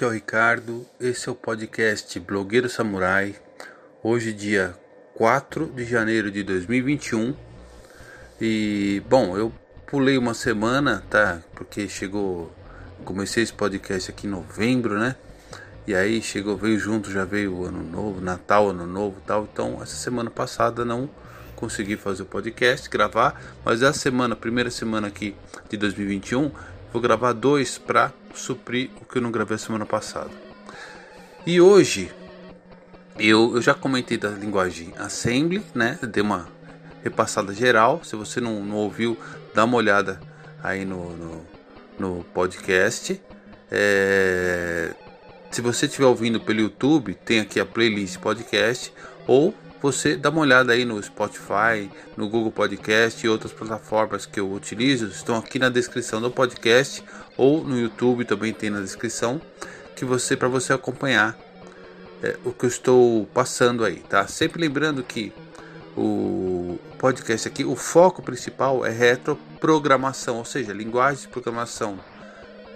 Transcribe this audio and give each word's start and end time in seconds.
aqui 0.00 0.04
é 0.04 0.06
o 0.06 0.10
Ricardo, 0.10 0.86
esse 0.98 1.28
é 1.28 1.32
o 1.32 1.34
podcast 1.34 2.18
Blogueiro 2.20 2.70
Samurai. 2.70 3.34
Hoje, 4.02 4.32
dia 4.32 4.74
4 5.14 5.66
de 5.76 5.84
janeiro 5.84 6.30
de 6.30 6.42
2021. 6.42 7.34
E, 8.40 9.02
bom, 9.10 9.36
eu 9.36 9.52
pulei 9.86 10.16
uma 10.16 10.32
semana, 10.32 11.04
tá? 11.10 11.42
Porque 11.54 11.86
chegou. 11.86 12.50
Comecei 13.04 13.42
esse 13.42 13.52
podcast 13.52 14.10
aqui 14.10 14.26
em 14.26 14.30
novembro, 14.30 14.98
né? 14.98 15.16
E 15.86 15.94
aí 15.94 16.22
chegou, 16.22 16.56
veio 16.56 16.78
junto, 16.78 17.10
já 17.10 17.26
veio 17.26 17.52
o 17.52 17.66
ano 17.66 17.82
novo, 17.82 18.22
Natal, 18.22 18.70
ano 18.70 18.86
novo 18.86 19.20
tal. 19.26 19.46
Então, 19.52 19.82
essa 19.82 19.96
semana 19.96 20.30
passada 20.30 20.82
não 20.82 21.10
consegui 21.56 21.98
fazer 21.98 22.22
o 22.22 22.26
podcast, 22.26 22.88
gravar, 22.88 23.38
mas 23.62 23.82
essa 23.82 23.98
semana, 23.98 24.34
primeira 24.34 24.70
semana 24.70 25.08
aqui 25.08 25.36
de 25.68 25.76
2021, 25.76 26.50
vou 26.90 27.02
gravar 27.02 27.34
dois 27.34 27.76
para 27.76 28.14
suprir 28.34 28.90
o 29.00 29.04
que 29.04 29.18
eu 29.18 29.22
não 29.22 29.30
gravei 29.30 29.58
semana 29.58 29.86
passada. 29.86 30.30
E 31.46 31.60
hoje 31.60 32.12
eu, 33.18 33.54
eu 33.54 33.62
já 33.62 33.74
comentei 33.74 34.16
da 34.16 34.30
linguagem 34.30 34.92
Assembly, 34.98 35.62
né? 35.74 35.98
Dei 36.02 36.22
uma 36.22 36.48
repassada 37.02 37.52
geral. 37.54 38.02
Se 38.04 38.16
você 38.16 38.40
não, 38.40 38.64
não 38.64 38.76
ouviu, 38.76 39.18
dá 39.54 39.64
uma 39.64 39.76
olhada 39.76 40.20
aí 40.62 40.84
no, 40.84 41.16
no, 41.16 41.46
no 41.98 42.24
podcast. 42.24 43.20
É, 43.70 44.94
se 45.50 45.60
você 45.60 45.86
estiver 45.86 46.06
ouvindo 46.06 46.40
pelo 46.40 46.60
YouTube, 46.60 47.14
tem 47.14 47.40
aqui 47.40 47.60
a 47.60 47.66
playlist 47.66 48.18
podcast 48.18 48.92
ou 49.26 49.54
você 49.80 50.14
dá 50.14 50.28
uma 50.28 50.42
olhada 50.42 50.72
aí 50.72 50.84
no 50.84 51.02
Spotify, 51.02 51.90
no 52.16 52.28
Google 52.28 52.52
Podcast 52.52 53.24
e 53.24 53.28
outras 53.28 53.52
plataformas 53.52 54.26
que 54.26 54.38
eu 54.38 54.52
utilizo, 54.52 55.06
estão 55.06 55.36
aqui 55.36 55.58
na 55.58 55.70
descrição 55.70 56.20
do 56.20 56.30
podcast 56.30 57.02
ou 57.40 57.64
no 57.64 57.78
YouTube 57.78 58.24
também 58.24 58.52
tem 58.52 58.70
na 58.70 58.80
descrição 58.80 59.40
que 59.96 60.04
você 60.04 60.36
para 60.36 60.48
você 60.48 60.72
acompanhar 60.72 61.38
é, 62.22 62.36
o 62.44 62.52
que 62.52 62.64
eu 62.64 62.68
estou 62.68 63.26
passando 63.26 63.84
aí, 63.84 63.96
tá? 63.96 64.26
Sempre 64.26 64.60
lembrando 64.60 65.02
que 65.02 65.32
o 65.96 66.78
podcast 66.98 67.48
aqui, 67.48 67.64
o 67.64 67.74
foco 67.74 68.22
principal 68.22 68.84
é 68.84 68.90
retroprogramação, 68.90 70.38
ou 70.38 70.44
seja, 70.44 70.72
linguagens 70.72 71.22
de 71.22 71.28
programação 71.28 71.98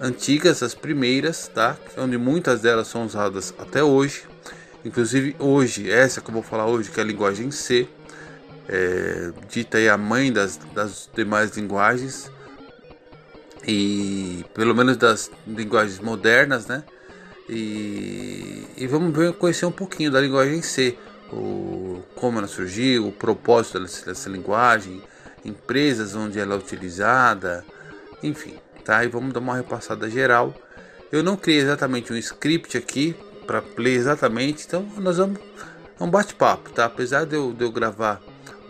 antigas, 0.00 0.62
as 0.62 0.74
primeiras, 0.74 1.48
tá? 1.48 1.76
Onde 1.96 2.18
muitas 2.18 2.60
delas 2.60 2.88
são 2.88 3.04
usadas 3.04 3.54
até 3.58 3.82
hoje 3.82 4.24
Inclusive 4.84 5.34
hoje, 5.38 5.90
essa 5.90 6.20
que 6.20 6.28
eu 6.28 6.34
vou 6.34 6.42
falar 6.42 6.66
hoje, 6.66 6.90
que 6.90 7.00
é 7.00 7.02
a 7.02 7.06
linguagem 7.06 7.50
C, 7.50 7.88
é, 8.68 9.32
dita 9.48 9.78
aí 9.78 9.88
a 9.88 9.96
mãe 9.96 10.30
das, 10.30 10.58
das 10.74 11.08
demais 11.14 11.56
linguagens, 11.56 12.30
e 13.66 14.44
pelo 14.54 14.74
menos 14.74 14.96
das 14.96 15.30
linguagens 15.46 16.00
modernas, 16.00 16.66
né? 16.66 16.82
E, 17.48 18.66
e 18.76 18.86
vamos 18.86 19.16
ver, 19.16 19.32
conhecer 19.34 19.66
um 19.66 19.72
pouquinho 19.72 20.10
da 20.10 20.20
linguagem 20.20 20.62
C, 20.62 20.96
o, 21.32 22.02
como 22.14 22.38
ela 22.38 22.46
surgiu, 22.46 23.08
o 23.08 23.12
propósito 23.12 23.80
dessa, 23.80 24.06
dessa 24.06 24.30
linguagem, 24.30 25.02
empresas 25.44 26.14
onde 26.14 26.38
ela 26.38 26.54
é 26.54 26.58
utilizada, 26.58 27.64
enfim, 28.22 28.54
tá? 28.84 29.04
E 29.04 29.08
vamos 29.08 29.32
dar 29.32 29.40
uma 29.40 29.56
repassada 29.56 30.08
geral. 30.08 30.54
Eu 31.12 31.22
não 31.22 31.36
criei 31.36 31.60
exatamente 31.60 32.12
um 32.12 32.16
script 32.16 32.76
aqui 32.76 33.14
para 33.46 33.62
ler 33.76 33.94
exatamente. 33.94 34.64
Então 34.66 34.86
nós 34.98 35.18
vamos 35.18 35.38
um 36.00 36.10
bate-papo, 36.10 36.70
tá? 36.70 36.86
Apesar 36.86 37.24
de 37.24 37.36
eu, 37.36 37.52
de 37.52 37.64
eu 37.64 37.70
gravar 37.70 38.20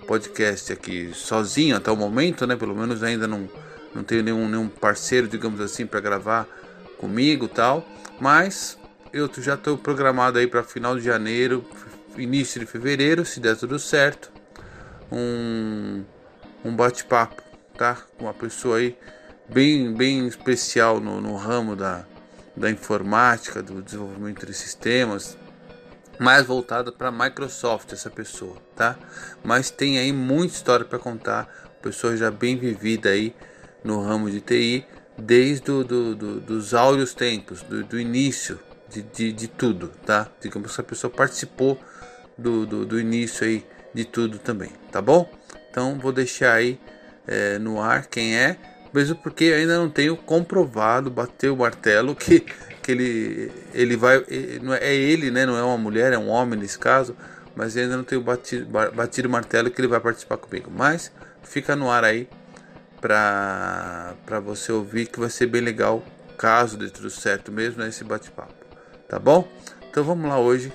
o 0.02 0.06
podcast 0.06 0.72
aqui 0.72 1.10
sozinho 1.14 1.76
até 1.76 1.90
o 1.90 1.96
momento, 1.96 2.46
né? 2.46 2.56
Pelo 2.56 2.74
menos 2.74 3.02
ainda 3.02 3.26
não, 3.26 3.48
não 3.94 4.02
tenho 4.02 4.22
nenhum, 4.22 4.48
nenhum 4.48 4.68
parceiro, 4.68 5.28
digamos 5.28 5.60
assim, 5.60 5.86
para 5.86 6.00
gravar 6.00 6.46
comigo 6.98 7.46
tal. 7.46 7.86
Mas 8.20 8.78
eu 9.12 9.30
já 9.38 9.54
estou 9.54 9.78
programado 9.78 10.38
aí 10.38 10.46
para 10.46 10.62
final 10.64 10.96
de 10.96 11.04
janeiro, 11.04 11.64
início 12.16 12.60
de 12.60 12.66
fevereiro, 12.66 13.24
se 13.24 13.40
der 13.40 13.56
tudo 13.56 13.78
certo. 13.78 14.32
Um, 15.12 16.04
um 16.64 16.74
bate-papo, 16.74 17.42
tá? 17.76 17.96
Com 18.16 18.24
uma 18.24 18.34
pessoa 18.34 18.78
aí 18.78 18.96
bem, 19.48 19.94
bem 19.94 20.26
especial 20.26 20.98
no, 20.98 21.20
no 21.20 21.36
ramo 21.36 21.76
da, 21.76 22.04
da 22.56 22.70
informática, 22.70 23.62
do 23.62 23.82
desenvolvimento 23.82 24.46
de 24.46 24.54
sistemas, 24.54 25.36
mais 26.18 26.46
voltada 26.46 26.90
para 26.90 27.10
Microsoft 27.10 27.92
essa 27.92 28.10
pessoa, 28.10 28.56
tá? 28.74 28.96
Mas 29.42 29.70
tem 29.70 29.98
aí 29.98 30.12
muita 30.12 30.54
história 30.54 30.84
para 30.84 30.98
contar, 30.98 31.48
pessoa 31.82 32.16
já 32.16 32.30
bem 32.30 32.56
vivida 32.56 33.10
aí 33.10 33.34
no 33.84 34.02
ramo 34.02 34.30
de 34.30 34.40
TI, 34.40 34.84
desde 35.16 35.66
do, 35.66 35.84
do, 35.84 36.16
do 36.16 36.40
dos 36.40 36.74
áureos 36.74 37.14
tempos, 37.14 37.62
do, 37.62 37.84
do 37.84 38.00
início 38.00 38.58
de, 38.88 39.02
de, 39.02 39.32
de, 39.32 39.48
tudo, 39.48 39.88
tá? 40.04 40.28
Digamos 40.40 40.68
que 40.68 40.72
essa 40.72 40.82
pessoa 40.82 41.10
participou 41.10 41.78
do, 42.36 42.66
do, 42.66 42.86
do, 42.86 42.98
início 42.98 43.46
aí 43.46 43.64
de 43.92 44.04
tudo 44.04 44.38
também, 44.38 44.70
tá 44.90 45.00
bom? 45.00 45.30
Então 45.70 45.98
vou 45.98 46.12
deixar 46.12 46.54
aí 46.54 46.80
é, 47.26 47.58
no 47.58 47.80
ar 47.80 48.06
quem 48.06 48.36
é 48.36 48.56
mesmo 48.94 49.16
porque 49.16 49.46
ainda 49.46 49.76
não 49.76 49.90
tenho 49.90 50.16
comprovado, 50.16 51.10
bater 51.10 51.50
o 51.50 51.56
martelo 51.56 52.14
que, 52.14 52.38
que 52.80 52.92
ele, 52.92 53.52
ele 53.72 53.96
vai, 53.96 54.24
não 54.62 54.72
é, 54.72 54.78
é 54.78 54.94
ele, 54.94 55.32
né? 55.32 55.44
Não 55.44 55.58
é 55.58 55.62
uma 55.64 55.76
mulher, 55.76 56.12
é 56.12 56.18
um 56.18 56.28
homem 56.28 56.56
nesse 56.56 56.78
caso, 56.78 57.16
mas 57.56 57.76
ainda 57.76 57.96
não 57.96 58.04
tenho 58.04 58.20
batido, 58.20 58.66
batido 58.66 59.26
o 59.26 59.30
martelo 59.30 59.68
que 59.68 59.80
ele 59.80 59.88
vai 59.88 59.98
participar 59.98 60.36
comigo. 60.36 60.70
Mas 60.70 61.10
fica 61.42 61.74
no 61.74 61.90
ar 61.90 62.04
aí 62.04 62.28
para 63.04 64.40
você 64.42 64.72
ouvir 64.72 65.06
que 65.06 65.20
vai 65.20 65.28
ser 65.28 65.46
bem 65.46 65.60
legal, 65.60 66.02
caso 66.38 66.78
dê 66.78 66.88
tudo 66.88 67.10
certo 67.10 67.52
mesmo, 67.52 67.82
né, 67.82 67.90
esse 67.90 68.02
bate-papo. 68.02 68.54
Tá 69.06 69.18
bom? 69.18 69.46
Então 69.90 70.02
vamos 70.02 70.26
lá 70.26 70.38
hoje 70.38 70.72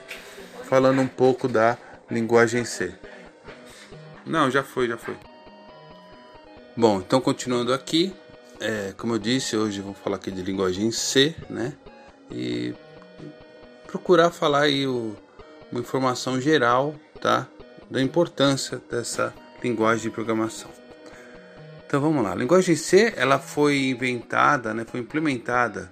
falando 0.65 1.01
um 1.01 1.07
pouco 1.07 1.47
da 1.47 1.75
linguagem 2.09 2.63
C. 2.65 2.93
Não, 4.27 4.51
já 4.51 4.61
foi, 4.61 4.87
já 4.87 4.95
foi. 4.95 5.17
Bom, 6.77 6.99
então 6.99 7.19
continuando 7.19 7.73
aqui, 7.73 8.15
é, 8.59 8.93
como 8.95 9.15
eu 9.15 9.19
disse, 9.19 9.57
hoje 9.57 9.81
vamos 9.81 9.97
falar 9.97 10.17
aqui 10.17 10.29
de 10.29 10.43
linguagem 10.43 10.91
C, 10.91 11.35
né? 11.49 11.73
E 12.29 12.75
procurar 13.87 14.29
falar 14.29 14.61
aí 14.61 14.85
o, 14.85 15.15
uma 15.71 15.81
informação 15.81 16.39
geral, 16.39 16.93
tá? 17.19 17.47
Da 17.89 17.99
importância 17.99 18.79
dessa 18.87 19.33
linguagem 19.63 20.03
de 20.03 20.09
programação. 20.11 20.78
Então 21.89 21.99
vamos 21.99 22.23
lá. 22.23 22.33
A 22.33 22.35
linguagem 22.35 22.75
C, 22.75 23.15
ela 23.17 23.39
foi 23.39 23.89
inventada, 23.89 24.75
né? 24.75 24.85
Foi 24.85 24.99
implementada 24.99 25.91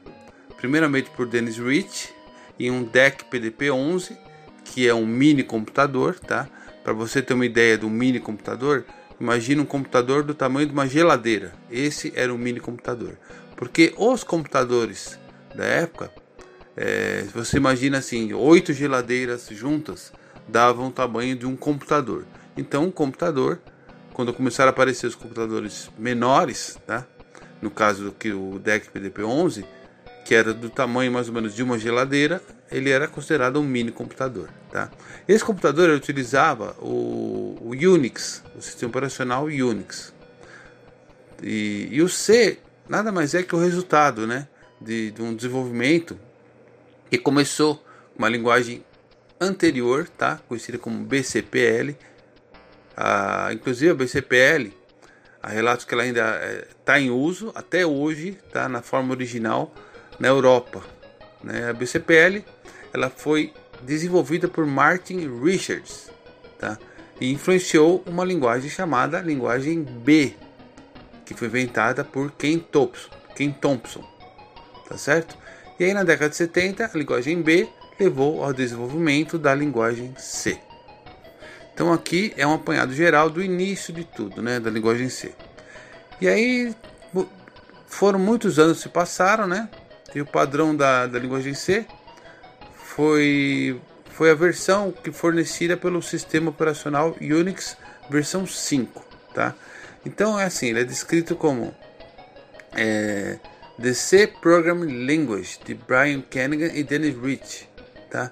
primeiramente 0.55 1.09
por 1.09 1.25
Dennis 1.25 1.57
Rich 1.57 2.13
em 2.59 2.69
um 2.69 2.83
DEC 2.83 3.23
PDP-11, 3.31 4.15
que 4.63 4.87
é 4.87 4.93
um 4.93 5.07
mini 5.07 5.41
computador, 5.41 6.19
tá? 6.19 6.47
Para 6.83 6.93
você 6.93 7.19
ter 7.19 7.33
uma 7.33 7.47
ideia 7.47 7.79
do 7.79 7.89
mini 7.89 8.19
computador, 8.19 8.85
Imagina 9.19 9.63
um 9.63 9.65
computador 9.65 10.21
do 10.21 10.35
tamanho 10.35 10.67
de 10.67 10.73
uma 10.73 10.87
geladeira. 10.87 11.51
Esse 11.71 12.13
era 12.15 12.31
um 12.31 12.37
mini 12.37 12.59
computador. 12.59 13.17
Porque 13.55 13.93
os 13.97 14.23
computadores 14.23 15.19
da 15.55 15.65
época, 15.65 16.11
é, 16.75 17.23
você 17.33 17.57
imagina 17.57 17.97
assim, 17.97 18.31
oito 18.33 18.73
geladeiras 18.73 19.47
juntas 19.49 20.13
davam 20.47 20.87
o 20.87 20.91
tamanho 20.91 21.35
de 21.35 21.47
um 21.47 21.55
computador. 21.55 22.25
Então, 22.55 22.85
um 22.85 22.91
computador, 22.91 23.59
quando 24.17 24.33
começaram 24.33 24.69
a 24.69 24.71
aparecer 24.71 25.05
os 25.05 25.13
computadores 25.13 25.91
menores, 25.95 26.75
tá? 26.87 27.05
no 27.61 27.69
caso 27.69 28.05
do 28.05 28.11
que 28.11 28.31
o 28.31 28.57
DEC 28.57 28.89
PDP-11, 28.89 29.63
que 30.25 30.33
era 30.33 30.55
do 30.55 30.71
tamanho 30.71 31.11
mais 31.11 31.27
ou 31.27 31.35
menos 31.35 31.53
de 31.53 31.61
uma 31.61 31.77
geladeira, 31.77 32.41
ele 32.71 32.89
era 32.89 33.07
considerado 33.07 33.59
um 33.59 33.63
mini 33.63 33.91
computador. 33.91 34.49
Tá? 34.71 34.89
Esse 35.27 35.45
computador 35.45 35.91
utilizava 35.91 36.75
o, 36.79 37.59
o, 37.61 37.69
Unix, 37.73 38.43
o 38.57 38.61
sistema 38.61 38.89
operacional 38.89 39.43
Unix. 39.43 40.11
E, 41.43 41.87
e, 41.91 42.01
o 42.01 42.09
C 42.09 42.57
nada 42.89 43.11
mais 43.11 43.35
é 43.35 43.43
que 43.43 43.55
o 43.55 43.59
resultado 43.59 44.25
né, 44.25 44.47
de, 44.81 45.11
de 45.11 45.21
um 45.21 45.35
desenvolvimento 45.35 46.17
que 47.11 47.19
começou 47.19 47.75
com 47.75 48.17
uma 48.17 48.29
linguagem 48.29 48.83
anterior, 49.39 50.09
tá? 50.09 50.41
conhecida 50.47 50.79
como 50.79 51.05
BCPL. 51.05 51.95
Ah, 52.99 53.49
inclusive 53.53 53.91
a 53.91 53.93
BCPL, 53.93 54.73
há 55.41 55.49
relatos 55.49 55.85
que 55.85 55.93
ela 55.93 56.01
ainda 56.01 56.41
está 56.79 56.99
eh, 56.99 57.03
em 57.03 57.11
uso 57.11 57.51
até 57.53 57.85
hoje, 57.85 58.39
tá? 58.51 58.67
na 58.67 58.81
forma 58.81 59.13
original 59.13 59.71
na 60.19 60.27
Europa. 60.27 60.83
Né? 61.43 61.69
A 61.69 61.73
BCPL 61.73 62.43
ela 62.91 63.11
foi 63.11 63.53
desenvolvida 63.83 64.47
por 64.47 64.65
Martin 64.65 65.29
Richards 65.43 66.09
tá? 66.57 66.79
e 67.21 67.31
influenciou 67.31 68.03
uma 68.07 68.25
linguagem 68.25 68.67
chamada 68.67 69.19
linguagem 69.19 69.83
B, 69.83 70.33
que 71.23 71.35
foi 71.35 71.47
inventada 71.47 72.03
por 72.03 72.31
Ken 72.31 72.57
Thompson. 72.57 73.11
Ken 73.35 73.51
Thompson 73.51 74.17
tá 74.87 74.97
certo? 74.97 75.37
E 75.79 75.83
aí 75.83 75.93
na 75.93 76.03
década 76.03 76.29
de 76.29 76.35
70 76.35 76.85
a 76.85 76.97
linguagem 76.97 77.41
B 77.41 77.67
levou 77.99 78.43
ao 78.43 78.53
desenvolvimento 78.53 79.37
da 79.37 79.53
linguagem 79.53 80.15
C. 80.17 80.59
Então 81.77 81.93
aqui 81.93 82.33
é 82.35 82.47
um 82.47 82.55
apanhado 82.55 82.91
geral 82.91 83.29
do 83.29 83.39
início 83.39 83.93
de 83.93 84.03
tudo, 84.03 84.41
né, 84.41 84.59
da 84.59 84.67
linguagem 84.67 85.09
C. 85.09 85.35
E 86.19 86.27
aí 86.27 86.75
foram 87.85 88.17
muitos 88.17 88.57
anos 88.57 88.79
se 88.79 88.89
passaram, 88.89 89.45
né? 89.45 89.69
E 90.15 90.19
o 90.19 90.25
padrão 90.25 90.75
da, 90.75 91.05
da 91.05 91.19
linguagem 91.19 91.53
C 91.53 91.85
foi, 92.73 93.79
foi 94.09 94.31
a 94.31 94.33
versão 94.33 94.91
que 94.91 95.11
fornecida 95.11 95.77
pelo 95.77 96.01
sistema 96.01 96.49
operacional 96.49 97.15
Unix 97.21 97.77
versão 98.09 98.47
5, 98.47 99.05
tá? 99.31 99.53
Então 100.03 100.39
é 100.39 100.45
assim, 100.45 100.69
ele 100.69 100.79
é 100.79 100.83
descrito 100.83 101.35
como 101.35 101.75
é, 102.75 103.37
The 103.79 103.93
C 103.93 104.25
Programming 104.25 105.05
Language 105.05 105.59
de 105.63 105.75
Brian 105.75 106.21
Kennigan 106.21 106.73
e 106.73 106.83
Dennis 106.83 107.15
Rich, 107.15 107.69
tá? 108.09 108.31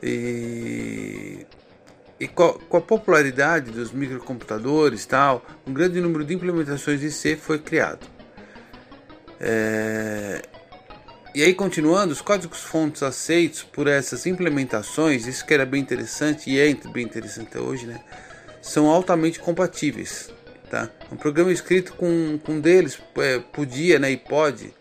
E, 0.00 1.44
e 2.22 2.28
com, 2.28 2.56
a 2.76 2.80
popularidade 2.80 3.72
dos 3.72 3.90
microcomputadores 3.90 5.04
tal, 5.04 5.44
um 5.66 5.72
grande 5.72 6.00
número 6.00 6.24
de 6.24 6.32
implementações 6.32 7.00
de 7.00 7.10
C 7.10 7.34
foi 7.34 7.58
criado. 7.58 8.06
É, 9.40 10.40
e 11.34 11.42
aí, 11.42 11.52
continuando, 11.52 12.12
os 12.12 12.20
códigos 12.20 12.60
fontes 12.60 13.02
aceitos 13.02 13.64
por 13.64 13.88
essas 13.88 14.24
implementações, 14.24 15.26
isso 15.26 15.44
que 15.44 15.52
era 15.52 15.66
bem 15.66 15.80
interessante 15.80 16.48
e 16.48 16.60
é 16.60 16.72
bem 16.92 17.04
interessante 17.04 17.58
hoje, 17.58 17.86
né? 17.86 18.00
São 18.60 18.86
altamente 18.88 19.40
compatíveis. 19.40 20.30
Tá? 20.70 20.88
Um 21.10 21.16
programa 21.16 21.52
escrito 21.52 21.92
com, 21.94 22.38
com 22.38 22.52
um 22.52 22.60
deles 22.60 23.00
é, 23.16 23.40
podia 23.40 23.98
né, 23.98 24.12
e 24.12 24.16
pode 24.16 24.72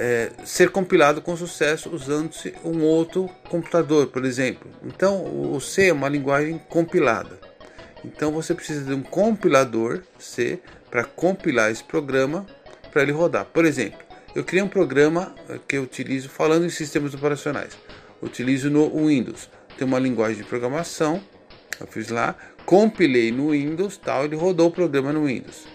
é, 0.00 0.30
ser 0.46 0.70
compilado 0.70 1.20
com 1.20 1.36
sucesso 1.36 1.90
usando-se 1.90 2.54
um 2.64 2.80
outro 2.80 3.28
computador, 3.50 4.06
por 4.06 4.24
exemplo. 4.24 4.70
Então, 4.82 5.52
o 5.52 5.60
C 5.60 5.88
é 5.88 5.92
uma 5.92 6.08
linguagem 6.08 6.58
compilada. 6.70 7.38
Então, 8.02 8.32
você 8.32 8.54
precisa 8.54 8.82
de 8.82 8.94
um 8.94 9.02
compilador 9.02 10.00
C 10.18 10.58
para 10.90 11.04
compilar 11.04 11.70
esse 11.70 11.84
programa 11.84 12.46
para 12.90 13.02
ele 13.02 13.12
rodar. 13.12 13.44
Por 13.44 13.66
exemplo, 13.66 13.98
eu 14.34 14.42
criei 14.42 14.62
um 14.64 14.68
programa 14.68 15.34
que 15.68 15.76
eu 15.76 15.82
utilizo 15.82 16.30
falando 16.30 16.64
em 16.64 16.70
sistemas 16.70 17.12
operacionais. 17.12 17.76
utilizo 18.22 18.70
no 18.70 19.06
Windows. 19.06 19.50
Tem 19.76 19.86
uma 19.86 19.98
linguagem 19.98 20.38
de 20.38 20.44
programação, 20.44 21.22
eu 21.78 21.86
fiz 21.86 22.08
lá, 22.08 22.34
compilei 22.64 23.30
no 23.30 23.50
Windows, 23.50 23.98
tal, 23.98 24.24
ele 24.24 24.36
rodou 24.36 24.68
o 24.68 24.70
programa 24.70 25.12
no 25.12 25.26
Windows. 25.26 25.66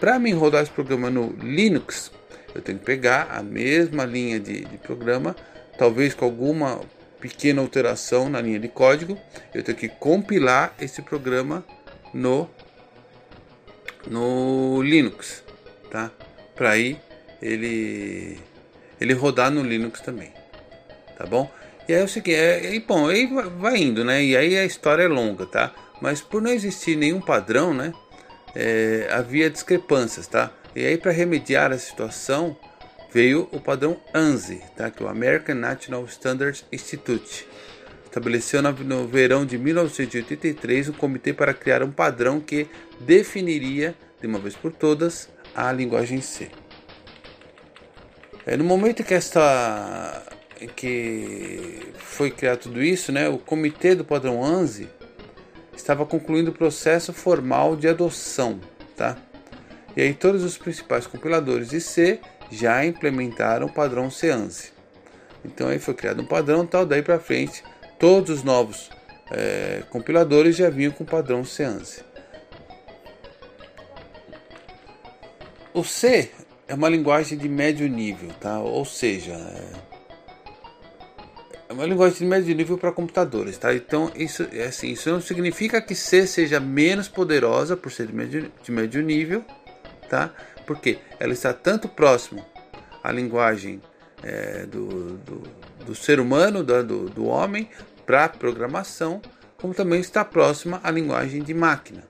Para 0.00 0.18
mim 0.18 0.32
rodar 0.32 0.62
esse 0.62 0.70
programa 0.70 1.10
no 1.10 1.34
Linux, 1.42 2.10
eu 2.56 2.62
tenho 2.62 2.78
que 2.78 2.84
pegar 2.84 3.28
a 3.30 3.42
mesma 3.42 4.04
linha 4.04 4.40
de, 4.40 4.64
de 4.64 4.78
programa, 4.78 5.36
talvez 5.78 6.14
com 6.14 6.24
alguma 6.24 6.80
pequena 7.20 7.60
alteração 7.60 8.28
na 8.28 8.40
linha 8.40 8.58
de 8.58 8.68
código, 8.68 9.18
eu 9.54 9.62
tenho 9.62 9.76
que 9.76 9.88
compilar 9.88 10.74
esse 10.80 11.02
programa 11.02 11.64
no 12.12 12.48
no 14.06 14.80
Linux, 14.82 15.42
tá? 15.90 16.10
Para 16.54 16.70
aí 16.70 16.98
ele 17.42 18.38
ele 19.00 19.12
rodar 19.12 19.50
no 19.50 19.62
Linux 19.62 20.00
também, 20.00 20.32
tá 21.18 21.26
bom? 21.26 21.50
E 21.88 21.92
aí 21.94 22.00
é 22.00 22.04
o 22.04 22.08
seguinte, 22.08 22.36
é, 22.36 22.74
e 22.74 22.80
bom, 22.80 23.08
aí 23.08 23.28
vai 23.58 23.76
indo, 23.76 24.04
né? 24.04 24.22
E 24.22 24.36
aí 24.36 24.56
a 24.56 24.64
história 24.64 25.02
é 25.02 25.08
longa, 25.08 25.46
tá? 25.46 25.74
Mas 26.00 26.20
por 26.20 26.40
não 26.40 26.50
existir 26.50 26.96
nenhum 26.96 27.20
padrão, 27.20 27.74
né? 27.74 27.92
É, 28.54 29.08
havia 29.12 29.50
discrepâncias, 29.50 30.26
tá? 30.26 30.50
E 30.76 30.84
aí 30.84 30.98
para 30.98 31.10
remediar 31.10 31.72
a 31.72 31.78
situação 31.78 32.54
veio 33.10 33.48
o 33.50 33.58
padrão 33.58 33.96
ANSI, 34.12 34.60
tá? 34.76 34.90
Que 34.90 35.02
é 35.02 35.06
o 35.06 35.08
American 35.08 35.54
National 35.54 36.04
Standards 36.04 36.66
Institute 36.70 37.48
estabeleceu 38.04 38.62
no 38.62 39.06
verão 39.06 39.44
de 39.44 39.58
1983 39.58 40.90
um 40.90 40.92
comitê 40.92 41.32
para 41.32 41.52
criar 41.52 41.82
um 41.82 41.90
padrão 41.90 42.40
que 42.40 42.66
definiria 43.00 43.94
de 44.20 44.26
uma 44.26 44.38
vez 44.38 44.54
por 44.54 44.72
todas 44.72 45.28
a 45.54 45.72
linguagem 45.72 46.20
C. 46.20 46.50
É, 48.46 48.56
no 48.56 48.64
momento 48.64 49.02
que 49.02 49.14
esta 49.14 50.22
que 50.74 51.92
foi 51.98 52.30
criado 52.30 52.60
tudo 52.60 52.82
isso, 52.82 53.12
né, 53.12 53.28
o 53.28 53.38
comitê 53.38 53.94
do 53.94 54.04
padrão 54.04 54.42
ANSI 54.42 54.88
estava 55.74 56.06
concluindo 56.06 56.50
o 56.50 56.54
processo 56.54 57.12
formal 57.12 57.76
de 57.76 57.88
adoção, 57.88 58.60
tá? 58.94 59.18
E 59.96 60.02
aí 60.02 60.12
todos 60.12 60.44
os 60.44 60.58
principais 60.58 61.06
compiladores 61.06 61.70
de 61.70 61.80
C 61.80 62.20
já 62.50 62.84
implementaram 62.84 63.66
o 63.66 63.72
padrão 63.72 64.10
CANSI. 64.10 64.70
Então 65.44 65.68
aí 65.68 65.78
foi 65.78 65.94
criado 65.94 66.20
um 66.20 66.26
padrão 66.26 66.66
tal, 66.66 66.84
daí 66.84 67.02
para 67.02 67.18
frente 67.18 67.64
todos 67.98 68.30
os 68.30 68.42
novos 68.42 68.90
é, 69.30 69.82
compiladores 69.88 70.54
já 70.54 70.68
vinham 70.68 70.92
com 70.92 71.04
o 71.04 71.06
padrão 71.06 71.42
CANSI. 71.42 72.04
O 75.72 75.82
C 75.82 76.30
é 76.68 76.74
uma 76.74 76.88
linguagem 76.88 77.38
de 77.38 77.48
médio 77.48 77.88
nível, 77.88 78.30
tá? 78.40 78.58
Ou 78.60 78.84
seja, 78.84 79.34
é 81.68 81.72
uma 81.72 81.84
linguagem 81.84 82.18
de 82.18 82.24
médio 82.24 82.54
nível 82.54 82.78
para 82.78 82.92
computadores, 82.92 83.58
tá? 83.58 83.74
Então 83.74 84.10
isso 84.14 84.46
é 84.52 84.64
assim, 84.64 84.90
isso 84.92 85.10
não 85.10 85.20
significa 85.20 85.80
que 85.80 85.94
C 85.94 86.26
seja 86.26 86.60
menos 86.60 87.08
poderosa 87.08 87.76
por 87.76 87.90
ser 87.92 88.06
de 88.06 88.14
médio, 88.14 88.52
de 88.62 88.72
médio 88.72 89.02
nível, 89.02 89.44
tá? 90.08 90.32
Porque 90.66 90.98
ela 91.18 91.32
está 91.32 91.52
tanto 91.52 91.88
próximo 91.88 92.44
à 93.02 93.12
linguagem 93.12 93.80
é, 94.22 94.66
do, 94.66 95.18
do, 95.18 95.42
do, 95.86 95.94
ser 95.94 96.18
humano, 96.18 96.64
do, 96.64 97.08
do 97.08 97.26
homem, 97.26 97.68
para 98.04 98.28
programação, 98.28 99.20
como 99.56 99.74
também 99.74 100.00
está 100.00 100.24
próxima 100.24 100.80
à 100.82 100.90
linguagem 100.90 101.42
de 101.42 101.54
máquina. 101.54 102.04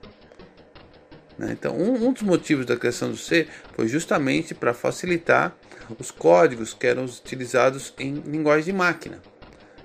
Né? 1.37 1.51
Então, 1.51 1.75
um, 1.77 2.07
um, 2.07 2.13
dos 2.13 2.23
motivos 2.23 2.65
da 2.65 2.75
criação 2.75 3.11
do 3.11 3.17
C 3.17 3.47
foi 3.73 3.87
justamente 3.87 4.53
para 4.53 4.73
facilitar 4.73 5.55
os 5.99 6.11
códigos 6.11 6.73
que 6.73 6.87
eram 6.87 7.05
utilizados 7.05 7.93
em 7.99 8.15
linguagem 8.15 8.65
de 8.65 8.73
máquina. 8.73 9.21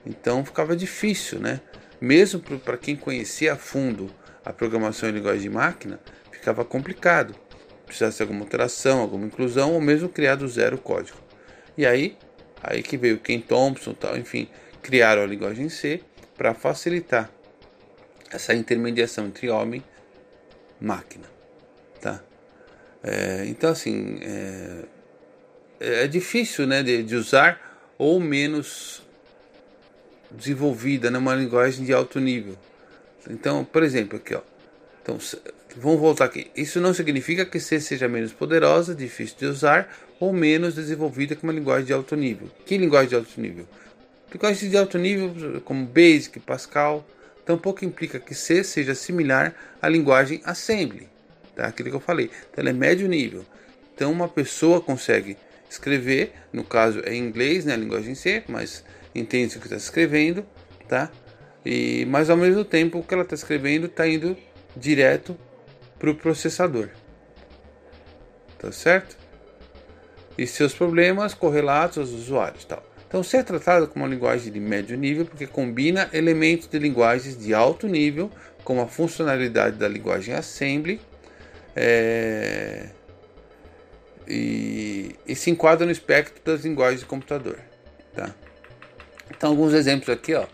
Então, 0.05 0.44
ficava 0.44 0.75
difícil, 0.75 1.38
né? 1.38 1.61
Mesmo 2.00 2.41
para 2.41 2.76
quem 2.76 2.97
conhecia 2.97 3.53
a 3.53 3.56
fundo 3.56 4.11
a 4.44 4.53
programação 4.53 5.08
em 5.08 5.12
linguagem 5.12 5.43
de 5.43 5.50
máquina, 5.50 6.00
ficava 6.32 6.65
complicado. 6.65 7.35
Precisasse 7.93 8.17
de 8.17 8.23
alguma 8.23 8.41
alteração, 8.41 9.00
alguma 9.00 9.27
inclusão, 9.27 9.75
ou 9.75 9.81
mesmo 9.81 10.09
criar 10.09 10.37
do 10.37 10.49
zero 10.49 10.77
o 10.77 10.81
código. 10.81 11.19
E 11.77 11.85
aí, 11.85 12.17
aí 12.62 12.83
que 12.83 12.97
veio 12.97 13.19
Ken 13.19 13.39
Thompson, 13.39 13.93
tal, 13.93 14.17
enfim, 14.17 14.49
criaram 14.83 15.23
a 15.23 15.27
linguagem 15.27 15.69
C 15.69 16.00
para 16.35 16.55
facilitar 16.55 17.31
essa 18.31 18.55
intermediação 18.55 19.27
entre 19.27 19.50
homem 19.50 19.85
e 20.81 20.85
máquina 20.85 21.33
tá? 22.01 22.22
É, 23.03 23.44
então 23.46 23.70
assim 23.70 24.19
é, 24.20 24.84
é, 25.81 26.06
difícil, 26.06 26.67
né, 26.67 26.82
de, 26.82 27.03
de, 27.03 27.15
usar 27.15 27.93
ou 27.99 28.19
menos 28.19 29.03
desenvolvida 30.31 31.11
numa 31.11 31.34
linguagem 31.34 31.84
de 31.84 31.93
alto 31.93 32.19
nível. 32.19 32.56
Então, 33.29 33.65
por 33.65 33.82
exemplo, 33.82 34.17
aqui, 34.17 34.34
ó. 34.34 34.41
Então, 35.03 35.19
vamos 35.79 36.00
voltar 36.00 36.26
aqui. 36.26 36.50
Isso 36.56 36.81
não 36.81 36.93
significa 36.94 37.44
que 37.44 37.60
C 37.60 37.81
seja 37.81 38.08
menos 38.08 38.32
poderosa, 38.32 38.94
difícil 38.94 39.36
de 39.38 39.46
usar 39.46 39.88
ou 40.19 40.32
menos 40.32 40.74
desenvolvida 40.74 41.34
que 41.34 41.43
uma 41.43 41.52
linguagem 41.52 41.86
de 41.86 41.93
alto 41.93 42.14
nível. 42.17 42.48
Que 42.64 42.79
linguagem 42.79 43.08
de 43.08 43.14
alto 43.17 43.41
nível? 43.41 43.67
Linguagens 44.32 44.70
de 44.70 44.76
alto 44.76 44.98
nível, 44.98 45.60
como 45.62 45.84
Basic, 45.84 46.41
Pascal, 46.41 47.06
tampouco 47.44 47.84
implica 47.84 48.19
que 48.19 48.34
C 48.34 48.64
seja 48.64 48.94
similar 48.94 49.55
à 49.81 49.88
linguagem 49.88 50.41
Assembly 50.44 51.12
tá? 51.55 51.67
Aquilo 51.67 51.91
que 51.91 51.96
eu 51.96 52.00
falei. 52.00 52.31
Então, 52.50 52.62
ela 52.62 52.70
é 52.70 52.72
médio 52.72 53.08
nível. 53.08 53.44
Então, 53.94 54.10
uma 54.10 54.29
pessoa 54.29 54.81
consegue 54.81 55.36
escrever, 55.69 56.32
no 56.52 56.64
caso 56.64 57.00
é 57.05 57.14
em 57.14 57.22
inglês, 57.22 57.64
né, 57.64 57.74
a 57.74 57.76
linguagem 57.76 58.14
C, 58.14 58.43
mas 58.48 58.84
entende 59.14 59.56
o 59.56 59.60
que 59.60 59.67
está 59.67 59.76
escrevendo, 59.76 60.44
tá? 60.88 61.10
E, 61.64 62.05
mas 62.08 62.29
ao 62.29 62.36
mesmo 62.36 62.64
tempo 62.64 62.98
o 62.98 63.02
que 63.02 63.14
ela 63.14 63.22
está 63.22 63.34
escrevendo 63.34 63.86
está 63.86 64.06
indo 64.06 64.36
direto 64.76 65.36
para 66.03 66.11
o 66.11 66.17
processador, 66.17 66.89
tá 68.59 68.73
certo? 68.73 69.17
E 70.37 70.49
seus 70.49 70.75
problemas 70.75 71.32
correlatos 71.32 71.99
aos 71.99 72.11
usuários, 72.11 72.65
tal. 72.65 72.82
Então, 73.06 73.23
ser 73.23 73.44
tratado 73.44 73.87
como 73.87 74.05
uma 74.05 74.11
linguagem 74.13 74.53
de 74.53 74.59
médio 74.59 74.99
nível 74.99 75.25
porque 75.25 75.47
combina 75.47 76.11
elementos 76.13 76.67
de 76.67 76.77
linguagens 76.77 77.39
de 77.39 77.55
alto 77.55 77.87
nível, 77.87 78.32
como 78.65 78.81
a 78.81 78.89
funcionalidade 78.89 79.77
da 79.77 79.87
linguagem 79.87 80.35
Assembly 80.35 81.01
é, 81.77 82.89
e, 84.27 85.15
e, 85.25 85.37
se 85.37 85.51
enquadra 85.51 85.87
no 85.87 85.93
espectro 85.93 86.43
das 86.44 86.65
linguagens 86.65 87.01
de 87.01 87.06
computador. 87.06 87.61
Tá? 88.13 88.35
Então, 89.31 89.51
alguns 89.51 89.73
exemplos 89.73 90.09
aqui. 90.09 90.35
Ó. 90.35 90.47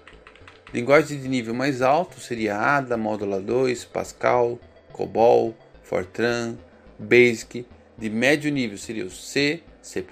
Linguagem 0.75 1.19
de 1.19 1.27
nível 1.27 1.55
mais 1.55 1.81
alto 1.81 2.21
seria 2.21 2.59
ADA, 2.59 2.99
Módula 2.99 3.41
2, 3.41 3.87
Pascal, 3.87 4.59
COBOL, 4.99 5.57
Fortran, 5.85 6.57
Basic. 6.99 7.65
De 7.97 8.11
médio 8.11 8.51
nível 8.51 8.77
seria 8.77 9.05
o 9.05 9.11
C, 9.11 9.63
C++, 9.81 10.05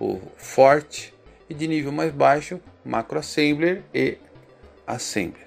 o 0.00 0.20
Forte. 0.36 1.14
E 1.48 1.54
de 1.54 1.68
nível 1.68 1.92
mais 1.92 2.12
baixo, 2.12 2.60
MacroAssembler 2.84 3.82
e 3.94 4.18
Assembler. 4.84 5.46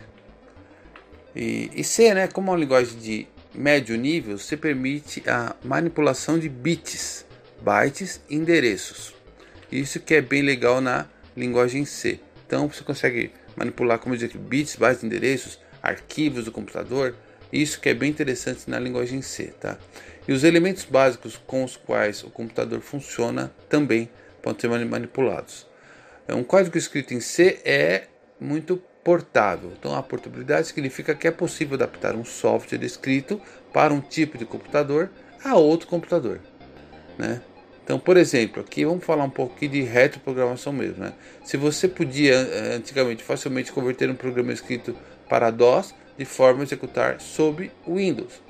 E, 1.36 1.70
e 1.76 1.84
C, 1.84 2.14
né, 2.14 2.28
como 2.28 2.50
é 2.50 2.54
uma 2.54 2.60
linguagem 2.60 2.98
de 2.98 3.28
médio 3.54 3.98
nível 3.98 4.38
se 4.38 4.56
permite 4.56 5.22
a 5.28 5.56
manipulação 5.64 6.40
de 6.40 6.48
bits, 6.48 7.26
bytes 7.62 8.22
e 8.30 8.36
endereços. 8.36 9.14
Isso 9.70 10.00
que 10.00 10.16
é 10.16 10.22
bem 10.22 10.42
legal 10.42 10.80
na 10.80 11.06
linguagem 11.36 11.84
C. 11.84 12.20
Então 12.48 12.70
você 12.70 12.84
consegue 12.84 13.32
manipular, 13.58 14.00
como 14.00 14.16
eu 14.16 14.20
disse, 14.20 14.38
bits, 14.38 14.78
de 14.78 15.06
endereços, 15.06 15.60
arquivos 15.84 16.46
do 16.46 16.52
computador. 16.52 17.16
Isso 17.52 17.80
que 17.80 17.90
é 17.90 17.94
bem 17.94 18.10
interessante 18.10 18.70
na 18.70 18.80
linguagem 18.80 19.22
C, 19.22 19.54
tá? 19.60 19.78
E 20.28 20.32
os 20.32 20.44
elementos 20.44 20.86
básicos 20.86 21.38
com 21.48 21.64
os 21.64 21.76
quais 21.76 22.24
o 22.24 22.30
computador 22.30 22.82
funciona 22.82 23.52
também 23.68 24.10
podem 24.42 24.62
ser 24.62 24.86
manipulados. 24.86 25.68
É, 26.28 26.36
um 26.36 26.44
código 26.44 26.78
escrito 26.78 27.14
em 27.14 27.20
C 27.20 27.60
é 27.66 28.04
muito 28.40 28.78
portável. 29.04 29.74
Então, 29.78 29.96
a 29.96 30.04
portabilidade 30.04 30.68
significa 30.68 31.16
que 31.16 31.28
é 31.28 31.32
possível 31.32 31.76
adaptar 31.76 32.16
um 32.16 32.24
software 32.24 32.84
escrito 32.84 33.42
para 33.74 33.94
um 33.94 34.00
tipo 34.00 34.38
de 34.38 34.46
computador 34.46 35.10
a 35.44 35.56
outro 35.56 35.88
computador, 35.88 36.40
né? 37.18 37.42
Então, 37.84 37.98
por 37.98 38.18
exemplo, 38.18 38.62
aqui 38.62 38.86
vamos 38.86 39.04
falar 39.04 39.24
um 39.24 39.30
pouquinho 39.32 39.72
de 39.72 39.82
retroprogramação 39.82 40.72
mesmo, 40.72 41.04
né? 41.04 41.14
Se 41.44 41.58
você 41.58 41.88
podia 41.88 42.36
eh, 42.36 42.76
antigamente 42.76 43.24
facilmente 43.24 43.72
converter 43.72 44.08
um 44.12 44.16
programa 44.16 44.54
escrito 44.54 44.96
para 45.28 45.50
DOS 45.50 45.96
de 46.20 46.26
forma 46.26 46.60
a 46.60 46.64
executar 46.64 47.22
sob 47.22 47.72
Windows. 47.88 48.42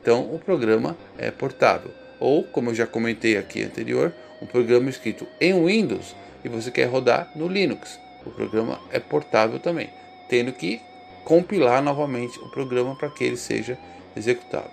Então, 0.00 0.32
o 0.32 0.38
programa 0.38 0.96
é 1.18 1.32
portável. 1.32 1.90
Ou, 2.20 2.44
como 2.44 2.70
eu 2.70 2.74
já 2.74 2.86
comentei 2.86 3.36
aqui 3.36 3.64
anterior, 3.64 4.14
um 4.40 4.46
programa 4.46 4.88
escrito 4.88 5.26
em 5.40 5.52
Windows 5.66 6.14
e 6.44 6.48
você 6.48 6.70
quer 6.70 6.84
rodar 6.84 7.32
no 7.34 7.48
Linux. 7.48 7.98
O 8.24 8.30
programa 8.30 8.80
é 8.92 9.00
portável 9.00 9.58
também, 9.58 9.90
tendo 10.28 10.52
que 10.52 10.80
compilar 11.24 11.82
novamente 11.82 12.38
o 12.38 12.48
programa 12.48 12.94
para 12.94 13.10
que 13.10 13.24
ele 13.24 13.36
seja 13.36 13.76
executado. 14.16 14.70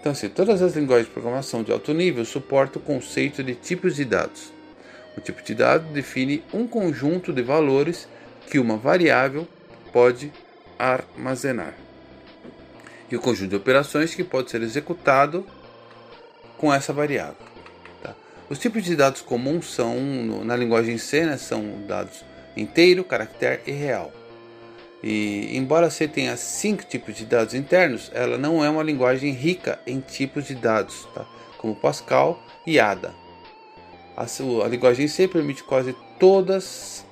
Então, 0.00 0.12
assim, 0.12 0.28
todas 0.28 0.62
as 0.62 0.76
linguagens 0.76 1.08
de 1.08 1.12
programação 1.12 1.64
de 1.64 1.72
alto 1.72 1.92
nível 1.92 2.24
suportam 2.24 2.80
o 2.80 2.84
conceito 2.84 3.42
de 3.42 3.56
tipos 3.56 3.96
de 3.96 4.04
dados. 4.04 4.52
O 5.16 5.20
tipo 5.20 5.42
de 5.42 5.56
dado 5.56 5.92
define 5.92 6.44
um 6.54 6.68
conjunto 6.68 7.32
de 7.32 7.42
valores 7.42 8.08
que 8.48 8.60
uma 8.60 8.76
variável 8.76 9.48
pode 9.92 10.32
armazenar 10.78 11.74
e 13.10 13.16
o 13.16 13.20
conjunto 13.20 13.50
de 13.50 13.56
operações 13.56 14.14
que 14.14 14.22
pode 14.22 14.50
ser 14.50 14.62
executado 14.62 15.46
com 16.56 16.72
essa 16.72 16.92
variável. 16.92 17.36
Tá? 18.02 18.14
Os 18.48 18.58
tipos 18.58 18.84
de 18.84 18.94
dados 18.94 19.20
comuns 19.20 19.72
são, 19.72 19.96
na 20.44 20.54
linguagem 20.56 20.98
C, 20.98 21.24
né, 21.24 21.36
são 21.36 21.86
dados 21.86 22.24
inteiro, 22.56 23.04
caractere 23.04 23.62
e 23.66 23.72
real. 23.72 24.12
E 25.02 25.56
embora 25.56 25.90
C 25.90 26.08
tenha 26.08 26.36
cinco 26.36 26.84
tipos 26.84 27.14
de 27.14 27.24
dados 27.24 27.54
internos, 27.54 28.10
ela 28.12 28.36
não 28.36 28.64
é 28.64 28.68
uma 28.68 28.82
linguagem 28.82 29.32
rica 29.32 29.78
em 29.86 30.00
tipos 30.00 30.46
de 30.46 30.54
dados, 30.54 31.06
tá? 31.14 31.24
como 31.56 31.74
Pascal 31.74 32.42
e 32.66 32.80
Ada. 32.80 33.14
A, 34.16 34.24
a 34.24 34.68
linguagem 34.68 35.06
C 35.06 35.28
permite 35.28 35.62
quase 35.62 35.94
todas 36.18 37.06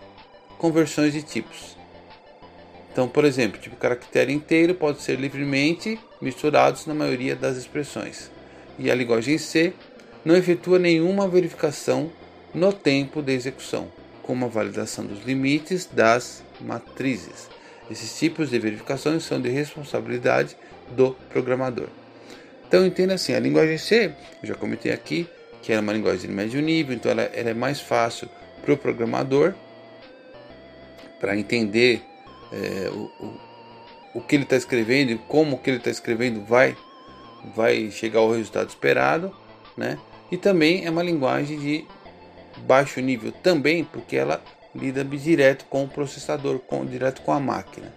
conversões 0.59 1.13
de 1.13 1.23
tipos. 1.23 1.76
Então, 2.97 3.07
por 3.07 3.27
exemplo, 3.27 3.61
tipo 3.61 3.77
caractere 3.77 4.33
inteiro 4.33 4.75
pode 4.75 5.03
ser 5.03 5.21
livremente 5.21 6.01
misturados 6.19 6.87
na 6.87 6.95
maioria 6.95 7.37
das 7.37 7.59
expressões. 7.59 8.31
E 8.79 8.91
a 8.91 8.95
linguagem 8.95 9.37
C 9.37 9.75
não 10.25 10.35
efetua 10.35 10.79
nenhuma 10.79 11.29
verificação 11.29 12.11
no 12.55 12.73
tempo 12.73 13.21
de 13.21 13.35
execução, 13.35 13.93
como 14.23 14.47
a 14.47 14.49
validação 14.49 15.05
dos 15.05 15.23
limites 15.27 15.85
das 15.85 16.43
matrizes. 16.59 17.51
Esses 17.91 18.19
tipos 18.19 18.49
de 18.49 18.59
verificações 18.59 19.25
são 19.25 19.43
de 19.43 19.51
responsabilidade 19.51 20.57
do 20.89 21.15
programador. 21.29 21.89
Então 22.67 22.87
entenda 22.87 23.13
assim, 23.13 23.35
a 23.35 23.39
linguagem 23.39 23.77
C, 23.77 24.15
eu 24.43 24.49
já 24.49 24.55
comentei 24.55 24.91
aqui, 24.91 25.29
que 25.61 25.71
é 25.71 25.79
uma 25.79 25.93
linguagem 25.93 26.31
de 26.31 26.35
médio 26.35 26.63
nível, 26.63 26.97
então 26.97 27.13
ela, 27.13 27.25
ela 27.25 27.51
é 27.51 27.55
mais 27.55 27.79
fácil 27.79 28.27
para 28.63 28.73
o 28.73 28.77
programador 28.79 29.53
para 31.21 31.37
entender 31.37 32.03
é, 32.53 32.91
o, 32.91 33.11
o, 33.25 33.41
o 34.17 34.21
que 34.21 34.37
ele 34.37 34.45
está 34.45 34.57
escrevendo 34.57 35.13
e 35.13 35.19
como 35.19 35.59
que 35.59 35.71
ele 35.71 35.79
está 35.79 35.91
escrevendo 35.91 36.45
vai, 36.45 36.77
vai 37.55 37.91
chegar 37.91 38.21
ao 38.21 38.31
resultado 38.31 38.69
esperado, 38.69 39.35
né? 39.77 39.99
E 40.31 40.37
também 40.37 40.85
é 40.85 40.91
uma 40.91 41.03
linguagem 41.03 41.59
de 41.59 41.87
baixo 42.59 43.01
nível 43.01 43.31
também, 43.31 43.85
porque 43.85 44.17
ela 44.17 44.43
lida 44.75 45.05
direto 45.05 45.65
com 45.67 45.85
o 45.85 45.89
processador, 45.89 46.59
com, 46.59 46.85
direto 46.85 47.23
com 47.23 47.33
a 47.33 47.41
máquina. 47.41 47.93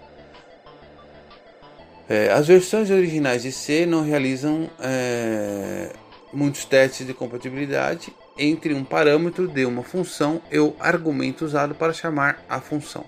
É, 2.08 2.32
as 2.32 2.48
versões 2.48 2.90
originais 2.90 3.44
de 3.44 3.52
C 3.52 3.86
não 3.86 4.04
realizam 4.04 4.70
é, 4.80 5.92
muitos 6.34 6.66
testes 6.66 7.06
de 7.06 7.14
compatibilidade 7.14 8.14
entre 8.38 8.74
um 8.74 8.84
parâmetro 8.84 9.48
de 9.48 9.66
uma 9.66 9.84
função 9.84 10.42
e 10.52 10.58
o 10.58 10.76
argumento 10.80 11.46
usado 11.46 11.76
para 11.76 11.94
chamar 11.94 12.44
a 12.50 12.60
função. 12.60 13.06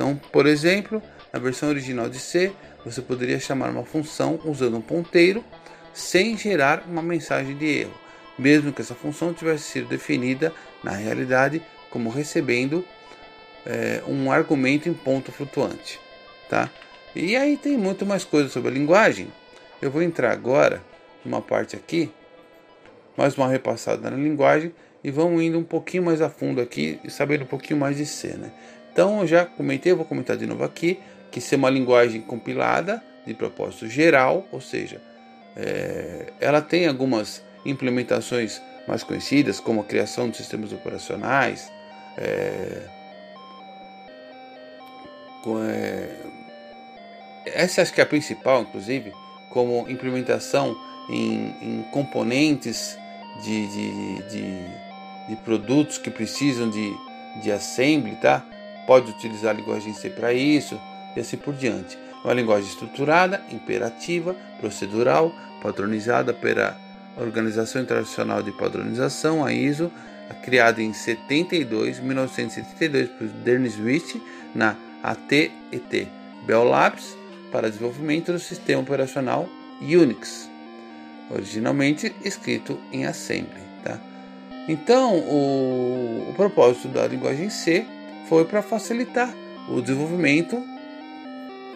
Então, 0.00 0.16
por 0.32 0.46
exemplo, 0.46 1.02
na 1.30 1.38
versão 1.38 1.68
original 1.68 2.08
de 2.08 2.18
C, 2.18 2.50
você 2.82 3.02
poderia 3.02 3.38
chamar 3.38 3.68
uma 3.68 3.84
função 3.84 4.40
usando 4.46 4.78
um 4.78 4.80
ponteiro 4.80 5.44
sem 5.92 6.38
gerar 6.38 6.84
uma 6.88 7.02
mensagem 7.02 7.54
de 7.54 7.66
erro, 7.66 7.92
mesmo 8.38 8.72
que 8.72 8.80
essa 8.80 8.94
função 8.94 9.34
tivesse 9.34 9.64
sido 9.64 9.88
definida 9.88 10.54
na 10.82 10.92
realidade 10.92 11.60
como 11.90 12.08
recebendo 12.08 12.82
é, 13.66 14.02
um 14.08 14.32
argumento 14.32 14.88
em 14.88 14.94
ponto 14.94 15.30
flutuante, 15.30 16.00
tá? 16.48 16.70
E 17.14 17.36
aí 17.36 17.58
tem 17.58 17.76
muito 17.76 18.06
mais 18.06 18.24
coisa 18.24 18.48
sobre 18.48 18.70
a 18.70 18.72
linguagem. 18.72 19.30
Eu 19.82 19.90
vou 19.90 20.00
entrar 20.00 20.32
agora 20.32 20.82
numa 21.22 21.42
parte 21.42 21.76
aqui, 21.76 22.10
mais 23.18 23.36
uma 23.36 23.48
repassada 23.48 24.10
na 24.10 24.16
linguagem 24.16 24.72
e 25.04 25.10
vamos 25.10 25.42
indo 25.42 25.58
um 25.58 25.64
pouquinho 25.64 26.04
mais 26.04 26.22
a 26.22 26.30
fundo 26.30 26.58
aqui 26.58 26.98
e 27.04 27.10
saber 27.10 27.42
um 27.42 27.46
pouquinho 27.46 27.78
mais 27.78 27.98
de 27.98 28.06
C, 28.06 28.28
né? 28.28 28.50
Então 28.92 29.20
eu 29.20 29.26
já 29.26 29.46
comentei, 29.46 29.92
eu 29.92 29.96
vou 29.96 30.04
comentar 30.04 30.36
de 30.36 30.46
novo 30.46 30.64
aqui 30.64 31.00
que 31.30 31.40
ser 31.40 31.56
uma 31.56 31.70
linguagem 31.70 32.20
compilada 32.20 33.02
de 33.26 33.34
propósito 33.34 33.88
geral, 33.88 34.46
ou 34.50 34.60
seja, 34.60 35.00
é, 35.56 36.32
ela 36.40 36.60
tem 36.60 36.86
algumas 36.86 37.42
implementações 37.64 38.60
mais 38.88 39.04
conhecidas, 39.04 39.60
como 39.60 39.80
a 39.82 39.84
criação 39.84 40.28
de 40.28 40.36
sistemas 40.36 40.72
operacionais, 40.72 41.70
é, 42.18 42.82
essa 47.46 47.82
acho 47.82 47.92
que 47.92 48.00
é 48.00 48.04
a 48.04 48.06
principal, 48.06 48.62
inclusive, 48.62 49.12
como 49.50 49.88
implementação 49.88 50.76
em, 51.08 51.54
em 51.62 51.82
componentes 51.90 52.98
de, 53.42 53.66
de, 53.68 54.22
de, 54.28 54.64
de, 55.28 55.36
produtos 55.36 55.98
que 55.98 56.10
precisam 56.10 56.68
de, 56.68 56.92
de 57.42 57.50
assembly, 57.50 58.16
tá? 58.16 58.44
Pode 58.90 59.12
utilizar 59.12 59.54
a 59.54 59.56
linguagem 59.56 59.94
C 59.94 60.10
para 60.10 60.32
isso 60.32 60.76
e 61.14 61.20
assim 61.20 61.36
por 61.36 61.54
diante. 61.54 61.96
Uma 62.24 62.34
linguagem 62.34 62.68
estruturada, 62.68 63.40
imperativa, 63.52 64.34
procedural, 64.58 65.32
padronizada 65.62 66.34
pela 66.34 66.76
Organização 67.16 67.82
Internacional 67.82 68.42
de 68.42 68.50
Padronização, 68.50 69.44
a 69.44 69.52
ISO, 69.52 69.92
criada 70.42 70.82
em 70.82 70.92
72, 70.92 72.00
1972 72.00 73.08
por 73.10 73.28
Dennis 73.28 73.76
Rich 73.76 74.20
na 74.56 74.74
AT&T 75.04 76.08
Bell 76.44 76.64
Labs 76.64 77.16
para 77.52 77.70
desenvolvimento 77.70 78.32
do 78.32 78.40
sistema 78.40 78.82
operacional 78.82 79.48
Unix, 79.80 80.50
originalmente 81.30 82.12
escrito 82.24 82.76
em 82.90 83.06
assembly. 83.06 83.62
Tá? 83.84 84.00
Então, 84.66 85.14
o, 85.14 86.26
o 86.30 86.34
propósito 86.34 86.88
da 86.88 87.06
linguagem 87.06 87.50
C 87.50 87.86
foi 88.30 88.44
para 88.44 88.62
facilitar 88.62 89.34
o 89.68 89.82
desenvolvimento 89.82 90.64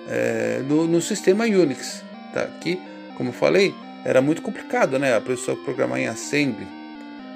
é, 0.09 0.63
no, 0.65 0.87
no, 0.87 1.01
sistema 1.01 1.45
Unix, 1.45 2.05
tá? 2.33 2.47
que, 2.61 2.81
como 3.17 3.31
eu 3.31 3.33
falei, 3.33 3.75
era 4.05 4.23
muito 4.23 4.41
complicado, 4.41 4.97
né? 4.97 5.17
A 5.17 5.21
pessoa 5.21 5.57
programar 5.57 5.99
em 5.99 6.07
assembly 6.07 6.67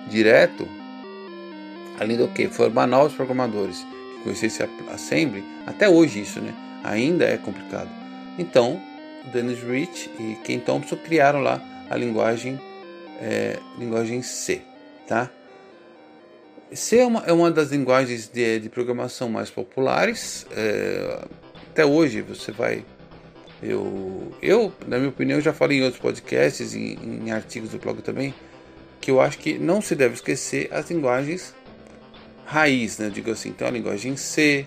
direto, 0.06 0.68
além 1.98 2.16
do 2.16 2.28
que 2.28 2.46
formar 2.46 2.86
novos 2.86 3.12
programadores 3.12 3.84
conhecesse 4.22 4.62
a 4.62 4.68
Assembly, 4.92 5.44
até 5.66 5.88
hoje 5.88 6.20
isso, 6.20 6.40
né? 6.40 6.54
Ainda 6.84 7.24
é 7.24 7.36
complicado. 7.36 7.90
Então, 8.38 8.80
Dennis 9.32 9.60
Rich 9.60 10.10
e 10.20 10.36
Ken 10.44 10.60
Thompson 10.60 10.96
criaram 10.96 11.40
lá 11.40 11.60
a 11.90 11.96
linguagem, 11.96 12.60
é, 13.20 13.58
linguagem 13.78 14.22
C, 14.22 14.62
tá? 15.08 15.28
C 16.72 16.98
é 16.98 17.06
uma, 17.06 17.24
é 17.26 17.32
uma 17.32 17.50
das 17.50 17.70
linguagens 17.70 18.28
de, 18.28 18.60
de 18.60 18.68
programação 18.68 19.28
mais 19.28 19.50
populares. 19.50 20.46
É, 20.52 21.24
até 21.70 21.84
hoje 21.84 22.20
você 22.20 22.52
vai. 22.52 22.84
Eu, 23.62 24.32
eu, 24.40 24.72
na 24.86 24.98
minha 24.98 25.08
opinião, 25.08 25.40
já 25.40 25.52
falei 25.52 25.78
em 25.78 25.82
outros 25.82 26.00
podcasts, 26.00 26.74
em, 26.74 26.98
em 27.26 27.30
artigos 27.30 27.70
do 27.70 27.78
blog 27.78 28.02
também, 28.02 28.34
que 29.00 29.10
eu 29.10 29.20
acho 29.20 29.38
que 29.38 29.58
não 29.58 29.80
se 29.80 29.94
deve 29.94 30.14
esquecer 30.14 30.68
as 30.72 30.90
linguagens 30.90 31.54
raiz, 32.48 32.98
né? 32.98 33.10
Digo 33.10 33.30
assim, 33.30 33.50
então 33.50 33.68
a 33.68 33.70
linguagem 33.70 34.16
C. 34.16 34.66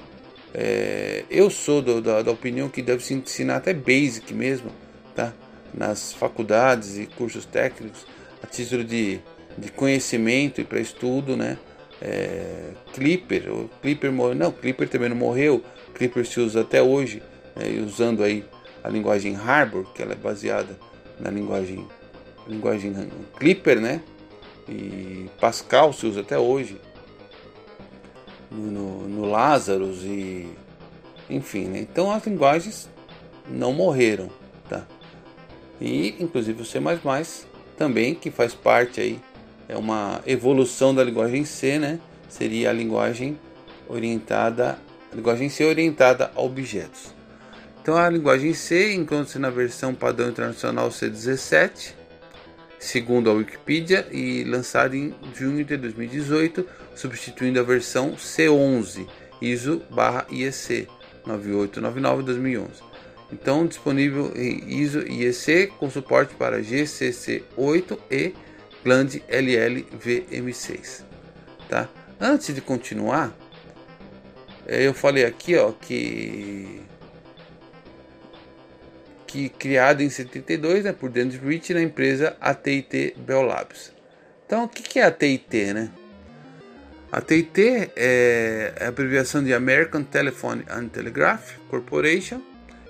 É, 0.54 1.24
eu 1.30 1.50
sou 1.50 1.82
do, 1.82 2.02
da, 2.02 2.22
da, 2.22 2.32
opinião 2.32 2.68
que 2.68 2.82
deve 2.82 3.04
se 3.04 3.14
ensinar 3.14 3.58
até 3.58 3.74
basic 3.74 4.34
mesmo, 4.34 4.70
tá? 5.16 5.34
Nas 5.74 6.12
faculdades 6.12 6.98
e 6.98 7.06
cursos 7.06 7.46
técnicos, 7.46 8.06
a 8.44 8.48
título 8.48 8.84
de, 8.84 9.20
de 9.58 9.72
conhecimento 9.72 10.60
e 10.60 10.66
para 10.66 10.80
estudo, 10.80 11.38
né? 11.38 11.58
É, 12.02 12.72
Clipper, 12.94 13.54
o 13.54 13.70
Clipper 13.82 14.12
morreu, 14.12 14.36
não, 14.36 14.52
Clipper 14.52 14.90
também 14.90 15.10
não 15.10 15.16
morreu, 15.16 15.64
Clipper 15.94 16.26
se 16.26 16.40
usa 16.40 16.62
até 16.62 16.82
hoje, 16.82 17.22
né, 17.56 17.66
usando 17.86 18.24
aí 18.24 18.44
a 18.84 18.90
linguagem 18.90 19.36
Harbor, 19.36 19.86
que 19.94 20.02
ela 20.02 20.14
é 20.14 20.16
baseada 20.16 20.78
na 21.20 21.30
linguagem, 21.30 21.88
linguagem 22.48 22.94
Clipper, 23.38 23.80
né? 23.80 24.02
E 24.68 25.30
Pascal 25.40 25.94
se 25.94 26.08
usa 26.08 26.22
até 26.22 26.38
hoje 26.38 26.80
no, 28.50 29.08
no 29.08 29.26
Lazarus 29.26 30.04
e 30.04 30.50
enfim, 31.30 31.66
né? 31.66 31.80
Então 31.80 32.12
as 32.12 32.26
linguagens 32.26 32.90
não 33.48 33.72
morreram, 33.74 34.30
tá? 34.68 34.86
E 35.80 36.16
inclusive 36.20 36.62
o 36.62 36.66
C++ 36.66 36.80
também 37.78 38.16
que 38.16 38.32
faz 38.32 38.54
parte 38.54 39.00
aí 39.00 39.20
é 39.72 39.78
uma 39.78 40.22
evolução 40.28 40.94
da 40.94 41.02
linguagem 41.02 41.46
C, 41.46 41.80
né? 41.80 41.98
Seria 42.28 42.70
a 42.70 42.74
linguagem 42.74 43.40
orientada, 43.88 44.78
a 45.10 45.16
linguagem 45.16 45.48
C 45.48 45.64
orientada 45.64 46.30
a 46.36 46.42
objetos. 46.42 47.16
Então 47.82 47.96
a 47.96 48.10
linguagem 48.10 48.54
C 48.54 48.94
encontra-se 48.94 49.40
na 49.40 49.50
versão 49.50 49.96
padrão 49.96 50.28
internacional 50.28 50.90
C17, 50.90 51.94
segundo 52.78 53.30
a 53.30 53.34
Wikipedia, 53.34 54.06
e 54.12 54.44
lançada 54.44 54.96
em 54.96 55.16
junho 55.34 55.64
de 55.64 55.78
2018, 55.78 56.68
substituindo 56.94 57.58
a 57.58 57.64
versão 57.64 58.16
C11 58.18 59.08
ISO/IEC 59.42 60.90
9899/2011. 61.26 62.68
Então 63.32 63.66
disponível 63.66 64.34
em 64.36 64.82
ISO 64.82 65.00
IEC 65.00 65.68
com 65.80 65.90
suporte 65.90 66.36
para 66.36 66.62
GCC8 66.62 67.98
e 68.12 68.34
GLAND 68.84 69.22
LLVM6, 69.30 71.04
tá? 71.70 71.90
Antes 72.20 72.54
de 72.54 72.62
continuar, 72.62 73.36
eh, 74.68 74.88
eu 74.88 74.94
falei 74.94 75.26
aqui, 75.26 75.56
ó, 75.56 75.72
que 75.72 76.82
que 79.32 79.48
criado 79.48 80.02
em 80.02 80.10
72 80.10 80.84
né, 80.84 80.92
por 80.92 81.10
Dennis 81.10 81.38
Rich 81.38 81.74
na 81.74 81.82
empresa 81.82 82.36
AT&T 82.42 83.16
Bell 83.18 83.44
Labs. 83.44 83.94
Então, 84.46 84.66
o 84.66 84.68
que 84.68 85.00
é 85.00 85.04
AT&T, 85.04 85.74
né? 85.74 85.90
AT&T 87.10 87.92
é 87.96 88.74
a 88.82 88.88
abreviação 88.90 89.42
de 89.42 89.54
American 89.54 90.04
Telephone 90.04 90.66
and 90.70 90.90
Telegraph 90.90 91.58
Corporation 91.70 92.42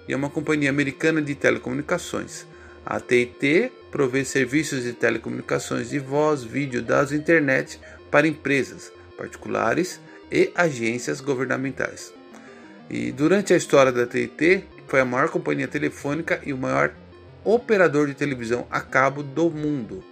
e 0.07 0.13
é 0.13 0.15
uma 0.15 0.31
companhia 0.31 0.71
americana 0.71 1.21
de 1.21 1.35
telecomunicações. 1.35 2.47
A 2.85 2.97
AT&T 2.97 3.71
provê 3.91 4.25
serviços 4.25 4.83
de 4.83 4.93
telecomunicações 4.93 5.89
de 5.89 5.99
voz, 5.99 6.43
vídeo, 6.43 6.81
dados 6.81 7.11
e 7.11 7.15
internet 7.15 7.79
para 8.09 8.27
empresas 8.27 8.91
particulares 9.17 9.99
e 10.31 10.51
agências 10.55 11.21
governamentais. 11.21 12.13
E 12.89 13.11
durante 13.11 13.53
a 13.53 13.57
história 13.57 13.91
da 13.91 14.03
AT&T, 14.03 14.63
foi 14.87 14.99
a 14.99 15.05
maior 15.05 15.29
companhia 15.29 15.67
telefônica 15.67 16.41
e 16.45 16.51
o 16.51 16.57
maior 16.57 16.93
operador 17.43 18.07
de 18.07 18.13
televisão 18.13 18.67
a 18.69 18.81
cabo 18.81 19.23
do 19.23 19.49
mundo. 19.49 20.03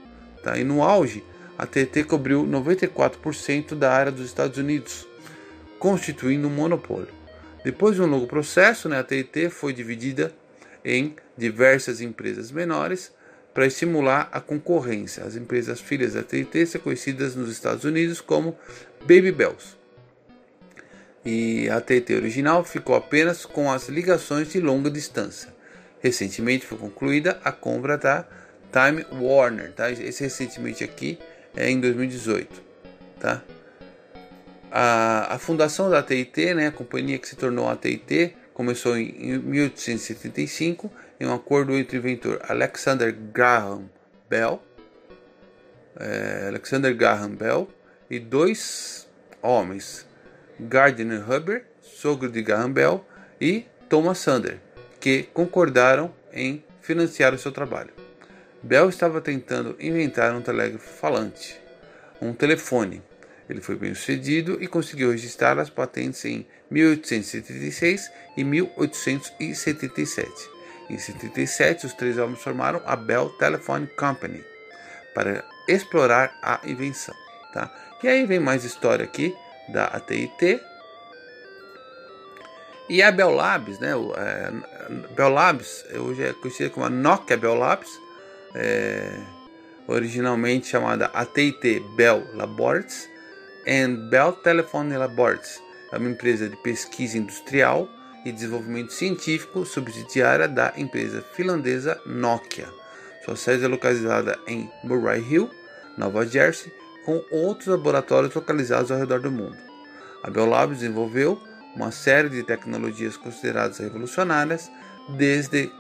Tá? 0.43 0.57
E 0.57 0.63
no 0.63 0.81
auge, 0.81 1.23
a 1.57 1.65
TT 1.65 2.05
cobriu 2.05 2.45
94% 2.45 3.75
da 3.75 3.91
área 3.91 4.11
dos 4.11 4.25
Estados 4.25 4.57
Unidos, 4.57 5.05
constituindo 5.77 6.47
um 6.47 6.51
monopólio. 6.51 7.09
Depois 7.63 7.95
de 7.95 8.01
um 8.01 8.05
longo 8.05 8.27
processo, 8.27 8.87
né, 8.87 8.99
a 8.99 9.03
TT 9.03 9.49
foi 9.49 9.73
dividida 9.73 10.33
em 10.83 11.15
diversas 11.39 12.01
empresas 12.01 12.51
menores 12.51 13.11
para 13.53 13.65
estimular 13.65 14.29
a 14.31 14.39
concorrência. 14.39 15.23
As 15.23 15.35
empresas 15.35 15.79
filhas 15.79 16.13
da 16.13 16.21
TT 16.21 16.65
são 16.65 16.81
conhecidas 16.81 17.35
nos 17.35 17.51
Estados 17.51 17.83
Unidos 17.83 18.21
como 18.21 18.57
Baby 19.01 19.31
Bells 19.31 19.79
e 21.25 21.69
a 21.69 21.81
TT 21.81 22.15
original 22.15 22.63
ficou 22.63 22.95
apenas 22.95 23.45
com 23.45 23.71
as 23.71 23.89
ligações 23.89 24.51
de 24.51 24.59
longa 24.59 24.89
distância. 24.89 25.53
Recentemente 26.01 26.65
foi 26.65 26.77
concluída 26.77 27.39
a 27.43 27.51
compra 27.51 27.97
da 27.97 28.25
Time 28.71 29.05
Warner, 29.11 29.73
tá? 29.73 29.91
Esse 29.91 30.23
recentemente 30.23 30.83
aqui 30.83 31.19
é 31.55 31.69
em 31.69 31.79
2018, 31.79 32.61
tá? 33.19 33.43
A, 34.71 35.35
a 35.35 35.39
fundação 35.39 35.89
da 35.89 36.01
TIT, 36.01 36.53
né, 36.53 36.67
a 36.67 36.71
companhia 36.71 37.17
que 37.17 37.27
se 37.27 37.35
tornou 37.35 37.67
a 37.67 37.75
TIT, 37.75 38.35
começou 38.59 38.97
em, 38.97 39.07
em 39.17 39.37
1875 39.37 40.91
em 41.17 41.25
um 41.25 41.33
acordo 41.33 41.71
entre 41.77 41.97
o 41.97 41.99
inventor 41.99 42.41
Alexander 42.45 43.15
Graham 43.15 43.89
Bell, 44.29 44.61
é, 45.97 46.47
Alexander 46.49 46.93
Graham 46.93 47.29
Bell 47.29 47.69
e 48.09 48.19
dois 48.19 49.07
homens, 49.41 50.05
Gardner 50.59 51.23
Hubbard, 51.23 51.63
sogro 51.81 52.29
de 52.29 52.41
Graham 52.41 52.73
Bell, 52.73 53.05
e 53.39 53.65
Thomas 53.87 54.17
Sander, 54.17 54.59
que 54.99 55.23
concordaram 55.33 56.13
em 56.33 56.61
financiar 56.81 57.33
o 57.33 57.37
seu 57.37 57.53
trabalho. 57.53 57.93
Bell 58.61 58.89
estava 58.89 59.21
tentando 59.21 59.77
inventar 59.79 60.35
um 60.35 60.41
telégrafo 60.41 60.85
falante, 60.85 61.57
um 62.21 62.33
telefone. 62.33 63.01
Ele 63.49 63.61
foi 63.61 63.77
bem 63.77 63.93
sucedido 63.93 64.61
e 64.61 64.67
conseguiu 64.67 65.11
registrar 65.11 65.57
as 65.57 65.69
patentes 65.69 66.25
em 66.25 66.45
1876 66.71 68.11
e 68.37 68.43
1877. 68.43 70.31
Em 70.89 70.97
77, 70.97 71.85
os 71.85 71.93
três 71.93 72.17
homens 72.17 72.41
formaram 72.41 72.81
a 72.85 72.95
Bell 72.95 73.29
Telephone 73.37 73.87
Company 73.87 74.43
para 75.13 75.43
explorar 75.67 76.37
a 76.41 76.59
invenção. 76.65 77.15
Tá? 77.53 77.71
E 78.01 78.07
aí 78.07 78.25
vem 78.25 78.39
mais 78.39 78.63
história 78.63 79.05
aqui 79.05 79.35
da 79.67 79.85
AT&T. 79.85 80.61
E 82.89 83.03
a 83.03 83.11
Bell 83.11 83.29
Labs, 83.29 83.77
né, 83.79 83.95
o, 83.95 84.13
é, 84.15 84.51
Bell 85.15 85.29
Labs, 85.29 85.85
hoje 85.93 86.23
é 86.23 86.33
conhecida 86.33 86.71
como 86.71 86.87
a 86.87 86.89
Nokia 86.89 87.37
Bell 87.37 87.53
Labs, 87.53 87.89
é, 88.55 89.11
originalmente 89.87 90.67
chamada 90.67 91.05
AT&T 91.07 91.83
Bell 91.95 92.27
Laboratories 92.33 93.07
and 93.67 94.09
Bell 94.09 94.33
Telephone 94.33 94.97
Laboratories, 94.97 95.61
é 95.91 95.97
uma 95.97 96.09
empresa 96.09 96.47
de 96.47 96.55
pesquisa 96.57 97.17
industrial 97.17 97.89
e 98.25 98.31
desenvolvimento 98.31 98.93
científico 98.93 99.65
subsidiária 99.65 100.47
da 100.47 100.73
empresa 100.75 101.21
finlandesa 101.33 101.99
Nokia. 102.05 102.67
Sua 103.23 103.35
sede 103.35 103.65
é 103.65 103.67
localizada 103.67 104.37
em 104.47 104.69
Murray 104.83 105.21
Hill, 105.21 105.49
Nova 105.97 106.25
Jersey, 106.25 106.71
com 107.05 107.23
outros 107.31 107.67
laboratórios 107.67 108.33
localizados 108.33 108.91
ao 108.91 108.97
redor 108.97 109.19
do 109.19 109.31
mundo. 109.31 109.57
A 110.23 110.29
Bell 110.29 110.45
Labs 110.45 110.79
desenvolveu 110.79 111.41
uma 111.75 111.91
série 111.91 112.29
de 112.29 112.43
tecnologias 112.43 113.15
consideradas 113.15 113.77
revolucionárias, 113.77 114.69
desde 115.17 115.71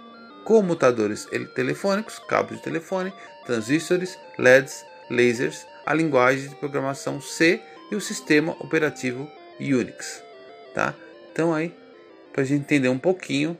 comutadores 0.43 1.27
telefônicos, 1.53 2.19
cabos 2.19 2.57
de 2.57 2.63
telefone, 2.63 3.13
transistores, 3.45 4.17
LEDs, 4.37 4.85
lasers, 5.09 5.65
a 5.85 5.93
linguagem 5.93 6.49
de 6.49 6.55
programação 6.55 7.19
C 7.19 7.61
e 7.91 7.95
o 7.95 8.01
sistema 8.01 8.55
operativo 8.59 9.29
Unix. 9.59 10.23
Tá? 10.73 10.95
Então 11.31 11.53
aí, 11.53 11.73
para 12.31 12.41
a 12.41 12.45
gente 12.45 12.61
entender 12.61 12.89
um 12.89 12.99
pouquinho 12.99 13.57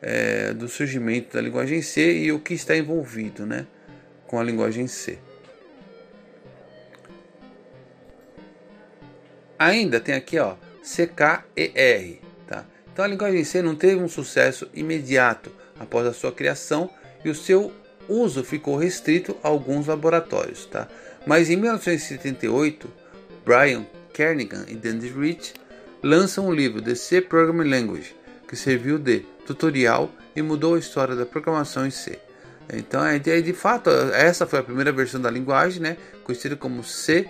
é, 0.00 0.52
do 0.52 0.68
surgimento 0.68 1.34
da 1.34 1.40
linguagem 1.40 1.82
C 1.82 2.18
e 2.18 2.32
o 2.32 2.38
que 2.38 2.54
está 2.54 2.76
envolvido 2.76 3.46
né, 3.46 3.66
com 4.26 4.38
a 4.38 4.44
linguagem 4.44 4.86
C. 4.86 5.18
Ainda 9.58 9.98
tem 9.98 10.14
aqui, 10.14 10.38
ó, 10.38 10.54
CKER, 10.82 12.18
tá? 12.46 12.64
Então 12.92 13.04
a 13.04 13.08
linguagem 13.08 13.42
C 13.42 13.60
não 13.60 13.74
teve 13.74 14.00
um 14.00 14.08
sucesso 14.08 14.70
imediato 14.72 15.50
após 15.80 16.06
a 16.06 16.12
sua 16.12 16.30
criação 16.30 16.88
e 17.24 17.28
o 17.28 17.34
seu 17.34 17.72
uso 18.08 18.44
ficou 18.44 18.76
restrito 18.76 19.36
a 19.42 19.48
alguns 19.48 19.88
laboratórios, 19.88 20.64
tá? 20.66 20.88
Mas 21.26 21.50
em 21.50 21.56
1978, 21.56 22.88
Brian 23.44 23.84
Kernighan 24.18 24.64
e 24.66 24.74
Dennis 24.74 25.14
Rich 25.14 25.54
lançam 26.02 26.48
um 26.48 26.52
livro 26.52 26.82
The 26.82 26.96
C 26.96 27.20
Programming 27.20 27.70
Language, 27.70 28.16
que 28.48 28.56
serviu 28.56 28.98
de 28.98 29.20
tutorial 29.46 30.10
e 30.34 30.42
mudou 30.42 30.74
a 30.74 30.78
história 30.80 31.14
da 31.14 31.24
programação 31.24 31.86
em 31.86 31.90
C. 31.92 32.18
Então, 32.72 33.06
é, 33.06 33.20
de 33.20 33.52
fato, 33.52 33.88
essa 34.12 34.44
foi 34.44 34.58
a 34.58 34.62
primeira 34.64 34.90
versão 34.90 35.20
da 35.20 35.30
linguagem, 35.30 35.80
né, 35.80 35.96
conhecida 36.24 36.56
como 36.56 36.82
C 36.82 37.28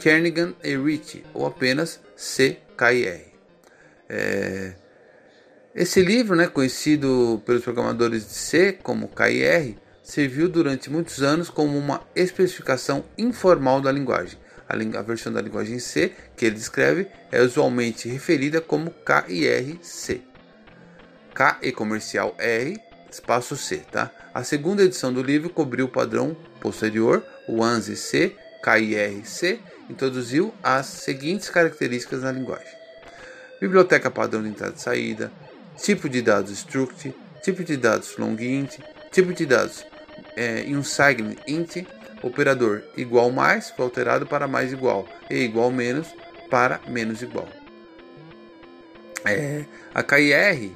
Kernighan 0.00 0.54
e 0.64 0.74
Ritchie, 0.78 1.26
ou 1.34 1.46
apenas 1.46 2.00
CKIR. 2.16 3.26
É, 4.08 4.72
esse 5.74 6.00
livro, 6.00 6.34
né, 6.34 6.46
conhecido 6.46 7.42
pelos 7.44 7.62
programadores 7.62 8.26
de 8.26 8.32
C 8.32 8.72
como 8.82 9.08
KIR, 9.08 9.76
serviu 10.02 10.48
durante 10.48 10.88
muitos 10.88 11.22
anos 11.22 11.50
como 11.50 11.76
uma 11.76 12.00
especificação 12.16 13.04
informal 13.18 13.82
da 13.82 13.92
linguagem. 13.92 14.38
A, 14.70 15.02
versão 15.02 15.32
da 15.32 15.40
linguagem 15.40 15.78
C 15.80 16.12
que 16.36 16.46
ele 16.46 16.54
descreve 16.54 17.08
é 17.32 17.42
usualmente 17.42 18.08
referida 18.08 18.60
como 18.60 18.94
KIR-C. 19.04 20.22
K 21.34 21.58
e 21.62 21.72
comercial 21.72 22.36
R, 22.38 22.78
espaço 23.10 23.56
C. 23.56 23.78
Tá? 23.90 24.10
A 24.32 24.44
segunda 24.44 24.84
edição 24.84 25.12
do 25.12 25.22
livro 25.22 25.50
cobriu 25.50 25.86
o 25.86 25.88
padrão 25.88 26.36
posterior, 26.60 27.24
o 27.48 27.64
ANSI 27.64 27.96
C 27.96 28.36
KIRC, 28.62 29.60
introduziu 29.88 30.54
as 30.62 30.86
seguintes 30.86 31.50
características 31.50 32.22
na 32.22 32.30
linguagem: 32.30 32.72
biblioteca 33.60 34.10
padrão 34.10 34.42
de 34.42 34.50
entrada 34.50 34.74
e 34.76 34.80
saída, 34.80 35.32
tipo 35.76 36.08
de 36.08 36.22
dados 36.22 36.52
struct, 36.52 37.12
tipo 37.42 37.64
de 37.64 37.76
dados 37.76 38.16
long-int, 38.16 38.78
tipo 39.10 39.32
de 39.32 39.46
dados 39.46 39.84
é, 40.36 40.64
unsigned 40.68 41.38
int, 41.46 41.86
operador 42.22 42.82
igual 42.96 43.30
mais 43.30 43.70
foi 43.70 43.84
alterado 43.84 44.26
para 44.26 44.46
mais 44.46 44.72
igual 44.72 45.08
e 45.30 45.36
igual 45.36 45.70
menos 45.70 46.08
para 46.50 46.80
menos 46.88 47.22
igual. 47.22 47.48
É, 49.24 49.64
a 49.94 50.02
KIR, 50.02 50.72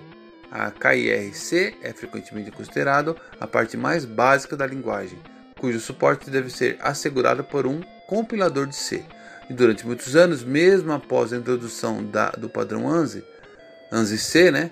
a 0.51 0.71
KIRC 0.71 1.77
é 1.83 1.93
frequentemente 1.93 2.51
considerado 2.51 3.17
a 3.41 3.47
parte 3.47 3.77
mais 3.77 4.05
básica 4.05 4.57
da 4.57 4.67
linguagem, 4.67 5.19
cujo 5.59 5.81
suporte 5.81 6.31
deve 6.31 6.51
ser 6.51 6.77
assegurado 6.81 7.43
por 7.43 7.67
um 7.67 7.81
compilador 8.07 8.67
de 8.67 8.77
C. 8.77 9.05
E 9.49 9.53
durante 9.53 9.87
muitos 9.87 10.15
anos, 10.15 10.43
mesmo 10.43 10.93
após 10.93 11.33
a 11.33 11.37
introdução 11.37 12.05
da, 12.05 12.31
do 12.31 12.49
padrão 12.49 12.89
ANSI, 12.89 13.25
ANSI-C, 13.91 14.51
né, 14.51 14.71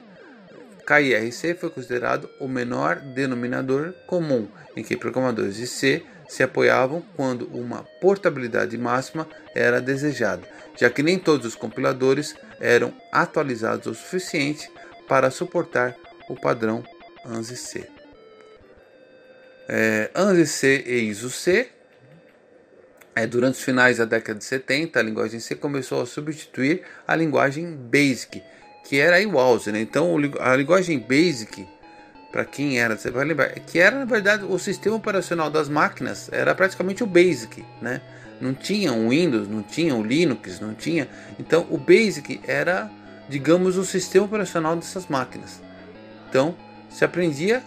KIRC 0.86 1.54
foi 1.54 1.70
considerado 1.70 2.28
o 2.40 2.48
menor 2.48 2.96
denominador 2.96 3.92
comum 4.06 4.48
em 4.76 4.82
que 4.82 4.96
programadores 4.96 5.56
de 5.56 5.66
C 5.66 6.04
se 6.32 6.42
apoiavam 6.42 7.02
quando 7.14 7.46
uma 7.52 7.84
portabilidade 8.00 8.78
máxima 8.78 9.28
era 9.54 9.82
desejada, 9.82 10.48
já 10.74 10.88
que 10.88 11.02
nem 11.02 11.18
todos 11.18 11.46
os 11.46 11.54
compiladores 11.54 12.34
eram 12.58 12.90
atualizados 13.12 13.86
o 13.86 13.94
suficiente 13.94 14.70
para 15.06 15.30
suportar 15.30 15.94
o 16.30 16.34
padrão 16.34 16.82
ANSI-C. 17.26 17.86
É, 19.68 20.10
ANSI-C 20.14 20.84
e 20.86 21.02
ISO-C 21.10 21.68
é, 23.14 23.26
durante 23.26 23.56
os 23.56 23.62
finais 23.62 23.98
da 23.98 24.06
década 24.06 24.38
de 24.38 24.46
70, 24.46 24.98
a 24.98 25.02
linguagem 25.02 25.38
C 25.38 25.54
começou 25.54 26.00
a 26.00 26.06
substituir 26.06 26.80
a 27.06 27.14
linguagem 27.14 27.76
BASIC, 27.76 28.42
que 28.88 28.98
era 28.98 29.20
a. 29.20 29.70
Né? 29.70 29.82
Então, 29.82 30.16
a 30.40 30.56
linguagem 30.56 30.98
BASIC, 30.98 31.68
para 32.32 32.44
quem 32.46 32.80
era, 32.80 32.96
você 32.96 33.10
vai 33.10 33.26
lembrar, 33.26 33.50
que 33.50 33.78
era 33.78 33.98
na 33.98 34.06
verdade 34.06 34.44
o 34.44 34.58
sistema 34.58 34.96
operacional 34.96 35.50
das 35.50 35.68
máquinas, 35.68 36.30
era 36.32 36.54
praticamente 36.54 37.04
o 37.04 37.06
BASIC, 37.06 37.64
né? 37.80 38.00
Não 38.40 38.54
tinha 38.54 38.92
o 38.92 39.10
Windows, 39.10 39.46
não 39.46 39.62
tinha 39.62 39.94
o 39.94 40.02
Linux, 40.02 40.58
não 40.58 40.74
tinha. 40.74 41.06
Então, 41.38 41.64
o 41.70 41.78
BASIC 41.78 42.40
era, 42.44 42.90
digamos, 43.28 43.76
o 43.76 43.84
sistema 43.84 44.24
operacional 44.24 44.74
dessas 44.74 45.06
máquinas. 45.06 45.62
Então, 46.28 46.56
se 46.90 47.04
aprendia 47.04 47.62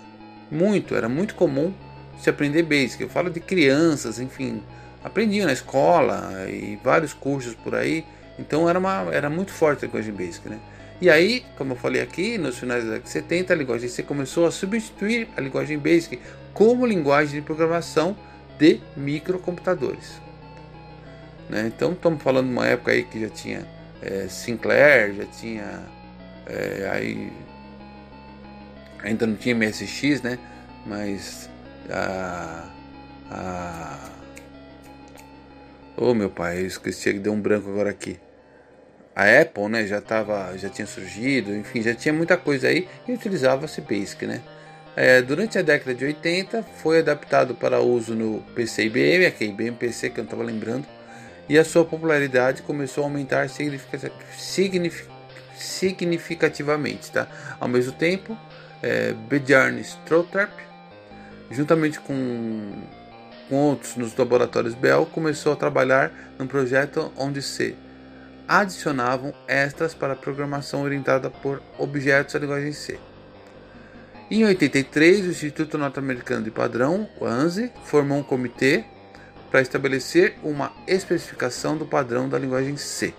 muito, 0.52 0.94
era 0.94 1.08
muito 1.08 1.36
comum 1.36 1.74
se 2.20 2.30
aprender 2.30 2.64
BASIC. 2.64 3.02
Eu 3.02 3.10
falo 3.10 3.30
de 3.30 3.40
crianças, 3.40 4.20
enfim, 4.20 4.62
aprendiam 5.06 5.46
na 5.46 5.54
escola 5.54 6.50
e 6.50 6.80
vários 6.84 7.14
cursos 7.14 7.54
por 7.54 7.76
aí. 7.76 8.04
Então 8.40 8.68
era, 8.68 8.80
uma, 8.80 9.08
era 9.12 9.30
muito 9.30 9.52
forte 9.52 9.86
a 9.86 9.88
linguagem 9.88 10.14
Basic, 10.14 10.50
né? 10.50 10.60
E 11.02 11.10
aí, 11.10 11.46
como 11.58 11.74
eu 11.74 11.76
falei 11.76 12.02
aqui, 12.02 12.38
nos 12.38 12.58
finais 12.58 12.84
década 12.84 13.02
de 13.02 13.10
70, 13.10 13.54
a 13.54 13.56
linguagem 13.56 13.90
C 13.90 14.02
começou 14.02 14.46
a 14.46 14.52
substituir 14.52 15.28
a 15.36 15.42
linguagem 15.42 15.78
Basic 15.78 16.20
como 16.54 16.86
linguagem 16.86 17.40
de 17.40 17.46
programação 17.46 18.16
de 18.58 18.80
microcomputadores. 18.96 20.22
Né? 21.50 21.68
Então 21.68 21.92
estamos 21.92 22.24
falando 22.24 22.48
de 22.48 22.54
uma 22.54 22.66
época 22.66 22.92
aí 22.92 23.04
que 23.04 23.20
já 23.20 23.30
tinha 23.30 23.68
é, 24.02 24.28
Sinclair, 24.30 25.14
já 25.16 25.26
tinha 25.26 25.84
é, 26.48 26.90
aí 26.92 27.32
ainda 29.04 29.28
não 29.28 29.36
tinha 29.36 29.56
MSX, 29.56 30.22
né? 30.22 30.40
Mas 30.86 31.50
a, 31.90 32.70
a 33.30 34.10
oh, 35.98 36.14
meu 36.14 36.30
pai, 36.30 36.62
eu 36.62 36.68
esqueci 36.68 37.14
que 37.14 37.20
deu 37.20 37.34
um 37.34 37.40
branco 37.40 37.70
agora 37.70 37.90
aqui. 37.90 38.20
A 39.16 39.42
Apple, 39.42 39.70
né, 39.70 39.88
já 39.88 40.02
tava, 40.02 40.58
já 40.58 40.68
tinha 40.70 40.86
surgido, 40.86 41.56
enfim, 41.56 41.82
já 41.82 41.96
tinha 41.96 42.14
muita 42.14 42.36
coisa 42.36 42.68
aí 42.68 42.88
e 43.08 43.14
utilizava-se 43.14 43.80
Basic, 43.80 44.26
né? 44.26 44.42
É, 44.96 45.22
durante 45.22 45.58
a 45.58 45.62
década 45.62 45.94
de 45.94 46.06
80 46.06 46.64
foi 46.82 47.00
adaptado 47.00 47.56
para 47.56 47.80
uso 47.80 48.14
no 48.14 48.42
PC 48.54 48.86
IBM, 48.86 49.26
aqui 49.26 49.46
IBM 49.46 49.76
PC 49.76 50.10
que 50.10 50.20
eu 50.20 50.24
estava 50.24 50.44
lembrando, 50.44 50.86
e 51.48 51.58
a 51.58 51.64
sua 51.64 51.86
popularidade 51.86 52.62
começou 52.62 53.04
a 53.04 53.08
aumentar 53.08 53.48
significativamente, 55.58 57.12
tá? 57.12 57.28
Ao 57.60 57.68
mesmo 57.68 57.94
tempo, 57.94 58.38
é, 58.82 59.14
Bjarne 59.14 59.82
Stroutorp, 59.82 60.52
juntamente 61.52 62.00
com 62.00 62.74
com 63.50 63.56
outros 63.58 63.96
nos 63.96 64.16
laboratórios 64.16 64.74
Bell, 64.74 65.06
começou 65.06 65.54
a 65.54 65.56
trabalhar 65.56 66.12
num 66.38 66.48
projeto 66.48 67.12
onde 67.16 67.42
se 67.42 67.76
adicionavam 68.48 69.34
extras 69.48 69.94
para 69.94 70.16
programação 70.16 70.82
orientada 70.82 71.30
por 71.30 71.62
objetos 71.78 72.36
à 72.36 72.40
linguagem 72.40 72.72
C. 72.72 73.00
Em 74.30 74.44
83, 74.44 75.26
o 75.26 75.30
Instituto 75.30 75.78
Norte-Americano 75.78 76.44
de 76.44 76.52
Padrão, 76.52 77.08
o 77.20 77.26
ANSI, 77.26 77.72
formou 77.84 78.18
um 78.18 78.24
comitê 78.24 78.84
para 79.52 79.62
estabelecer 79.62 80.36
uma 80.44 80.74
especificação 80.88 81.78
do 81.78 81.86
padrão 81.86 82.28
da 82.28 82.38
linguagem 82.38 82.76
C. 82.76 83.14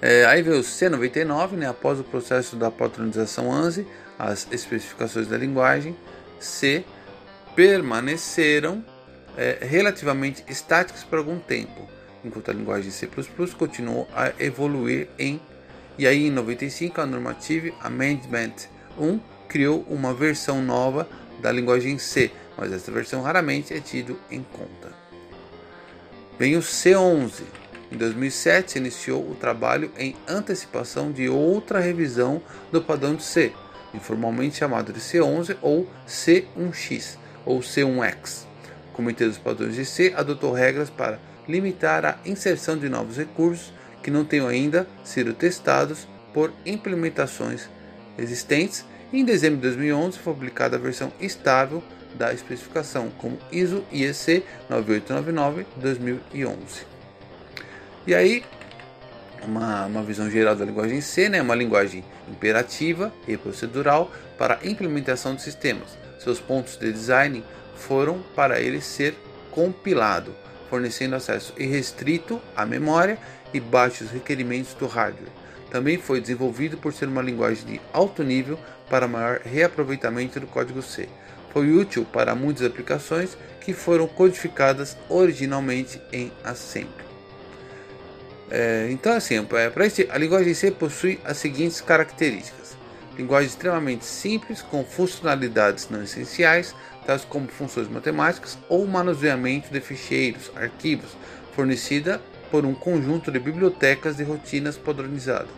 É, 0.00 0.24
aí 0.26 0.42
veio 0.42 0.58
o 0.58 0.62
C99, 0.62 1.52
né, 1.52 1.68
após 1.68 2.00
o 2.00 2.04
processo 2.04 2.56
da 2.56 2.70
patronização 2.70 3.52
ANSI, 3.52 3.86
as 4.18 4.46
especificações 4.50 5.26
da 5.26 5.38
linguagem 5.38 5.96
C 6.38 6.84
permaneceram 7.56 8.84
é, 9.36 9.58
relativamente 9.62 10.44
estáticas 10.48 11.02
por 11.04 11.18
algum 11.18 11.38
tempo, 11.38 11.88
enquanto 12.24 12.50
a 12.50 12.54
linguagem 12.54 12.90
C++ 12.90 13.08
continuou 13.58 14.08
a 14.14 14.32
evoluir 14.38 15.08
em 15.18 15.40
e 15.98 16.06
aí 16.06 16.26
em 16.26 16.30
95 16.30 17.00
a 17.00 17.06
Normative 17.06 17.74
Amendment 17.80 18.54
1 18.98 19.20
criou 19.48 19.84
uma 19.88 20.14
versão 20.14 20.62
nova 20.62 21.06
da 21.40 21.52
linguagem 21.52 21.98
C, 21.98 22.30
mas 22.56 22.72
essa 22.72 22.90
versão 22.90 23.20
raramente 23.20 23.74
é 23.74 23.80
tido 23.80 24.18
em 24.30 24.42
conta. 24.42 24.92
Vem 26.38 26.56
o 26.56 26.60
C11. 26.60 27.42
Em 27.90 27.96
2007 27.96 28.72
se 28.72 28.78
iniciou 28.78 29.30
o 29.30 29.34
trabalho 29.34 29.92
em 29.98 30.16
antecipação 30.26 31.12
de 31.12 31.28
outra 31.28 31.78
revisão 31.78 32.40
do 32.70 32.80
padrão 32.80 33.14
de 33.14 33.22
C, 33.22 33.52
informalmente 33.92 34.56
chamado 34.56 34.94
de 34.94 35.00
C11 35.00 35.58
ou 35.60 35.86
C1X, 36.08 37.18
ou 37.44 37.60
C1X. 37.60 38.46
O 38.88 38.92
Comitê 38.94 39.26
dos 39.26 39.36
Padrões 39.36 39.74
de 39.74 39.84
C 39.84 40.14
adotou 40.16 40.52
regras 40.52 40.88
para 40.88 41.18
limitar 41.48 42.04
a 42.04 42.18
inserção 42.24 42.76
de 42.78 42.88
novos 42.88 43.16
recursos 43.16 43.72
que 44.02 44.10
não 44.10 44.24
tenham 44.24 44.48
ainda 44.48 44.86
sido 45.04 45.32
testados 45.34 46.08
por 46.32 46.52
implementações 46.64 47.68
existentes. 48.18 48.84
Em 49.12 49.24
dezembro 49.24 49.56
de 49.56 49.62
2011 49.62 50.18
foi 50.18 50.32
publicada 50.32 50.76
a 50.76 50.78
versão 50.78 51.12
estável 51.20 51.82
da 52.14 52.32
especificação, 52.32 53.10
como 53.18 53.38
ISO 53.50 53.84
IEC 53.92 54.44
9899-2011. 54.70 56.56
E 58.06 58.14
aí, 58.14 58.44
uma, 59.42 59.86
uma 59.86 60.02
visão 60.02 60.30
geral 60.30 60.56
da 60.56 60.64
linguagem 60.64 61.00
C, 61.00 61.28
né, 61.28 61.40
uma 61.40 61.54
linguagem 61.54 62.04
imperativa 62.28 63.12
e 63.28 63.36
procedural 63.36 64.10
para 64.36 64.58
a 64.62 64.66
implementação 64.66 65.34
de 65.34 65.42
sistemas 65.42 66.02
seus 66.22 66.38
pontos 66.38 66.76
de 66.76 66.92
design 66.92 67.44
foram 67.74 68.22
para 68.34 68.60
ele 68.60 68.80
ser 68.80 69.14
compilado, 69.50 70.34
fornecendo 70.72 71.14
acesso 71.14 71.52
irrestrito 71.58 72.40
à 72.56 72.64
memória 72.64 73.18
e 73.52 73.60
baixos 73.60 74.10
requerimentos 74.10 74.72
do 74.72 74.86
hardware. 74.86 75.30
Também 75.70 75.98
foi 75.98 76.18
desenvolvido 76.18 76.78
por 76.78 76.94
ser 76.94 77.08
uma 77.08 77.20
linguagem 77.20 77.66
de 77.66 77.80
alto 77.92 78.22
nível 78.22 78.58
para 78.88 79.06
maior 79.06 79.42
reaproveitamento 79.44 80.40
do 80.40 80.46
código 80.46 80.80
C. 80.80 81.10
Foi 81.52 81.70
útil 81.70 82.06
para 82.06 82.34
muitas 82.34 82.66
aplicações 82.66 83.36
que 83.60 83.74
foram 83.74 84.08
codificadas 84.08 84.96
originalmente 85.10 86.00
em 86.10 86.32
assembly. 86.42 87.04
É, 88.50 88.88
então, 88.90 89.12
assim, 89.12 89.46
é, 89.52 89.68
para 89.68 89.84
a 89.84 90.18
linguagem 90.18 90.54
C 90.54 90.70
possui 90.70 91.20
as 91.22 91.36
seguintes 91.36 91.82
características 91.82 92.62
linguagem 93.16 93.48
extremamente 93.48 94.04
simples, 94.04 94.62
com 94.62 94.84
funcionalidades 94.84 95.88
não 95.90 96.02
essenciais, 96.02 96.74
tais 97.06 97.24
como 97.24 97.48
funções 97.48 97.88
matemáticas 97.88 98.58
ou 98.68 98.86
manuseamento 98.86 99.72
de 99.72 99.80
ficheiros, 99.80 100.50
arquivos, 100.56 101.16
fornecida 101.54 102.20
por 102.50 102.64
um 102.64 102.74
conjunto 102.74 103.30
de 103.30 103.38
bibliotecas 103.38 104.16
de 104.16 104.24
rotinas 104.24 104.76
padronizadas. 104.76 105.48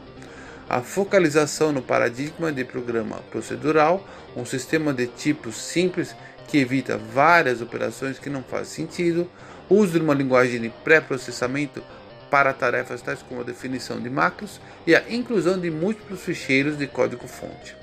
A 0.69 0.81
focalização 0.81 1.73
no 1.73 1.83
paradigma 1.83 2.51
de 2.51 2.65
programa 2.65 3.17
procedural, 3.31 4.07
um 4.35 4.45
sistema 4.45 4.95
de 4.95 5.07
tipos 5.07 5.57
simples 5.57 6.15
que 6.49 6.59
evita 6.59 6.97
várias 6.97 7.61
operações 7.61 8.19
que 8.19 8.31
não 8.31 8.43
fazem 8.43 8.87
sentido, 8.87 9.31
uso 9.69 9.93
de 9.93 10.01
uma 10.01 10.15
linguagem 10.15 10.61
de 10.61 10.69
pré-processamento 10.69 11.83
para 12.31 12.53
tarefas 12.53 13.03
tais 13.03 13.23
como 13.23 13.43
a 13.43 13.45
definição 13.45 14.01
de 14.01 14.11
macros 14.11 14.61
e 14.87 14.95
a 14.95 15.03
inclusão 15.09 15.59
de 15.59 15.71
múltiplos 15.71 16.23
ficheiros 16.23 16.77
de 16.79 16.87
código-fonte. 16.87 17.77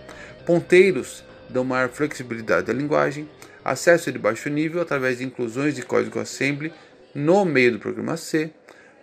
Ponteiros 0.46 1.24
dão 1.50 1.64
maior 1.64 1.90
flexibilidade 1.90 2.72
à 2.72 2.74
linguagem, 2.74 3.30
acesso 3.64 4.12
de 4.12 4.20
baixo 4.20 4.50
nível 4.50 4.82
através 4.82 5.20
de 5.20 5.24
inclusões 5.24 5.76
de 5.76 5.82
código 5.82 6.20
assembly 6.20 6.74
no 7.14 7.44
meio 7.46 7.74
do 7.74 7.80
programa 7.80 8.18
C, 8.18 8.52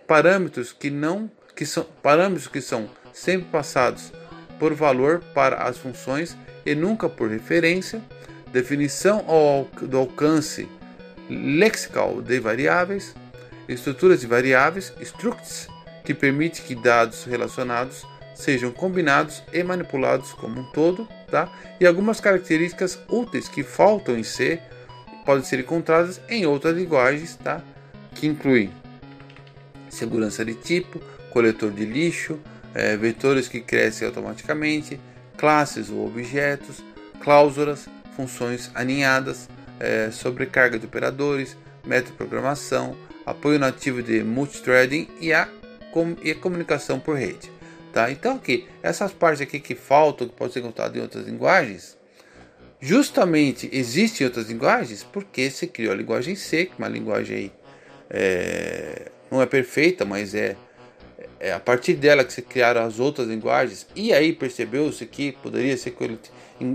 parâmetros 0.07 0.73
que 0.73 0.89
não 0.89 1.29
que 1.55 1.65
são 1.65 1.85
parâmetros 2.01 2.47
que 2.47 2.61
são 2.61 2.89
sempre 3.13 3.49
passados 3.51 4.13
por 4.57 4.73
valor 4.73 5.21
para 5.33 5.63
as 5.63 5.77
funções 5.77 6.37
e 6.65 6.73
nunca 6.73 7.09
por 7.09 7.29
referência, 7.29 8.01
definição 8.51 9.25
do 9.81 9.97
alcance 9.97 10.67
lexical 11.29 12.21
de 12.21 12.39
variáveis, 12.39 13.15
estruturas 13.67 14.21
de 14.21 14.27
variáveis, 14.27 14.93
structs, 15.01 15.67
que 16.03 16.13
permite 16.13 16.61
que 16.61 16.75
dados 16.75 17.25
relacionados 17.25 18.05
sejam 18.39 18.71
combinados 18.71 19.43
e 19.51 19.61
manipulados 19.61 20.31
como 20.31 20.61
um 20.61 20.63
todo, 20.71 21.05
tá? 21.29 21.51
E 21.77 21.85
algumas 21.85 22.21
características 22.21 22.97
úteis 23.09 23.49
que 23.49 23.63
faltam 23.63 24.17
em 24.17 24.23
C 24.23 24.61
podem 25.25 25.43
ser 25.43 25.59
encontradas 25.59 26.21
em 26.29 26.45
outras 26.45 26.75
linguagens, 26.75 27.35
tá? 27.35 27.61
Que 28.15 28.27
incluem 28.27 28.71
segurança 29.89 30.45
de 30.45 30.53
tipo, 30.53 31.01
coletor 31.31 31.69
de 31.71 31.83
lixo, 31.83 32.39
é, 32.73 32.95
vetores 32.95 33.49
que 33.49 33.59
crescem 33.59 34.07
automaticamente, 34.07 34.97
classes 35.37 35.89
ou 35.89 36.07
objetos, 36.07 36.81
cláusulas, 37.19 37.89
funções 38.15 38.71
aninhadas, 38.73 39.49
é, 39.81 40.11
sobrecarga 40.11 40.79
de 40.79 40.85
operadores, 40.85 41.57
metaprogramação, 41.85 42.95
apoio 43.25 43.59
nativo 43.59 44.01
de 44.01 44.23
multithreading 44.23 45.09
e 45.19 45.33
a, 45.33 45.49
com, 45.91 46.15
e 46.23 46.31
a 46.31 46.35
comunicação 46.35 47.01
por 47.01 47.17
rede. 47.17 47.58
Tá? 47.93 48.11
Então 48.11 48.35
aqui, 48.35 48.67
essas 48.83 49.11
partes 49.11 49.41
aqui 49.41 49.59
que 49.59 49.75
faltam, 49.75 50.27
que 50.27 50.35
podem 50.35 50.53
ser 50.53 50.59
encontradas 50.59 50.95
em 50.95 51.01
outras 51.01 51.25
linguagens, 51.25 51.97
justamente 52.79 53.69
existem 53.71 54.25
outras 54.25 54.47
linguagens 54.47 55.03
porque 55.03 55.49
se 55.49 55.67
criou 55.67 55.93
a 55.93 55.95
linguagem 55.95 56.35
C, 56.35 56.65
que 56.65 56.73
é 56.73 56.75
uma 56.77 56.87
linguagem 56.87 57.51
é, 58.09 59.11
não 59.29 59.41
é 59.41 59.45
perfeita, 59.45 60.05
mas 60.05 60.33
é, 60.33 60.55
é 61.39 61.51
a 61.51 61.59
partir 61.59 61.93
dela 61.93 62.23
que 62.23 62.33
se 62.33 62.41
criaram 62.41 62.81
as 62.81 62.99
outras 62.99 63.27
linguagens, 63.27 63.87
e 63.95 64.13
aí 64.13 64.33
percebeu-se 64.33 65.05
que 65.05 65.31
poderia 65.31 65.77
ser 65.77 65.95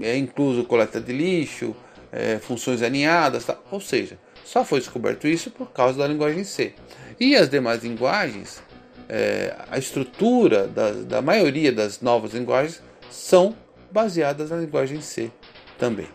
é 0.02 0.16
incluso 0.16 0.64
coleta 0.64 1.00
de 1.00 1.12
lixo, 1.12 1.74
é, 2.12 2.38
funções 2.38 2.82
aninhadas, 2.82 3.44
tá? 3.44 3.58
ou 3.70 3.80
seja, 3.80 4.18
só 4.44 4.64
foi 4.64 4.78
descoberto 4.78 5.26
isso 5.26 5.50
por 5.50 5.72
causa 5.72 5.98
da 5.98 6.06
linguagem 6.06 6.44
C. 6.44 6.74
E 7.18 7.34
as 7.34 7.48
demais 7.48 7.82
linguagens, 7.82 8.62
é, 9.08 9.54
a 9.70 9.78
estrutura 9.78 10.66
da, 10.66 10.90
da 10.92 11.22
maioria 11.22 11.72
das 11.72 12.00
novas 12.00 12.32
linguagens 12.32 12.82
são 13.10 13.56
baseadas 13.90 14.50
na 14.50 14.56
linguagem 14.56 15.00
C 15.00 15.30
também. 15.78 16.08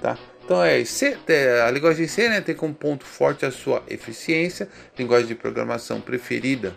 Tá? 0.00 0.18
Então 0.44 0.62
é, 0.62 0.84
C, 0.84 1.16
a 1.64 1.70
linguagem 1.70 2.06
C 2.06 2.28
né, 2.28 2.40
tem 2.40 2.54
como 2.54 2.74
ponto 2.74 3.04
forte 3.04 3.46
a 3.46 3.50
sua 3.50 3.82
eficiência, 3.88 4.68
linguagem 4.98 5.28
de 5.28 5.34
programação 5.34 6.00
preferida 6.00 6.74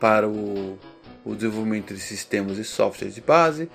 para 0.00 0.28
o, 0.28 0.78
o 1.24 1.34
desenvolvimento 1.34 1.92
de 1.92 2.00
sistemas 2.00 2.58
e 2.58 2.64
softwares 2.64 3.14
de 3.14 3.20
base, 3.20 3.68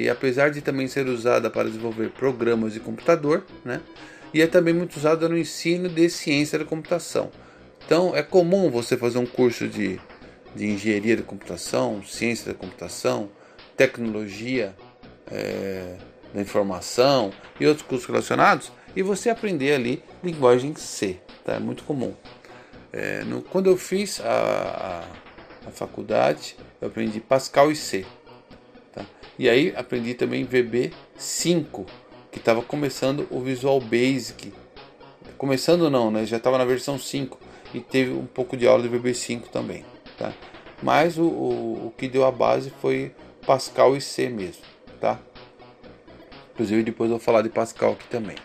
e 0.00 0.08
apesar 0.08 0.50
de 0.50 0.62
também 0.62 0.88
ser 0.88 1.06
usada 1.06 1.50
para 1.50 1.68
desenvolver 1.68 2.08
programas 2.10 2.72
de 2.72 2.80
computador, 2.80 3.44
né, 3.62 3.80
e 4.32 4.40
é 4.40 4.46
também 4.46 4.72
muito 4.72 4.96
usada 4.96 5.28
no 5.28 5.36
ensino 5.36 5.88
de 5.88 6.08
ciência 6.08 6.58
da 6.58 6.64
computação. 6.64 7.30
Então 7.86 8.16
é 8.16 8.22
comum 8.22 8.68
você 8.68 8.96
fazer 8.96 9.18
um 9.18 9.26
curso 9.26 9.68
de, 9.68 10.00
de 10.56 10.66
engenharia 10.66 11.16
da 11.16 11.22
computação, 11.22 12.02
ciência 12.02 12.52
da 12.52 12.58
computação, 12.58 13.30
tecnologia 13.76 14.74
é, 15.30 15.94
da 16.34 16.40
informação 16.40 17.32
e 17.60 17.66
outros 17.66 17.86
cursos 17.86 18.08
relacionados 18.08 18.72
e 18.96 19.02
você 19.02 19.30
aprender 19.30 19.72
ali 19.72 20.02
linguagem 20.20 20.74
C, 20.74 21.20
tá? 21.44 21.54
É 21.54 21.58
muito 21.60 21.84
comum. 21.84 22.12
É, 22.92 23.22
no, 23.22 23.40
quando 23.40 23.70
eu 23.70 23.76
fiz 23.76 24.20
a, 24.20 25.04
a, 25.64 25.68
a, 25.68 25.70
faculdade, 25.70 26.56
eu 26.80 26.88
aprendi 26.88 27.20
Pascal 27.20 27.70
e 27.70 27.76
C. 27.76 28.04
Tá? 28.92 29.06
E 29.38 29.48
aí 29.48 29.72
aprendi 29.76 30.14
também 30.14 30.44
VB5, 30.44 31.86
que 32.32 32.38
estava 32.38 32.62
começando 32.62 33.28
o 33.30 33.40
Visual 33.40 33.80
Basic. 33.80 34.52
Começando 35.38 35.88
não, 35.88 36.10
né? 36.10 36.26
Já 36.26 36.38
estava 36.38 36.58
na 36.58 36.64
versão 36.64 36.98
5 36.98 37.45
e 37.74 37.80
teve 37.80 38.12
um 38.12 38.26
pouco 38.26 38.56
de 38.56 38.66
aula 38.66 38.82
de 38.82 38.88
VB5 38.88 39.48
também, 39.48 39.84
tá? 40.18 40.32
Mas 40.82 41.18
o, 41.18 41.24
o, 41.24 41.86
o 41.86 41.94
que 41.96 42.08
deu 42.08 42.24
a 42.24 42.30
base 42.30 42.70
foi 42.80 43.12
Pascal 43.46 43.96
e 43.96 44.00
C 44.00 44.28
mesmo, 44.28 44.62
tá? 45.00 45.18
Inclusive 46.52 46.82
depois 46.82 47.10
eu 47.10 47.16
vou 47.16 47.24
falar 47.24 47.42
de 47.42 47.48
Pascal 47.48 47.92
aqui 47.92 48.08
também. 48.08 48.36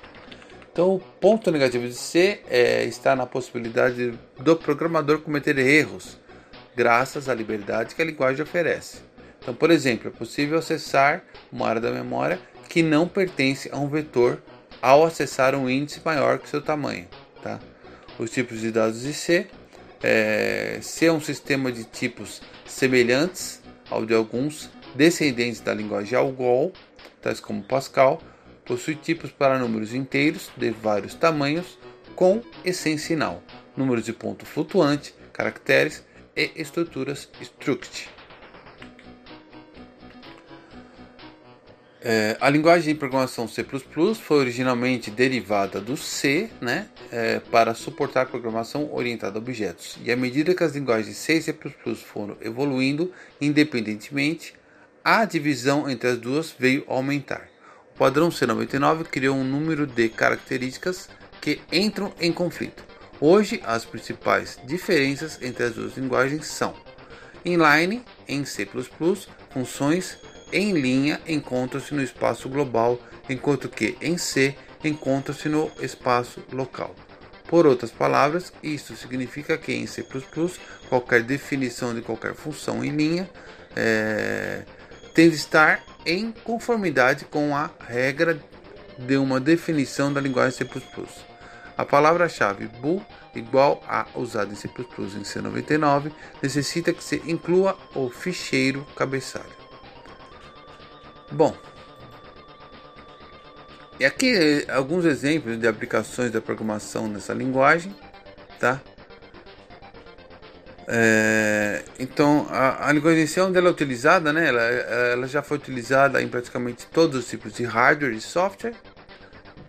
Então 0.72 0.96
o 0.96 1.00
ponto 1.00 1.52
negativo 1.52 1.88
de 1.88 1.94
C 1.94 2.42
é, 2.50 2.84
está 2.86 3.16
na 3.16 3.26
possibilidade 3.26 4.14
do 4.40 4.56
programador 4.56 5.20
cometer 5.20 5.58
erros, 5.58 6.18
graças 6.76 7.28
à 7.28 7.34
liberdade 7.34 7.96
que 7.96 8.02
a 8.02 8.06
linguagem 8.06 8.44
oferece. 8.44 9.02
Então, 9.42 9.54
por 9.54 9.72
exemplo, 9.72 10.08
é 10.08 10.12
possível 10.12 10.60
acessar 10.60 11.24
uma 11.52 11.68
área 11.68 11.82
da 11.82 11.92
memória 11.92 12.40
que 12.70 12.84
não 12.84 13.08
pertence 13.08 13.70
a 13.72 13.78
um 13.78 13.90
vetor 13.90 14.42
ao 14.82 15.04
acessar 15.04 15.56
um 15.56 15.70
índice 15.70 16.00
maior 16.06 16.40
que 16.40 16.48
seu 16.48 16.62
tamanho. 16.62 17.08
Tá? 17.42 17.60
Os 18.22 18.30
tipos 18.30 18.62
de 18.62 18.72
dados 18.72 19.02
de 19.02 19.14
C. 19.14 19.48
É, 20.04 20.78
C 20.82 21.08
é 21.08 21.12
um 21.12 21.20
sistema 21.20 21.72
de 21.72 21.84
tipos 21.84 22.40
semelhantes 22.66 23.62
ao 23.90 24.06
de 24.06 24.14
alguns 24.14 24.70
descendentes 24.94 25.60
da 25.60 25.74
linguagem 25.74 26.18
Algol, 26.18 26.72
tais 27.20 27.40
como 27.40 27.64
Pascal, 27.64 28.22
possui 28.64 28.96
tipos 28.96 29.32
para 29.32 29.58
números 29.58 29.94
inteiros 29.94 30.52
de 30.56 30.70
vários 30.70 31.16
tamanhos 31.16 31.80
com 32.16 32.42
e 32.64 32.72
sem 32.72 32.98
sinal, 32.98 33.42
números 33.76 34.06
de 34.06 34.14
ponto 34.14 34.46
flutuante, 34.46 35.16
caracteres 35.34 36.04
e 36.36 36.52
estruturas 36.56 37.28
struct. 37.42 38.08
É, 42.04 42.36
a 42.42 42.50
linguagem 42.50 42.94
de 42.94 43.00
programação 43.00 43.48
C++ 43.48 43.64
foi 44.16 44.38
originalmente 44.38 45.12
derivada 45.12 45.80
do 45.80 45.96
C 45.96 46.50
né, 46.60 46.88
é, 47.12 47.40
para 47.40 47.76
suportar 47.76 48.26
programação 48.26 48.92
orientada 48.92 49.38
a 49.38 49.42
objetos. 49.42 50.00
E 50.04 50.12
à 50.12 50.16
medida 50.16 50.56
que 50.56 50.64
as 50.64 50.74
linguagens 50.74 51.16
C 51.16 51.36
e 51.36 51.42
C++ 51.44 51.56
foram 51.96 52.36
evoluindo 52.42 53.14
independentemente, 53.40 54.56
a 55.04 55.26
divisão 55.26 55.88
entre 55.88 56.10
as 56.10 56.18
duas 56.18 56.52
veio 56.58 56.84
aumentar. 56.88 57.48
O 57.94 58.00
padrão 58.00 58.30
C99 58.30 59.04
criou 59.04 59.38
um 59.38 59.44
número 59.44 59.86
de 59.86 60.10
características 60.10 61.08
que 61.40 61.62
entram 61.72 62.12
em 62.20 62.32
conflito. 62.32 62.84
Hoje, 63.20 63.62
as 63.64 63.86
principais 63.86 64.58
diferenças 64.66 65.38
entre 65.40 65.66
as 65.66 65.76
duas 65.76 65.96
linguagens 65.96 66.48
são 66.48 66.74
inline 67.46 68.04
em 68.28 68.44
C++, 68.44 68.68
funções 69.52 70.18
em 70.52 70.74
linha 70.74 71.20
encontra-se 71.28 71.94
no 71.94 72.02
espaço 72.02 72.50
global, 72.50 73.00
enquanto 73.30 73.70
que 73.70 73.98
em 74.02 74.18
C 74.18 74.56
encontra-se 74.84 75.48
no 75.48 75.72
espaço 75.82 76.44
local. 76.52 76.96
Por 77.48 77.68
outras 77.68 77.92
palavras, 77.92 78.54
isso 78.64 78.96
significa 78.96 79.58
que 79.58 79.74
em 79.74 79.86
C++ 79.86 80.06
qualquer 80.88 81.24
definição 81.24 81.94
de 81.94 82.02
qualquer 82.02 82.34
função 82.34 82.84
em 82.84 82.92
linha 82.92 83.30
é, 83.76 84.64
tem 85.14 85.30
de 85.30 85.36
estar 85.36 85.84
em 86.06 86.32
conformidade 86.32 87.26
com 87.26 87.56
a 87.56 87.70
regra 87.88 88.40
de 88.98 89.18
uma 89.18 89.40
definição 89.40 90.14
da 90.14 90.22
linguagem 90.22 90.58
C++. 90.58 90.70
A 91.78 91.86
palavra-chave 91.86 92.68
bool 92.68 93.06
igual 93.36 93.84
a 93.88 94.06
usada 94.16 94.52
em 94.52 94.56
C++ 94.56 94.68
em 94.68 95.24
C99 95.24 96.12
necessita 96.42 96.94
que 96.94 97.04
se 97.04 97.22
inclua 97.26 97.78
o 97.96 98.10
ficheiro 98.10 98.86
cabeçalho. 98.96 99.61
Bom, 101.32 101.56
e 104.00 104.06
aqui 104.06 104.66
alguns 104.68 105.06
exemplos 105.06 105.60
de 105.60 105.68
aplicações 105.68 106.32
da 106.32 106.42
programação 106.42 107.08
nessa 107.08 107.34
linguagem, 107.34 107.96
tá? 108.60 108.82
É, 110.88 111.84
então, 112.00 112.48
a, 112.50 112.90
a 112.90 112.92
linguagem 112.92 113.26
C, 113.28 113.40
onde 113.40 113.58
ela 113.58 113.70
é 113.70 113.72
utilizada, 113.72 114.34
né, 114.34 114.48
ela, 114.48 114.62
ela 114.62 115.28
já 115.28 115.42
foi 115.42 115.58
utilizada 115.58 116.22
em 116.22 116.28
praticamente 116.28 116.86
todos 116.88 117.18
os 117.18 117.30
tipos 117.30 117.54
de 117.54 117.64
hardware 117.64 118.14
e 118.14 118.20
software, 118.20 118.74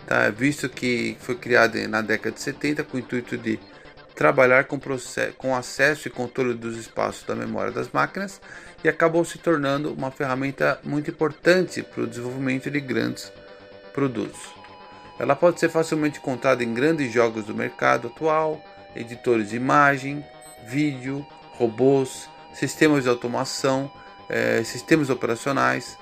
tá? 0.06 0.30
visto 0.30 0.68
que 0.68 1.16
foi 1.20 1.36
criada 1.36 1.86
na 1.86 2.00
década 2.00 2.34
de 2.34 2.40
70 2.40 2.82
com 2.84 2.96
o 2.96 3.00
intuito 3.00 3.36
de 3.36 3.60
trabalhar 4.14 4.64
com, 4.64 4.78
com 5.38 5.54
acesso 5.54 6.08
e 6.08 6.10
controle 6.10 6.54
dos 6.54 6.76
espaços 6.76 7.24
da 7.24 7.34
memória 7.34 7.72
das 7.72 7.90
máquinas 7.90 8.40
e 8.84 8.88
acabou 8.88 9.24
se 9.24 9.38
tornando 9.38 9.92
uma 9.92 10.10
ferramenta 10.10 10.78
muito 10.82 11.10
importante 11.10 11.82
para 11.82 12.02
o 12.02 12.06
desenvolvimento 12.06 12.70
de 12.70 12.80
grandes 12.80 13.32
produtos. 13.92 14.40
Ela 15.18 15.36
pode 15.36 15.60
ser 15.60 15.68
facilmente 15.68 16.18
encontrada 16.18 16.64
em 16.64 16.74
grandes 16.74 17.12
jogos 17.12 17.44
do 17.44 17.54
mercado 17.54 18.08
atual, 18.08 18.62
editores 18.94 19.50
de 19.50 19.56
imagem, 19.56 20.24
vídeo, 20.66 21.26
robôs, 21.52 22.28
sistemas 22.52 23.04
de 23.04 23.08
automação, 23.08 23.90
eh, 24.28 24.62
sistemas 24.64 25.10
operacionais, 25.10 25.98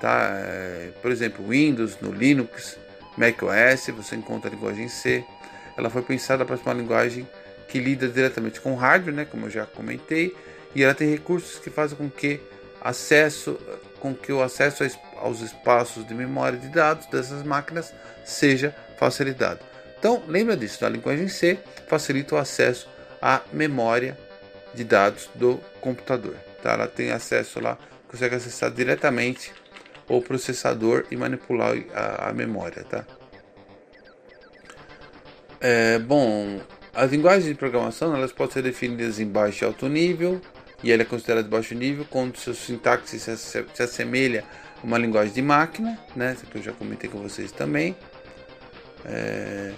tá? 0.00 0.30
Eh, 0.32 0.92
por 1.00 1.10
exemplo, 1.10 1.46
Windows, 1.46 2.00
no 2.00 2.12
Linux, 2.12 2.78
macOS, 3.16 3.88
você 3.96 4.16
encontra 4.16 4.50
a 4.50 4.54
linguagem 4.54 4.88
C. 4.88 5.24
Ela 5.80 5.90
foi 5.90 6.02
pensada 6.02 6.44
para 6.44 6.56
ser 6.56 6.64
uma 6.64 6.74
linguagem 6.74 7.26
que 7.68 7.78
lida 7.78 8.08
diretamente 8.08 8.60
com 8.60 8.74
hardware, 8.74 9.14
né, 9.14 9.24
como 9.24 9.46
eu 9.46 9.50
já 9.50 9.64
comentei, 9.64 10.36
e 10.74 10.82
ela 10.82 10.94
tem 10.94 11.10
recursos 11.10 11.58
que 11.58 11.70
fazem 11.70 11.96
com 11.96 12.10
que 12.10 12.40
acesso, 12.80 13.58
com 13.98 14.14
que 14.14 14.32
o 14.32 14.42
acesso 14.42 14.84
aos 15.16 15.40
espaços 15.40 16.06
de 16.06 16.14
memória 16.14 16.58
de 16.58 16.68
dados 16.68 17.06
dessas 17.06 17.42
máquinas 17.42 17.92
seja 18.24 18.74
facilitado. 18.98 19.60
Então, 19.98 20.22
lembra 20.28 20.56
disso, 20.56 20.84
a 20.84 20.88
linguagem 20.88 21.28
C 21.28 21.58
facilita 21.86 22.34
o 22.34 22.38
acesso 22.38 22.88
à 23.20 23.40
memória 23.52 24.16
de 24.74 24.84
dados 24.84 25.28
do 25.34 25.60
computador. 25.80 26.36
Tá? 26.62 26.72
Ela 26.72 26.86
tem 26.86 27.10
acesso 27.10 27.60
lá, 27.60 27.78
consegue 28.08 28.34
acessar 28.34 28.70
diretamente 28.70 29.52
o 30.08 30.20
processador 30.20 31.04
e 31.10 31.16
manipular 31.16 31.76
a, 31.94 32.30
a 32.30 32.32
memória. 32.32 32.84
Tá? 32.84 33.04
É, 35.60 35.98
bom, 35.98 36.58
as 36.94 37.10
linguagens 37.10 37.44
de 37.44 37.54
programação 37.54 38.16
elas 38.16 38.32
podem 38.32 38.54
ser 38.54 38.62
definidas 38.62 39.20
em 39.20 39.26
baixo 39.26 39.62
e 39.62 39.66
alto 39.66 39.88
nível, 39.88 40.40
e 40.82 40.90
ela 40.90 41.02
é 41.02 41.04
considerada 41.04 41.44
de 41.44 41.50
baixo 41.50 41.74
nível 41.74 42.06
quando 42.08 42.36
seu 42.36 42.54
sintaxe 42.54 43.18
se, 43.18 43.36
se 43.36 43.82
assemelha 43.82 44.44
a 44.82 44.86
uma 44.86 44.96
linguagem 44.96 45.34
de 45.34 45.42
máquina, 45.42 45.98
né? 46.16 46.32
Isso 46.34 46.46
que 46.46 46.56
eu 46.56 46.62
já 46.62 46.72
comentei 46.72 47.10
com 47.10 47.18
vocês 47.18 47.52
também. 47.52 47.94
É... 49.04 49.72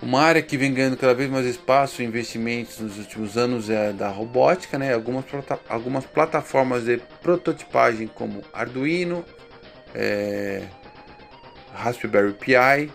Uma 0.00 0.20
área 0.22 0.42
que 0.42 0.56
vem 0.56 0.72
ganhando 0.72 0.96
cada 0.96 1.14
vez 1.14 1.30
mais 1.30 1.46
espaço 1.46 2.02
e 2.02 2.04
investimentos 2.04 2.78
nos 2.78 2.98
últimos 2.98 3.36
anos 3.36 3.70
é 3.70 3.88
a 3.88 3.92
da 3.92 4.08
robótica, 4.08 4.78
né? 4.78 4.94
Algumas, 4.94 5.24
algumas 5.68 6.04
plataformas 6.04 6.84
de 6.84 6.98
prototipagem 7.20 8.06
como 8.06 8.42
Arduino, 8.52 9.24
é... 9.94 10.62
Raspberry 11.74 12.34
Pi, 12.34 12.90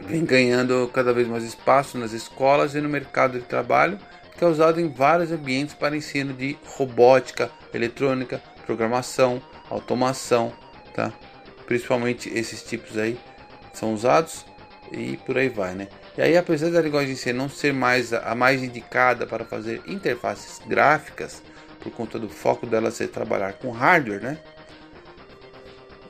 vem 0.00 0.24
ganhando 0.24 0.90
cada 0.92 1.12
vez 1.12 1.26
mais 1.28 1.44
espaço 1.44 1.98
nas 1.98 2.12
escolas 2.12 2.74
e 2.74 2.80
no 2.80 2.88
mercado 2.88 3.38
de 3.38 3.44
trabalho, 3.44 3.98
que 4.36 4.44
é 4.44 4.46
usado 4.46 4.80
em 4.80 4.88
vários 4.88 5.30
ambientes 5.30 5.74
para 5.74 5.96
ensino 5.96 6.32
de 6.32 6.58
robótica, 6.66 7.50
eletrônica, 7.72 8.42
programação, 8.66 9.40
automação, 9.70 10.52
tá? 10.94 11.12
Principalmente 11.66 12.28
esses 12.28 12.62
tipos 12.62 12.98
aí 12.98 13.18
são 13.72 13.94
usados 13.94 14.44
e 14.92 15.16
por 15.18 15.38
aí 15.38 15.48
vai, 15.48 15.74
né? 15.74 15.88
E 16.16 16.22
aí, 16.22 16.36
apesar 16.36 16.70
da 16.70 16.80
linguagem 16.80 17.12
em 17.12 17.16
si 17.16 17.32
não 17.32 17.48
ser 17.48 17.72
mais 17.72 18.12
a 18.12 18.34
mais 18.34 18.62
indicada 18.62 19.26
para 19.26 19.44
fazer 19.44 19.82
interfaces 19.86 20.60
gráficas, 20.66 21.42
por 21.80 21.92
conta 21.92 22.18
do 22.18 22.28
foco 22.28 22.66
dela 22.66 22.90
ser 22.90 23.08
trabalhar 23.08 23.54
com 23.54 23.70
hardware, 23.70 24.22
né? 24.22 24.38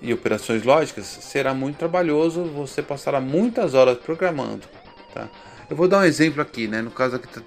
E 0.04 0.12
operações 0.12 0.62
lógicas, 0.62 1.06
será 1.06 1.54
muito 1.54 1.78
trabalhoso, 1.78 2.44
você 2.44 2.82
passará 2.82 3.22
muitas 3.22 3.72
horas 3.72 3.96
programando. 3.96 4.68
Tá? 5.14 5.30
Eu 5.68 5.74
vou 5.74 5.88
dar 5.88 6.00
um 6.00 6.04
exemplo 6.04 6.42
aqui, 6.42 6.68
né? 6.68 6.82
no 6.82 6.90
caso 6.90 7.16
aqui 7.16 7.26
tá 7.26 7.40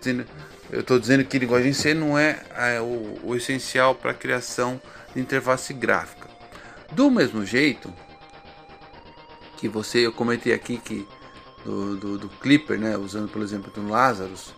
eu 0.72 0.82
estou 0.82 1.00
dizendo 1.00 1.24
que 1.24 1.38
linguagem 1.38 1.72
C 1.72 1.94
não 1.94 2.18
é, 2.18 2.42
é 2.56 2.82
o, 2.82 3.20
o, 3.24 3.36
essencial 3.36 3.94
para 3.94 4.10
a 4.10 4.14
criação 4.14 4.82
de 5.14 5.22
interface 5.22 5.72
gráfica. 5.72 6.28
Do 6.92 7.12
mesmo 7.12 7.46
jeito 7.46 7.94
que 9.58 9.70
você, 9.70 10.00
eu 10.00 10.12
comentei 10.12 10.52
aqui 10.52 10.78
que 10.78 11.08
do, 11.64 11.96
do, 11.96 12.18
do 12.18 12.30
Clipper, 12.30 12.80
né? 12.80 12.98
usando 12.98 13.30
por 13.30 13.42
exemplo 13.44 13.72
do 13.72 13.88
Lazarus, 13.88 14.54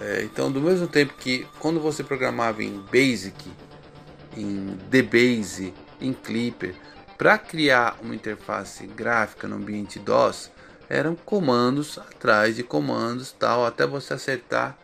é, 0.00 0.22
então 0.22 0.50
do 0.50 0.62
mesmo 0.62 0.86
tempo 0.86 1.12
que 1.18 1.46
quando 1.60 1.78
você 1.78 2.02
programava 2.02 2.64
em 2.64 2.80
Basic, 2.90 3.50
em 4.34 4.78
DBase, 4.88 5.74
em 6.00 6.14
Clipper, 6.14 6.74
para 7.22 7.38
criar 7.38 7.98
uma 8.02 8.16
interface 8.16 8.84
gráfica 8.84 9.46
no 9.46 9.54
ambiente 9.54 10.00
DOS, 10.00 10.50
eram 10.88 11.14
comandos 11.14 11.96
atrás 11.96 12.56
de 12.56 12.64
comandos 12.64 13.30
tal, 13.30 13.64
até 13.64 13.86
você 13.86 14.14
acertar 14.14 14.76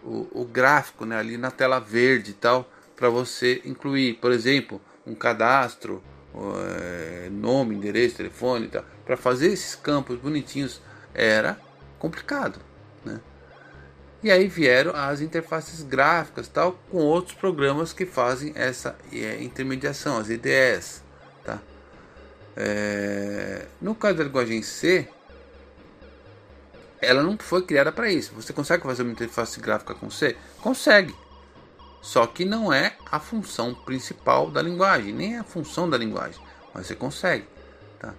o, 0.00 0.28
o 0.30 0.44
gráfico 0.44 1.04
né, 1.04 1.18
ali 1.18 1.36
na 1.36 1.50
tela 1.50 1.80
verde 1.80 2.34
tal, 2.34 2.70
para 2.94 3.10
você 3.10 3.60
incluir, 3.64 4.14
por 4.20 4.30
exemplo, 4.30 4.80
um 5.04 5.12
cadastro, 5.12 6.00
é, 6.36 7.28
nome, 7.32 7.74
endereço, 7.74 8.18
telefone 8.18 8.66
e 8.66 8.68
tal. 8.68 8.84
Para 9.04 9.16
fazer 9.16 9.48
esses 9.48 9.74
campos 9.74 10.20
bonitinhos 10.20 10.80
era 11.12 11.58
complicado, 11.98 12.60
né? 13.04 13.20
E 14.22 14.30
aí 14.30 14.46
vieram 14.46 14.94
as 14.94 15.20
interfaces 15.20 15.82
gráficas 15.82 16.46
tal, 16.46 16.78
com 16.92 16.98
outros 16.98 17.34
programas 17.34 17.92
que 17.92 18.06
fazem 18.06 18.52
essa 18.54 18.96
é, 19.12 19.42
intermediação, 19.42 20.18
as 20.18 20.30
IDEs? 20.30 21.02
É, 22.56 23.66
no 23.80 23.94
caso 23.94 24.18
da 24.18 24.24
linguagem 24.24 24.62
C, 24.62 25.08
ela 27.00 27.22
não 27.22 27.36
foi 27.36 27.62
criada 27.62 27.90
para 27.90 28.10
isso. 28.10 28.32
Você 28.34 28.52
consegue 28.52 28.82
fazer 28.84 29.02
uma 29.02 29.12
interface 29.12 29.60
gráfica 29.60 29.94
com 29.94 30.10
C? 30.10 30.36
Consegue. 30.60 31.14
Só 32.00 32.26
que 32.26 32.44
não 32.44 32.72
é 32.72 32.96
a 33.10 33.20
função 33.20 33.74
principal 33.74 34.50
da 34.50 34.60
linguagem, 34.60 35.12
nem 35.12 35.36
é 35.36 35.38
a 35.38 35.44
função 35.44 35.88
da 35.88 35.96
linguagem, 35.96 36.40
mas 36.74 36.86
você 36.86 36.96
consegue. 36.96 37.46
Tá? 37.98 38.12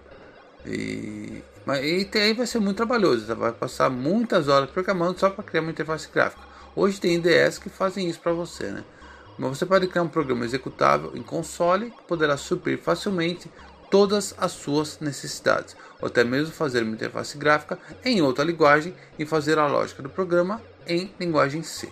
E, 0.64 1.42
mas, 1.66 1.84
e 1.84 2.08
aí 2.14 2.32
vai 2.32 2.46
ser 2.46 2.60
muito 2.60 2.78
trabalhoso, 2.78 3.26
você 3.26 3.34
vai 3.34 3.52
passar 3.52 3.90
muitas 3.90 4.48
horas 4.48 4.70
programando 4.70 5.18
só 5.18 5.28
para 5.28 5.44
criar 5.44 5.60
uma 5.60 5.70
interface 5.70 6.08
gráfica. 6.12 6.42
Hoje 6.74 6.98
tem 6.98 7.16
IDEs 7.16 7.58
que 7.58 7.68
fazem 7.68 8.08
isso 8.08 8.20
para 8.20 8.32
você, 8.32 8.70
né? 8.70 8.84
Mas 9.38 9.58
você 9.58 9.66
pode 9.66 9.86
criar 9.86 10.02
um 10.02 10.08
programa 10.08 10.44
executável 10.44 11.12
em 11.14 11.22
console 11.22 11.90
que 11.90 12.02
poderá 12.04 12.36
suprir 12.36 12.78
facilmente 12.78 13.50
todas 13.94 14.34
as 14.38 14.50
suas 14.50 14.98
necessidades, 14.98 15.76
ou 16.00 16.08
até 16.08 16.24
mesmo 16.24 16.52
fazer 16.52 16.82
uma 16.82 16.94
interface 16.94 17.38
gráfica 17.38 17.78
em 18.04 18.20
outra 18.20 18.42
linguagem 18.42 18.92
e 19.16 19.24
fazer 19.24 19.56
a 19.56 19.68
lógica 19.68 20.02
do 20.02 20.08
programa 20.08 20.60
em 20.84 21.14
linguagem 21.20 21.62
C. 21.62 21.88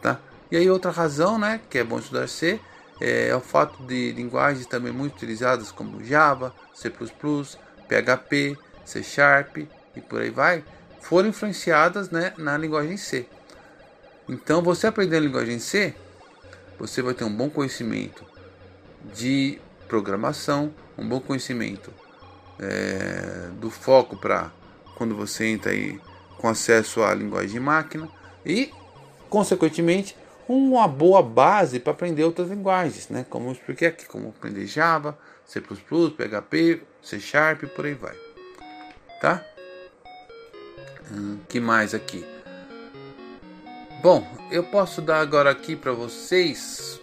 Tá? 0.00 0.18
E 0.50 0.56
aí 0.56 0.70
outra 0.70 0.90
razão, 0.90 1.38
né, 1.38 1.60
que 1.68 1.76
é 1.76 1.84
bom 1.84 1.98
estudar 1.98 2.26
C, 2.30 2.58
é 2.98 3.36
o 3.36 3.40
fato 3.42 3.82
de 3.82 4.12
linguagens 4.12 4.64
também 4.64 4.90
muito 4.90 5.16
utilizadas 5.16 5.70
como 5.70 6.02
Java, 6.02 6.54
C++, 6.74 6.88
PHP, 6.88 8.56
C 8.86 9.02
Sharp 9.02 9.58
e 9.58 10.00
por 10.00 10.22
aí 10.22 10.30
vai, 10.30 10.64
foram 11.02 11.28
influenciadas 11.28 12.08
né, 12.08 12.32
na 12.38 12.56
linguagem 12.56 12.96
C. 12.96 13.26
Então, 14.26 14.62
você 14.62 14.86
aprender 14.86 15.18
a 15.18 15.20
linguagem 15.20 15.58
C, 15.58 15.94
você 16.78 17.02
vai 17.02 17.12
ter 17.12 17.24
um 17.24 17.36
bom 17.36 17.50
conhecimento 17.50 18.24
de 19.14 19.60
programação, 19.86 20.72
um 20.98 21.08
bom 21.08 21.20
conhecimento 21.20 21.92
é, 22.58 23.48
do 23.52 23.70
foco 23.70 24.16
para 24.16 24.50
quando 24.96 25.14
você 25.14 25.46
entra 25.46 25.70
aí 25.70 26.00
com 26.36 26.48
acesso 26.48 27.02
à 27.02 27.14
linguagem 27.14 27.52
de 27.52 27.60
máquina 27.60 28.08
e, 28.44 28.70
consequentemente, 29.30 30.16
uma 30.48 30.88
boa 30.88 31.22
base 31.22 31.78
para 31.78 31.92
aprender 31.92 32.24
outras 32.24 32.48
linguagens, 32.48 33.08
né? 33.08 33.24
Como 33.28 33.48
eu 33.48 33.52
expliquei 33.52 33.88
aqui, 33.88 34.06
como 34.06 34.30
aprender 34.30 34.66
Java, 34.66 35.16
C++, 35.44 35.60
PHP, 35.60 36.82
C 37.02 37.20
Sharp, 37.20 37.64
por 37.74 37.84
aí 37.86 37.94
vai, 37.94 38.16
tá? 39.20 39.44
Hum, 41.12 41.38
que 41.48 41.60
mais 41.60 41.94
aqui? 41.94 42.24
Bom, 44.02 44.26
eu 44.50 44.64
posso 44.64 45.02
dar 45.02 45.20
agora 45.20 45.50
aqui 45.50 45.74
para 45.74 45.92
vocês 45.92 47.00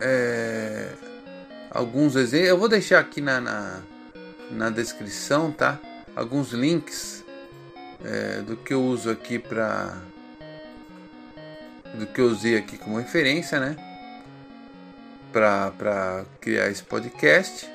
é, 0.00 0.92
alguns 1.78 2.16
exemplos. 2.16 2.48
Eu 2.48 2.58
vou 2.58 2.68
deixar 2.68 2.98
aqui 2.98 3.20
na, 3.20 3.40
na, 3.40 3.80
na 4.50 4.70
descrição, 4.70 5.52
tá? 5.52 5.78
Alguns 6.14 6.52
links 6.52 7.24
é, 8.04 8.42
do 8.42 8.56
que 8.56 8.74
eu 8.74 8.82
uso 8.82 9.10
aqui 9.10 9.38
para 9.38 9.96
do 11.94 12.06
que 12.06 12.20
eu 12.20 12.26
usei 12.26 12.56
aqui 12.56 12.76
como 12.76 12.98
referência, 12.98 13.58
né? 13.58 13.76
Para 15.32 16.24
criar 16.40 16.68
esse 16.68 16.82
podcast. 16.82 17.68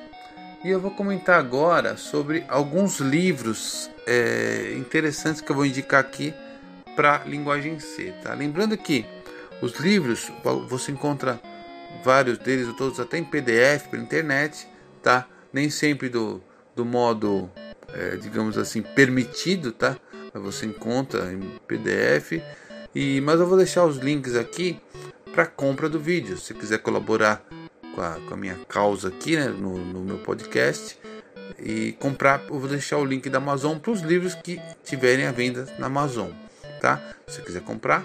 E 0.62 0.70
eu 0.70 0.80
vou 0.80 0.90
comentar 0.90 1.38
agora 1.38 1.96
sobre 1.96 2.44
alguns 2.48 3.00
livros 3.00 3.90
é, 4.06 4.74
interessantes 4.76 5.40
que 5.40 5.50
eu 5.50 5.56
vou 5.56 5.66
indicar 5.66 6.00
aqui 6.00 6.32
para 6.94 7.22
linguagem 7.26 7.78
C, 7.80 8.14
tá? 8.22 8.34
Lembrando 8.34 8.76
que 8.78 9.04
os 9.60 9.74
livros 9.78 10.30
você 10.68 10.92
encontra 10.92 11.40
vários 12.02 12.38
deles, 12.38 12.72
todos 12.76 12.98
até 12.98 13.18
em 13.18 13.24
PDF 13.24 13.88
pela 13.90 14.02
internet, 14.02 14.66
tá? 15.02 15.28
Nem 15.52 15.70
sempre 15.70 16.08
do, 16.08 16.42
do 16.74 16.84
modo, 16.84 17.50
é, 17.92 18.16
digamos 18.16 18.58
assim, 18.58 18.82
permitido, 18.82 19.72
tá? 19.72 19.96
Você 20.34 20.66
encontra 20.66 21.32
em 21.32 21.40
PDF. 21.66 22.42
E, 22.94 23.20
mas 23.20 23.40
eu 23.40 23.46
vou 23.46 23.56
deixar 23.56 23.84
os 23.84 23.98
links 23.98 24.36
aqui 24.36 24.80
para 25.32 25.46
compra 25.46 25.88
do 25.88 25.98
vídeo. 25.98 26.36
Se 26.38 26.54
quiser 26.54 26.78
colaborar 26.78 27.44
com 27.94 28.00
a, 28.00 28.18
com 28.26 28.34
a 28.34 28.36
minha 28.36 28.58
causa 28.68 29.08
aqui 29.08 29.36
né, 29.36 29.48
no, 29.48 29.78
no, 29.78 30.00
meu 30.00 30.18
podcast 30.18 30.98
e 31.58 31.92
comprar, 31.92 32.42
eu 32.48 32.58
vou 32.58 32.68
deixar 32.68 32.98
o 32.98 33.04
link 33.04 33.28
da 33.28 33.38
Amazon 33.38 33.78
para 33.78 33.92
os 33.92 34.00
livros 34.00 34.34
que 34.34 34.60
tiverem 34.84 35.26
à 35.26 35.32
venda 35.32 35.66
na 35.78 35.86
Amazon, 35.86 36.30
tá? 36.80 37.00
Se 37.26 37.40
quiser 37.42 37.62
comprar, 37.62 38.04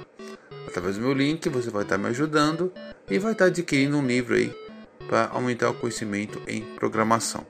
através 0.68 0.96
do 0.96 1.02
meu 1.02 1.14
link, 1.14 1.48
você 1.50 1.70
vai 1.70 1.84
estar 1.84 1.98
me 1.98 2.08
ajudando 2.08 2.72
e 3.10 3.18
vai 3.18 3.32
estar 3.32 3.46
adquirindo 3.46 3.98
um 3.98 4.06
livro 4.06 4.36
aí 4.36 4.54
para 5.08 5.28
aumentar 5.28 5.70
o 5.70 5.74
conhecimento 5.74 6.42
em 6.48 6.62
programação. 6.62 7.46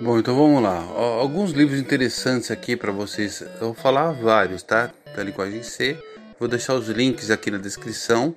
Bom, 0.00 0.18
então 0.18 0.36
vamos 0.36 0.62
lá. 0.62 0.76
Alguns 0.78 1.50
livros 1.50 1.78
interessantes 1.78 2.50
aqui 2.50 2.76
para 2.76 2.92
vocês. 2.92 3.40
Eu 3.40 3.58
vou 3.58 3.74
falar 3.74 4.12
vários, 4.12 4.62
tá? 4.62 4.92
Da 5.16 5.22
linguagem 5.24 5.62
C. 5.62 5.98
Vou 6.38 6.48
deixar 6.48 6.74
os 6.74 6.88
links 6.88 7.32
aqui 7.32 7.50
na 7.50 7.58
descrição, 7.58 8.34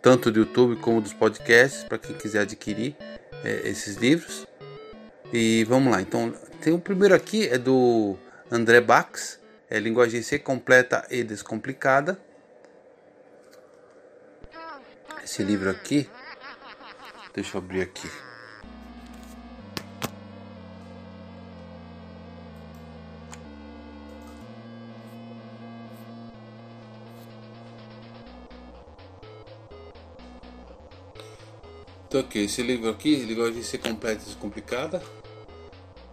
tanto 0.00 0.30
do 0.30 0.40
YouTube 0.40 0.76
como 0.76 1.02
dos 1.02 1.12
podcasts, 1.12 1.84
para 1.84 1.98
quem 1.98 2.16
quiser 2.16 2.40
adquirir 2.40 2.96
é, 3.44 3.68
esses 3.68 3.96
livros. 3.96 4.46
E 5.30 5.62
vamos 5.64 5.92
lá. 5.92 6.00
Então, 6.00 6.32
tem 6.62 6.72
o 6.72 6.78
primeiro 6.78 7.14
aqui 7.14 7.46
é 7.46 7.58
do 7.58 8.16
André 8.50 8.80
Bax, 8.80 9.38
é 9.68 9.78
linguagem 9.78 10.22
C 10.22 10.38
completa 10.38 11.06
e 11.10 11.22
descomplicada. 11.22 12.18
Esse 15.24 15.42
livro 15.42 15.70
aqui, 15.70 16.06
deixa 17.32 17.56
eu 17.56 17.62
abrir 17.62 17.80
aqui. 17.80 18.10
Então 32.06 32.20
aqui, 32.20 32.40
esse 32.40 32.62
livro 32.62 32.90
aqui, 32.90 33.16
linguagem 33.16 33.62
C 33.62 33.78
completa 33.78 34.22
e 34.22 34.26
descomplicada, 34.26 35.02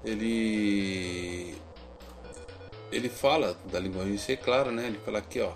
ele 0.06 1.54
ele 2.90 3.10
fala 3.10 3.60
da 3.66 3.78
linguagem 3.78 4.18
C, 4.18 4.38
claro, 4.38 4.72
né? 4.72 4.88
Ele 4.88 5.00
fala 5.00 5.20
aqui, 5.20 5.42
ó, 5.42 5.54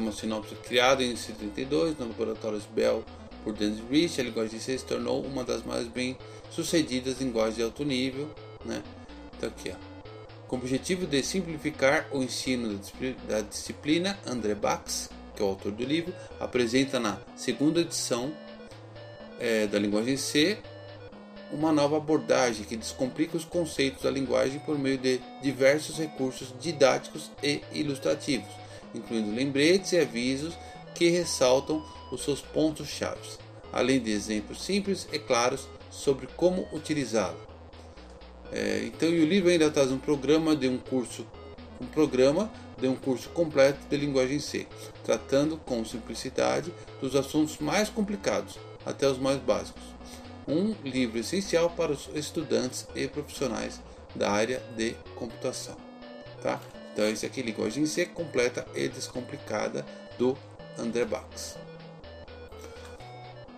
uma 0.00 0.12
sinopse 0.12 0.54
criada 0.56 1.02
em 1.02 1.16
72 1.16 1.98
no 1.98 2.08
laboratório 2.08 2.60
Bell 2.74 3.04
por 3.42 3.52
Dennis 3.52 3.80
Rich, 3.90 4.20
a 4.20 4.24
linguagem 4.24 4.58
C 4.58 4.76
se 4.76 4.84
tornou 4.84 5.24
uma 5.24 5.44
das 5.44 5.62
mais 5.62 5.86
bem 5.86 6.16
sucedidas 6.50 7.20
linguagens 7.20 7.56
de 7.56 7.62
alto 7.62 7.84
nível, 7.84 8.28
né? 8.64 8.82
Então 9.36 9.48
aqui, 9.48 9.70
ó. 9.70 9.96
Com 10.48 10.56
o 10.56 10.58
objetivo 10.58 11.06
de 11.06 11.22
simplificar 11.22 12.08
o 12.12 12.22
ensino 12.22 12.80
da 13.28 13.40
disciplina, 13.40 14.18
André 14.26 14.54
Bax, 14.54 15.10
que 15.34 15.42
é 15.42 15.44
o 15.44 15.48
autor 15.48 15.72
do 15.72 15.84
livro, 15.84 16.14
apresenta 16.40 16.98
na 16.98 17.18
segunda 17.36 17.80
edição 17.80 18.32
é, 19.38 19.66
da 19.66 19.78
linguagem 19.78 20.16
C 20.16 20.58
uma 21.52 21.72
nova 21.72 21.96
abordagem 21.96 22.64
que 22.64 22.76
descomplica 22.76 23.36
os 23.36 23.44
conceitos 23.44 24.02
da 24.02 24.10
linguagem 24.10 24.58
por 24.60 24.78
meio 24.78 24.98
de 24.98 25.20
diversos 25.42 25.98
recursos 25.98 26.52
didáticos 26.60 27.30
e 27.42 27.62
ilustrativos, 27.72 28.48
incluindo 28.94 29.34
lembretes 29.34 29.92
e 29.92 29.98
avisos 29.98 30.54
que 30.94 31.08
ressaltam 31.08 31.84
os 32.10 32.22
seus 32.22 32.40
pontos-chave, 32.40 33.20
além 33.72 34.00
de 34.00 34.10
exemplos 34.10 34.62
simples 34.62 35.08
e 35.12 35.18
claros 35.18 35.68
sobre 35.90 36.26
como 36.26 36.66
utilizá-la. 36.72 37.36
É, 38.52 38.84
então, 38.84 39.08
o 39.08 39.24
livro 39.24 39.50
ainda 39.50 39.70
traz 39.70 39.90
um 39.90 39.98
programa 39.98 40.54
de 40.54 40.68
um 40.68 40.78
curso, 40.78 41.26
um 41.80 41.86
programa 41.86 42.50
de 42.78 42.86
um 42.86 42.94
curso 42.94 43.28
completo 43.30 43.80
de 43.88 43.96
linguagem 43.96 44.38
C, 44.38 44.66
tratando 45.04 45.56
com 45.56 45.84
simplicidade 45.84 46.72
dos 47.00 47.16
assuntos 47.16 47.58
mais 47.58 47.88
complicados 47.88 48.58
até 48.84 49.08
os 49.08 49.18
mais 49.18 49.38
básicos 49.40 49.96
um 50.48 50.74
livro 50.84 51.18
essencial 51.18 51.70
para 51.70 51.92
os 51.92 52.08
estudantes 52.14 52.86
e 52.94 53.08
profissionais 53.08 53.80
da 54.14 54.30
área 54.30 54.62
de 54.76 54.94
computação. 55.16 55.76
Tá? 56.42 56.60
Então, 56.96 57.06
esse 57.10 57.26
aqui, 57.26 57.42
Linguagem 57.42 57.84
C 57.84 58.06
completa 58.06 58.66
e 58.74 58.88
descomplicada 58.88 59.84
do 60.16 60.34
André 60.78 61.04
Bax. 61.04 61.58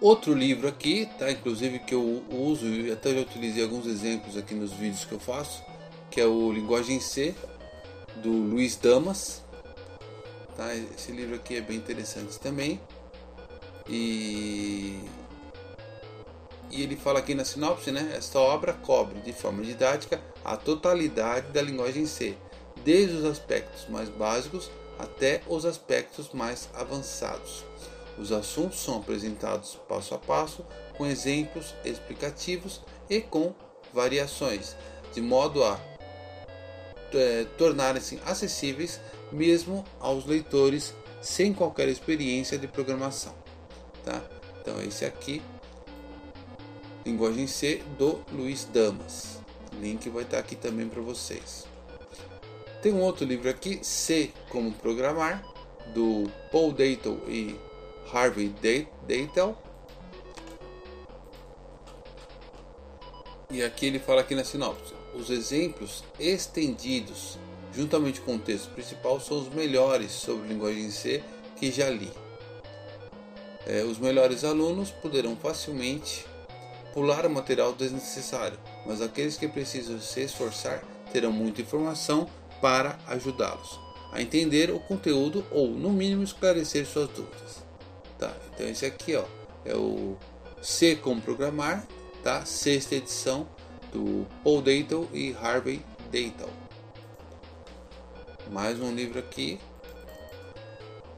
Outro 0.00 0.34
livro 0.34 0.66
aqui, 0.66 1.08
tá? 1.20 1.30
inclusive 1.30 1.78
que 1.78 1.94
eu 1.94 2.24
uso 2.28 2.66
e 2.66 2.90
até 2.90 3.14
já 3.14 3.20
utilizei 3.20 3.62
alguns 3.62 3.86
exemplos 3.86 4.36
aqui 4.36 4.54
nos 4.54 4.72
vídeos 4.72 5.04
que 5.04 5.12
eu 5.12 5.20
faço, 5.20 5.62
que 6.10 6.20
é 6.20 6.26
o 6.26 6.50
Linguagem 6.50 6.98
C 6.98 7.32
do 8.16 8.32
Luiz 8.32 8.74
Damas. 8.74 9.40
Tá? 10.56 10.74
Esse 10.74 11.12
livro 11.12 11.36
aqui 11.36 11.58
é 11.58 11.60
bem 11.60 11.76
interessante 11.76 12.40
também. 12.40 12.80
E 13.88 14.98
e 16.72 16.82
ele 16.82 16.96
fala 16.96 17.20
aqui 17.20 17.34
na 17.36 17.44
sinopse, 17.44 17.92
né? 17.92 18.14
Esta 18.16 18.40
obra 18.40 18.72
cobre 18.72 19.20
de 19.20 19.32
forma 19.32 19.62
didática 19.62 20.20
a 20.44 20.56
totalidade 20.56 21.50
da 21.52 21.62
linguagem 21.62 22.04
C, 22.04 22.36
desde 22.84 23.16
os 23.16 23.24
aspectos 23.24 23.86
mais 23.88 24.08
básicos 24.08 24.70
até 24.98 25.42
os 25.46 25.64
aspectos 25.64 26.30
mais 26.32 26.68
avançados. 26.74 27.64
Os 28.18 28.32
assuntos 28.32 28.80
são 28.80 28.98
apresentados 28.98 29.78
passo 29.88 30.14
a 30.14 30.18
passo, 30.18 30.64
com 30.96 31.06
exemplos 31.06 31.74
explicativos 31.84 32.80
e 33.08 33.20
com 33.20 33.54
variações, 33.94 34.76
de 35.14 35.20
modo 35.20 35.62
a 35.62 35.78
é, 37.14 37.44
tornarem-se 37.56 38.20
acessíveis 38.26 39.00
mesmo 39.30 39.84
aos 40.00 40.26
leitores 40.26 40.92
sem 41.22 41.54
qualquer 41.54 41.88
experiência 41.88 42.58
de 42.58 42.66
programação. 42.66 43.34
Tá? 44.04 44.22
Então, 44.60 44.82
esse 44.82 45.04
aqui 45.04 45.40
Linguagem 47.08 47.46
C 47.46 47.82
do 47.96 48.20
Luiz 48.30 48.64
Damas. 48.64 49.38
O 49.74 49.80
link 49.80 50.10
vai 50.10 50.24
estar 50.24 50.38
aqui 50.38 50.54
também 50.54 50.86
para 50.88 51.00
vocês. 51.00 51.64
Tem 52.80 52.92
um 52.92 53.00
outro 53.00 53.24
livro 53.24 53.50
aqui, 53.50 53.80
C 53.82 54.30
como 54.48 54.70
programar, 54.70 55.44
do 55.92 56.30
Paul 56.52 56.72
Dayton 56.72 57.18
e 57.26 57.58
Harvey 58.12 58.54
Dayton. 59.06 59.56
E 63.50 63.64
aqui 63.64 63.86
ele 63.86 63.98
fala 63.98 64.20
aqui 64.20 64.34
na 64.34 64.44
sinopse: 64.44 64.94
os 65.14 65.28
exemplos 65.30 66.04
estendidos, 66.20 67.36
juntamente 67.74 68.20
com 68.20 68.36
o 68.36 68.38
texto 68.38 68.70
principal, 68.70 69.20
são 69.20 69.40
os 69.40 69.48
melhores 69.48 70.12
sobre 70.12 70.48
linguagem 70.48 70.90
C 70.90 71.22
que 71.56 71.72
já 71.72 71.90
li. 71.90 72.12
É, 73.66 73.82
os 73.82 73.98
melhores 73.98 74.44
alunos 74.44 74.90
poderão 74.90 75.36
facilmente 75.36 76.24
pular 76.94 77.26
o 77.26 77.30
material 77.30 77.72
desnecessário, 77.72 78.58
mas 78.86 79.02
aqueles 79.02 79.36
que 79.36 79.48
precisam 79.48 80.00
se 80.00 80.20
esforçar 80.22 80.82
terão 81.12 81.32
muita 81.32 81.60
informação 81.60 82.28
para 82.60 82.98
ajudá-los 83.06 83.88
a 84.12 84.22
entender 84.22 84.70
o 84.70 84.80
conteúdo 84.80 85.44
ou, 85.50 85.68
no 85.68 85.90
mínimo, 85.90 86.22
esclarecer 86.22 86.86
suas 86.86 87.08
dúvidas. 87.10 87.62
Tá? 88.18 88.34
Então 88.54 88.66
esse 88.66 88.86
aqui 88.86 89.14
ó, 89.14 89.24
é 89.64 89.74
o 89.76 90.16
C 90.62 90.96
como 90.96 91.20
programar, 91.20 91.86
tá? 92.22 92.44
sexta 92.44 92.94
edição 92.94 93.48
do 93.92 94.26
Paul 94.42 94.62
Dayton 94.62 95.06
e 95.12 95.34
Harvey 95.40 95.84
Dayton. 96.10 96.50
Mais 98.50 98.80
um 98.80 98.94
livro 98.94 99.18
aqui 99.18 99.60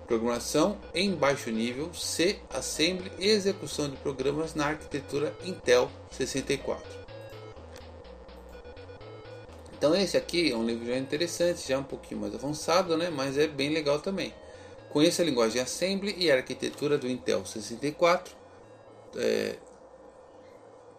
Programação 0.06 0.76
em 0.92 1.14
baixo 1.14 1.50
nível, 1.50 1.94
C, 1.94 2.40
Assembly 2.52 3.12
e 3.16 3.28
execução 3.28 3.88
de 3.88 3.96
programas 3.98 4.56
na 4.56 4.66
arquitetura 4.66 5.32
Intel 5.44 5.88
64. 6.10 6.99
Então 9.80 9.96
esse 9.96 10.14
aqui 10.14 10.52
é 10.52 10.54
um 10.54 10.66
livro 10.66 10.84
já 10.84 10.98
interessante, 10.98 11.66
já 11.66 11.78
um 11.78 11.82
pouquinho 11.82 12.20
mais 12.20 12.34
avançado, 12.34 12.98
né? 12.98 13.08
mas 13.08 13.38
é 13.38 13.46
bem 13.46 13.70
legal 13.70 13.98
também. 13.98 14.34
Conheça 14.90 15.22
a 15.22 15.24
linguagem 15.24 15.62
Assembly 15.62 16.14
e 16.18 16.30
a 16.30 16.36
arquitetura 16.36 16.98
do 16.98 17.08
Intel 17.08 17.46
64. 17.46 18.36
É, 19.16 19.56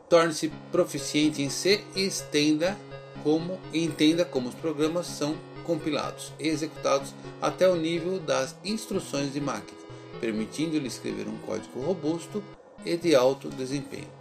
Torne-se 0.09 0.51
proficiente 0.71 1.43
em 1.43 1.49
C 1.51 1.83
e 1.95 2.07
estenda 2.07 2.75
como, 3.23 3.59
entenda 3.71 4.25
como 4.25 4.49
os 4.49 4.55
programas 4.55 5.05
são 5.05 5.37
compilados 5.63 6.33
e 6.39 6.47
executados 6.47 7.13
até 7.39 7.69
o 7.69 7.75
nível 7.75 8.19
das 8.19 8.55
instruções 8.65 9.31
de 9.31 9.39
máquina, 9.39 9.79
permitindo-lhe 10.19 10.87
escrever 10.87 11.27
um 11.27 11.37
código 11.37 11.81
robusto 11.81 12.43
e 12.83 12.97
de 12.97 13.13
alto 13.13 13.47
desempenho. 13.47 14.20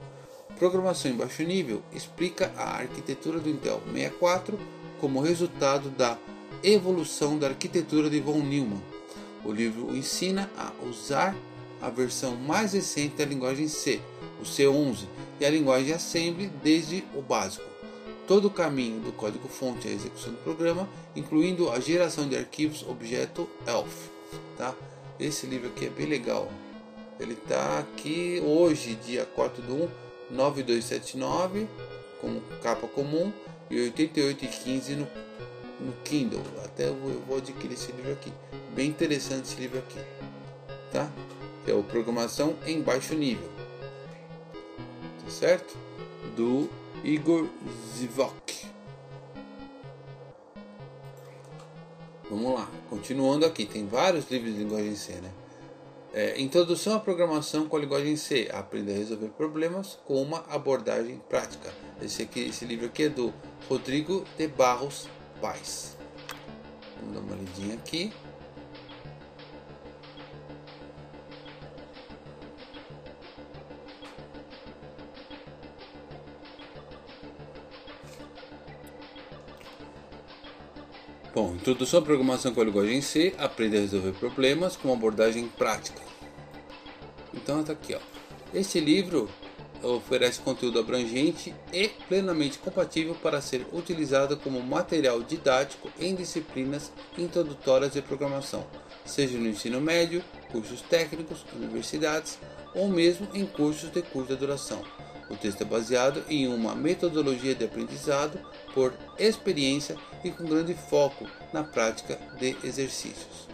Programação 0.60 1.10
em 1.10 1.14
baixo 1.14 1.42
nível 1.42 1.82
explica 1.90 2.52
a 2.54 2.76
arquitetura 2.76 3.40
do 3.40 3.48
Intel 3.48 3.80
64 3.94 4.58
como 5.00 5.22
resultado 5.22 5.88
da 5.88 6.18
evolução 6.62 7.38
da 7.38 7.48
arquitetura 7.48 8.10
de 8.10 8.20
von 8.20 8.40
Neumann. 8.40 8.82
O 9.42 9.52
livro 9.52 9.96
ensina 9.96 10.50
a 10.58 10.70
usar 10.84 11.34
a 11.80 11.88
versão 11.88 12.36
mais 12.36 12.74
recente 12.74 13.16
da 13.16 13.24
linguagem 13.24 13.68
C, 13.68 14.02
o 14.38 14.44
C11, 14.44 15.06
e 15.40 15.46
a 15.46 15.50
linguagem 15.50 15.94
Assembly 15.94 16.52
desde 16.62 17.02
o 17.14 17.22
básico 17.22 17.64
todo 18.28 18.48
o 18.48 18.50
caminho 18.50 19.00
do 19.00 19.12
código-fonte 19.12 19.88
à 19.88 19.90
execução 19.90 20.32
do 20.32 20.38
programa, 20.44 20.86
incluindo 21.16 21.70
a 21.70 21.80
geração 21.80 22.28
de 22.28 22.36
arquivos 22.36 22.84
objeto 22.86 23.48
ELF. 23.66 24.10
Tá? 24.58 24.74
Esse 25.18 25.46
livro 25.46 25.68
aqui 25.68 25.86
é 25.86 25.88
bem 25.88 26.06
legal. 26.06 26.52
Ele 27.18 27.32
está 27.32 27.78
aqui 27.78 28.40
hoje, 28.44 28.94
dia 29.04 29.24
4 29.24 29.62
de 29.62 29.72
1, 29.72 29.88
9279, 30.30 31.66
com 32.20 32.40
capa 32.62 32.86
comum, 32.86 33.32
e 33.70 33.76
88,15 33.90 34.96
no, 34.96 35.06
no 35.80 35.92
Kindle. 36.04 36.42
Até 36.64 36.88
eu 36.88 36.94
vou, 36.94 37.10
eu 37.10 37.20
vou 37.20 37.36
adquirir 37.38 37.74
esse 37.74 37.92
livro 37.92 38.12
aqui. 38.12 38.32
Bem 38.74 38.88
interessante 38.88 39.44
esse 39.44 39.60
livro 39.60 39.78
aqui. 39.78 39.98
Tá? 40.92 41.08
que 41.64 41.70
é 41.70 41.74
o 41.74 41.82
Programação 41.82 42.56
em 42.66 42.80
Baixo 42.80 43.14
Nível. 43.14 43.48
Tá 45.24 45.30
certo? 45.30 45.76
Do 46.36 46.68
Igor 47.04 47.46
Zivok. 47.96 48.66
Vamos 52.30 52.54
lá, 52.54 52.70
continuando 52.88 53.44
aqui, 53.44 53.66
tem 53.66 53.86
vários 53.86 54.30
livros 54.30 54.54
de 54.54 54.60
linguagem 54.60 54.94
C, 54.94 55.14
né? 55.14 55.32
É, 56.12 56.40
introdução 56.40 56.96
à 56.96 57.00
programação 57.00 57.68
com 57.68 57.76
a 57.76 57.80
linguagem 57.80 58.16
C. 58.16 58.50
Aprenda 58.52 58.90
a 58.90 58.94
resolver 58.96 59.28
problemas 59.28 59.96
com 60.04 60.20
uma 60.20 60.44
abordagem 60.48 61.20
prática. 61.28 61.72
Esse, 62.02 62.22
aqui, 62.22 62.40
esse 62.40 62.64
livro 62.64 62.86
aqui 62.86 63.04
é 63.04 63.08
do 63.08 63.32
Rodrigo 63.68 64.24
de 64.36 64.48
Barros 64.48 65.08
Paz. 65.40 65.96
Vamos 67.00 67.14
dar 67.14 67.20
uma 67.20 67.36
lidinha 67.36 67.74
aqui. 67.74 68.12
Bom, 81.32 81.54
introdução 81.54 82.00
à 82.00 82.02
programação 82.02 82.52
com 82.52 82.60
a 82.60 82.64
linguagem 82.64 83.00
C, 83.00 83.32
aprenda 83.38 83.76
a 83.76 83.80
resolver 83.80 84.10
problemas 84.14 84.74
com 84.74 84.88
uma 84.88 84.96
abordagem 84.96 85.46
prática. 85.46 86.02
Então 87.32 87.60
está 87.60 87.72
aqui, 87.72 87.94
ó. 87.94 88.00
Este 88.52 88.80
livro 88.80 89.30
oferece 89.80 90.40
conteúdo 90.40 90.80
abrangente 90.80 91.54
e 91.72 91.86
plenamente 92.08 92.58
compatível 92.58 93.14
para 93.14 93.40
ser 93.40 93.64
utilizado 93.72 94.36
como 94.38 94.60
material 94.60 95.22
didático 95.22 95.88
em 96.00 96.16
disciplinas 96.16 96.90
introdutórias 97.16 97.92
de 97.92 98.02
programação, 98.02 98.66
seja 99.04 99.38
no 99.38 99.48
ensino 99.48 99.80
médio, 99.80 100.24
cursos 100.50 100.82
técnicos, 100.82 101.44
universidades 101.54 102.40
ou 102.74 102.88
mesmo 102.88 103.28
em 103.32 103.46
cursos 103.46 103.88
de 103.92 104.02
curta 104.02 104.34
duração. 104.34 104.82
O 105.30 105.36
texto 105.36 105.62
é 105.62 105.64
baseado 105.64 106.24
em 106.28 106.48
uma 106.48 106.74
metodologia 106.74 107.54
de 107.54 107.64
aprendizado 107.64 108.36
por 108.74 108.92
experiência 109.16 109.96
e 110.22 110.30
com 110.30 110.44
grande 110.44 110.74
foco 110.74 111.26
na 111.52 111.64
prática 111.64 112.18
de 112.38 112.56
exercícios. 112.64 113.48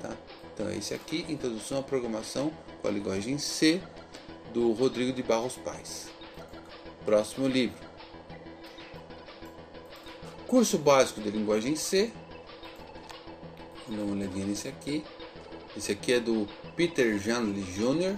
Tá? 0.00 0.10
Então, 0.54 0.70
esse 0.70 0.94
aqui, 0.94 1.24
Introdução 1.28 1.78
à 1.78 1.82
Programação 1.82 2.52
com 2.80 2.88
a 2.88 2.90
Linguagem 2.90 3.38
C, 3.38 3.80
do 4.52 4.72
Rodrigo 4.72 5.12
de 5.12 5.22
Barros 5.22 5.56
Pais. 5.56 6.08
Próximo 7.04 7.46
livro. 7.46 7.78
Curso 10.46 10.78
Básico 10.78 11.20
de 11.20 11.30
Linguagem 11.30 11.76
C. 11.76 12.10
Vamos 13.86 14.00
dar 14.00 14.06
uma 14.06 14.14
olhadinha 14.14 14.46
nesse 14.46 14.68
aqui. 14.68 15.04
Esse 15.76 15.92
aqui 15.92 16.14
é 16.14 16.20
do 16.20 16.48
Peter 16.74 17.18
Janley 17.18 17.62
Jr., 17.62 18.16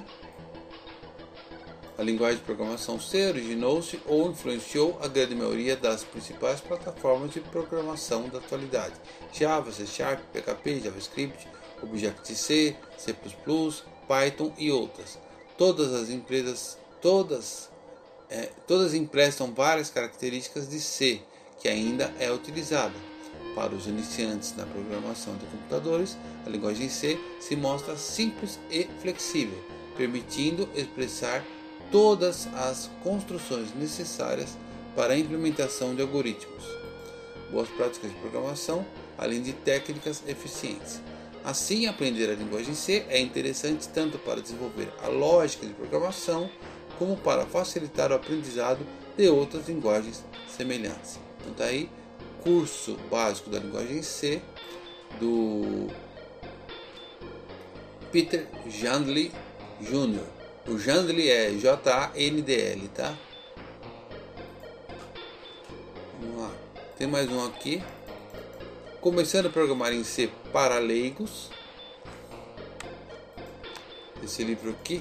a 2.01 2.03
linguagem 2.03 2.39
de 2.39 2.45
programação 2.45 2.99
C 2.99 3.29
originou-se 3.29 4.01
ou 4.07 4.31
influenciou 4.31 4.99
a 5.03 5.07
grande 5.07 5.35
maioria 5.35 5.77
das 5.77 6.03
principais 6.03 6.59
plataformas 6.59 7.31
de 7.31 7.41
programação 7.41 8.27
da 8.31 8.39
atualidade: 8.39 8.95
Java, 9.31 9.71
C 9.71 9.87
Sharp, 9.87 10.19
PHP, 10.33 10.81
JavaScript, 10.81 11.47
Objective-C, 11.83 12.75
C++, 12.97 13.15
Python 14.09 14.51
e 14.57 14.71
outras. 14.71 15.19
Todas 15.59 15.93
as 15.93 16.09
empresas, 16.09 16.79
todas, 17.03 17.69
é, 18.31 18.49
todas 18.67 18.95
emprestam 18.95 19.53
várias 19.53 19.91
características 19.91 20.71
de 20.71 20.81
C, 20.81 21.21
que 21.61 21.69
ainda 21.69 22.11
é 22.19 22.33
utilizada. 22.33 22.95
Para 23.55 23.75
os 23.75 23.87
iniciantes 23.87 24.57
na 24.57 24.65
programação 24.65 25.37
de 25.37 25.45
computadores, 25.45 26.17
a 26.47 26.49
linguagem 26.49 26.89
C 26.89 27.21
se 27.41 27.55
mostra 27.57 27.95
simples 27.95 28.59
e 28.71 28.89
flexível, 29.03 29.63
permitindo 29.99 30.67
expressar 30.75 31.45
todas 31.91 32.47
as 32.55 32.91
construções 33.03 33.74
necessárias 33.74 34.57
para 34.95 35.14
a 35.14 35.18
implementação 35.18 35.95
de 35.95 36.03
algoritmos, 36.03 36.64
boas 37.51 37.68
práticas 37.68 38.11
de 38.11 38.16
programação, 38.18 38.84
além 39.16 39.43
de 39.43 39.53
técnicas 39.53 40.22
eficientes. 40.26 41.01
Assim, 41.45 41.86
aprender 41.86 42.30
a 42.30 42.34
linguagem 42.34 42.74
C 42.74 43.05
é 43.09 43.18
interessante 43.18 43.88
tanto 43.88 44.18
para 44.18 44.41
desenvolver 44.41 44.93
a 45.03 45.09
lógica 45.09 45.66
de 45.66 45.72
programação, 45.72 46.51
como 46.99 47.16
para 47.16 47.47
facilitar 47.47 48.12
o 48.12 48.14
aprendizado 48.14 48.86
de 49.16 49.28
outras 49.28 49.68
linguagens 49.68 50.22
semelhantes. 50.49 51.18
Então, 51.41 51.55
tá 51.55 51.64
aí, 51.64 51.88
curso 52.43 52.97
básico 53.11 53.49
da 53.49 53.59
linguagem 53.59 54.03
C 54.03 54.43
do 55.18 55.88
Peter 58.12 58.47
Jandley 58.68 59.32
Jr. 59.80 60.39
O 60.69 60.79
Jandli 60.79 61.31
é 61.31 61.51
J-A-N-D-L, 61.53 62.89
tá? 62.89 63.15
Vamos 66.21 66.43
lá. 66.43 66.53
Tem 66.99 67.07
mais 67.07 67.31
um 67.31 67.47
aqui. 67.47 67.83
Começando 69.01 69.47
a 69.47 69.51
programar 69.51 69.93
em 69.95 70.05
C 70.05 70.31
para 70.53 70.79
leigos. 70.79 71.49
Esse 74.23 74.45
livro 74.45 74.71
aqui 74.71 75.01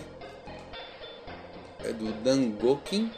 é 1.84 1.91
do 1.91 2.14
Dan 2.24 2.51
Gokin. 2.51 3.12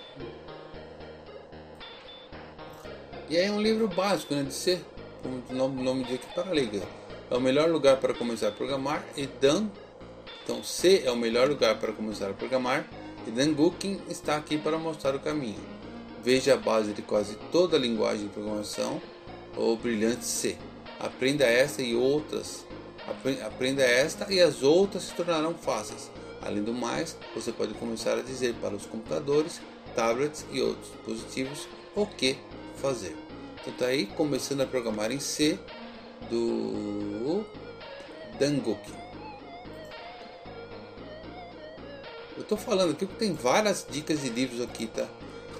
E 3.29 3.37
é 3.37 3.51
um 3.51 3.61
livro 3.61 3.87
básico 3.87 4.33
né, 4.33 4.43
de 4.43 4.53
C, 4.53 4.81
como 5.21 5.43
o 5.47 5.53
nome, 5.53 5.83
nome 5.83 6.03
diz 6.05 6.15
aqui, 6.15 6.33
para 6.33 6.51
leigos. 6.51 6.81
É 7.29 7.35
o 7.35 7.39
melhor 7.39 7.69
lugar 7.69 7.97
para 7.97 8.15
começar 8.15 8.47
a 8.47 8.51
programar 8.51 9.05
e 9.15 9.27
Dan 9.27 9.67
então 10.43 10.63
C 10.63 11.03
é 11.05 11.11
o 11.11 11.15
melhor 11.15 11.47
lugar 11.47 11.79
para 11.79 11.91
começar 11.91 12.29
a 12.29 12.33
programar 12.33 12.87
e 13.27 13.31
Dan 13.31 13.53
está 14.09 14.35
aqui 14.35 14.57
para 14.57 14.77
mostrar 14.77 15.15
o 15.15 15.19
caminho. 15.19 15.59
Veja 16.23 16.53
a 16.53 16.57
base 16.57 16.93
de 16.93 17.01
quase 17.01 17.35
toda 17.51 17.77
a 17.77 17.79
linguagem 17.79 18.27
de 18.27 18.33
programação, 18.33 19.01
o 19.55 19.75
brilhante 19.75 20.25
C. 20.25 20.57
Aprenda 20.99 21.45
esta 21.45 21.81
e 21.81 21.95
outras. 21.95 22.65
Aprenda 23.43 23.81
esta 23.81 24.31
e 24.31 24.39
as 24.39 24.61
outras 24.61 25.03
se 25.03 25.13
tornarão 25.13 25.55
fáceis. 25.55 26.11
Além 26.41 26.63
do 26.63 26.73
mais, 26.73 27.17
você 27.35 27.51
pode 27.51 27.73
começar 27.73 28.17
a 28.17 28.21
dizer 28.21 28.53
para 28.55 28.75
os 28.75 28.85
computadores, 28.85 29.61
tablets 29.95 30.45
e 30.51 30.61
outros 30.61 30.91
dispositivos 30.91 31.67
o 31.95 32.05
que 32.05 32.37
fazer. 32.77 33.15
Então 33.61 33.73
tá 33.73 33.85
aí 33.87 34.05
começando 34.05 34.61
a 34.61 34.65
programar 34.65 35.11
em 35.11 35.19
C 35.19 35.59
do 36.29 37.43
Dan. 38.39 38.61
Eu 42.35 42.43
estou 42.43 42.57
falando 42.57 42.91
aqui 42.91 43.05
porque 43.05 43.25
tem 43.25 43.33
várias 43.33 43.85
dicas 43.89 44.21
de 44.21 44.29
livros 44.29 44.61
aqui, 44.61 44.87
tá? 44.87 45.05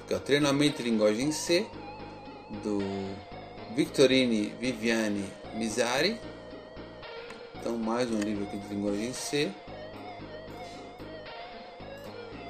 Aqui, 0.03 0.13
ó, 0.13 0.19
Treinamento 0.19 0.77
de 0.77 0.89
Linguagem 0.89 1.29
C, 1.31 1.67
do 2.63 2.79
Victorine 3.75 4.53
Viviane 4.57 5.25
Mizari. 5.53 6.17
Então, 7.59 7.77
mais 7.77 8.09
um 8.09 8.19
livro 8.19 8.45
aqui 8.45 8.57
de 8.57 8.73
linguagem 8.73 9.11
C. 9.11 9.51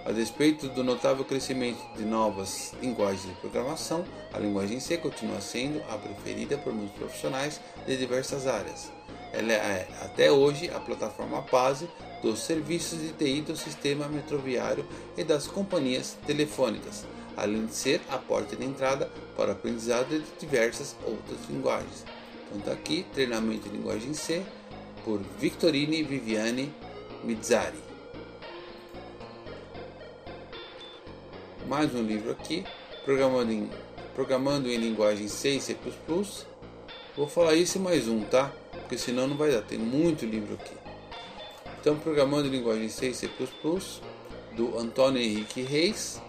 A 0.06 0.12
despeito 0.12 0.70
do 0.70 0.84
notável 0.84 1.26
crescimento 1.26 1.82
de 1.96 2.06
novas 2.06 2.74
linguagens 2.80 3.26
de 3.26 3.34
programação, 3.42 4.06
a 4.32 4.38
linguagem 4.38 4.80
C 4.80 4.98
continua 4.98 5.42
sendo 5.42 5.82
a 5.90 5.98
preferida 5.98 6.60
por 6.60 6.74
muitos 6.74 6.96
profissionais 6.96 7.60
de 7.88 7.98
diversas 7.98 8.46
áreas. 8.46 8.92
Ela 9.34 9.54
é 9.54 9.88
até 10.02 10.32
hoje 10.32 10.70
a 10.70 10.80
plataforma 10.80 11.42
base 11.42 11.88
dos 12.22 12.40
serviços 12.40 13.00
de 13.00 13.10
TI 13.14 13.42
do 13.42 13.56
sistema 13.56 14.08
metroviário 14.08 14.86
e 15.18 15.24
das 15.24 15.48
companhias 15.48 16.18
telefônicas, 16.26 17.06
além 17.36 17.66
de 17.66 17.74
ser 17.74 18.02
a 18.10 18.18
porta 18.18 18.56
de 18.56 18.64
entrada 18.66 19.10
para 19.36 19.50
o 19.50 19.52
aprendizado 19.54 20.10
de 20.10 20.24
diversas 20.40 20.96
outras 21.06 21.40
linguagens. 21.50 22.06
Então 22.48 22.60
está 22.60 22.72
aqui, 22.74 23.06
treinamento 23.14 23.70
de 23.70 23.76
linguagem 23.76 24.14
C, 24.14 24.44
por 25.04 25.20
Victorine 25.40 26.04
Viviane 26.04 26.74
Mizzari. 27.24 27.78
Mais 31.68 31.94
um 31.96 32.04
livro 32.04 32.32
aqui, 32.32 32.66
programando 33.06 33.52
em, 33.52 33.70
programando 34.14 34.70
em 34.70 34.78
linguagem 34.78 35.28
C 35.28 35.52
e 35.52 35.62
C++. 35.62 35.78
Vou 37.16 37.28
falar 37.28 37.56
isso 37.56 37.78
e 37.78 37.82
mais 37.82 38.08
um, 38.08 38.22
tá? 38.22 38.52
Porque 38.72 38.98
senão 38.98 39.28
não 39.28 39.38
vai 39.38 39.52
dar, 39.52 39.62
tem 39.62 39.78
muito 39.78 40.26
livro 40.26 40.56
aqui. 40.56 40.81
Então, 41.82 41.98
programando 41.98 42.48
em 42.48 42.52
linguagem 42.52 42.88
C 42.90 43.10
e 43.10 43.14
C++, 43.16 43.28
do 44.56 44.78
Antônio 44.78 45.20
Henrique 45.20 45.64
Reis. 45.64 46.22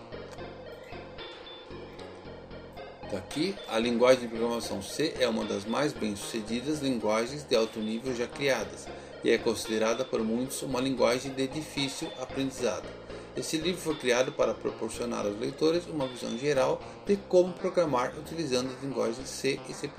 Tá 3.10 3.18
aqui, 3.18 3.54
a 3.68 3.78
linguagem 3.78 4.22
de 4.22 4.28
programação 4.28 4.80
C 4.80 5.12
é 5.20 5.28
uma 5.28 5.44
das 5.44 5.66
mais 5.66 5.92
bem-sucedidas 5.92 6.80
linguagens 6.80 7.44
de 7.44 7.54
alto 7.54 7.80
nível 7.80 8.16
já 8.16 8.26
criadas 8.26 8.88
e 9.22 9.28
é 9.28 9.36
considerada 9.36 10.06
por 10.06 10.24
muitos 10.24 10.62
uma 10.62 10.80
linguagem 10.80 11.32
de 11.32 11.46
difícil 11.46 12.08
aprendizado. 12.18 12.88
Esse 13.36 13.58
livro 13.58 13.82
foi 13.82 13.94
criado 13.96 14.32
para 14.32 14.54
proporcionar 14.54 15.26
aos 15.26 15.38
leitores 15.38 15.86
uma 15.86 16.08
visão 16.08 16.38
geral 16.38 16.80
de 17.04 17.16
como 17.28 17.52
programar 17.52 18.14
utilizando 18.18 18.72
as 18.74 18.82
linguagens 18.82 19.28
C 19.28 19.60
e 19.68 19.74
C++. 19.74 19.90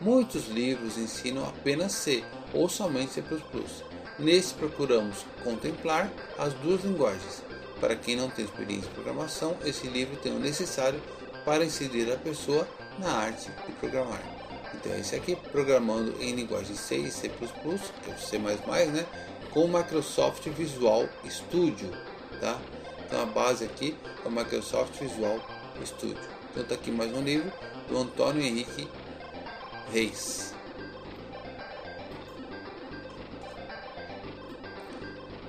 Muitos 0.00 0.48
livros 0.48 0.96
ensinam 0.96 1.46
apenas 1.46 1.92
C 1.92 2.24
ou 2.54 2.70
somente 2.70 3.12
C++, 3.12 3.22
Nesse 4.18 4.54
procuramos 4.54 5.26
contemplar 5.44 6.10
as 6.38 6.54
duas 6.54 6.82
linguagens. 6.82 7.42
Para 7.78 7.94
quem 7.94 8.16
não 8.16 8.30
tem 8.30 8.46
experiência 8.46 8.88
em 8.88 8.94
programação, 8.94 9.56
esse 9.62 9.86
livro 9.88 10.16
tem 10.16 10.32
o 10.32 10.38
necessário 10.38 11.00
para 11.44 11.64
inserir 11.64 12.10
a 12.10 12.16
pessoa 12.16 12.66
na 12.98 13.10
arte 13.10 13.50
de 13.66 13.72
programar. 13.72 14.22
Então 14.74 14.96
esse 14.96 15.14
aqui 15.14 15.36
programando 15.36 16.14
em 16.20 16.34
linguagem 16.34 16.74
C 16.74 16.96
e 16.96 17.10
C++, 17.10 17.28
que 17.28 18.10
é 18.10 18.14
o 18.14 18.18
C++, 18.18 18.38
né, 18.38 19.06
com 19.50 19.64
o 19.64 19.68
Microsoft 19.68 20.48
Visual 20.48 21.06
Studio, 21.28 21.90
tá? 22.40 22.58
Então 23.04 23.22
a 23.22 23.26
base 23.26 23.64
aqui 23.64 23.94
é 24.24 24.28
o 24.28 24.30
Microsoft 24.30 24.98
Visual 24.98 25.38
Studio. 25.84 26.18
Então 26.50 26.62
está 26.62 26.74
aqui 26.74 26.90
mais 26.90 27.12
um 27.14 27.22
livro 27.22 27.52
do 27.86 27.98
Antônio 27.98 28.42
Henrique 28.42 28.88
Reis. 29.92 30.55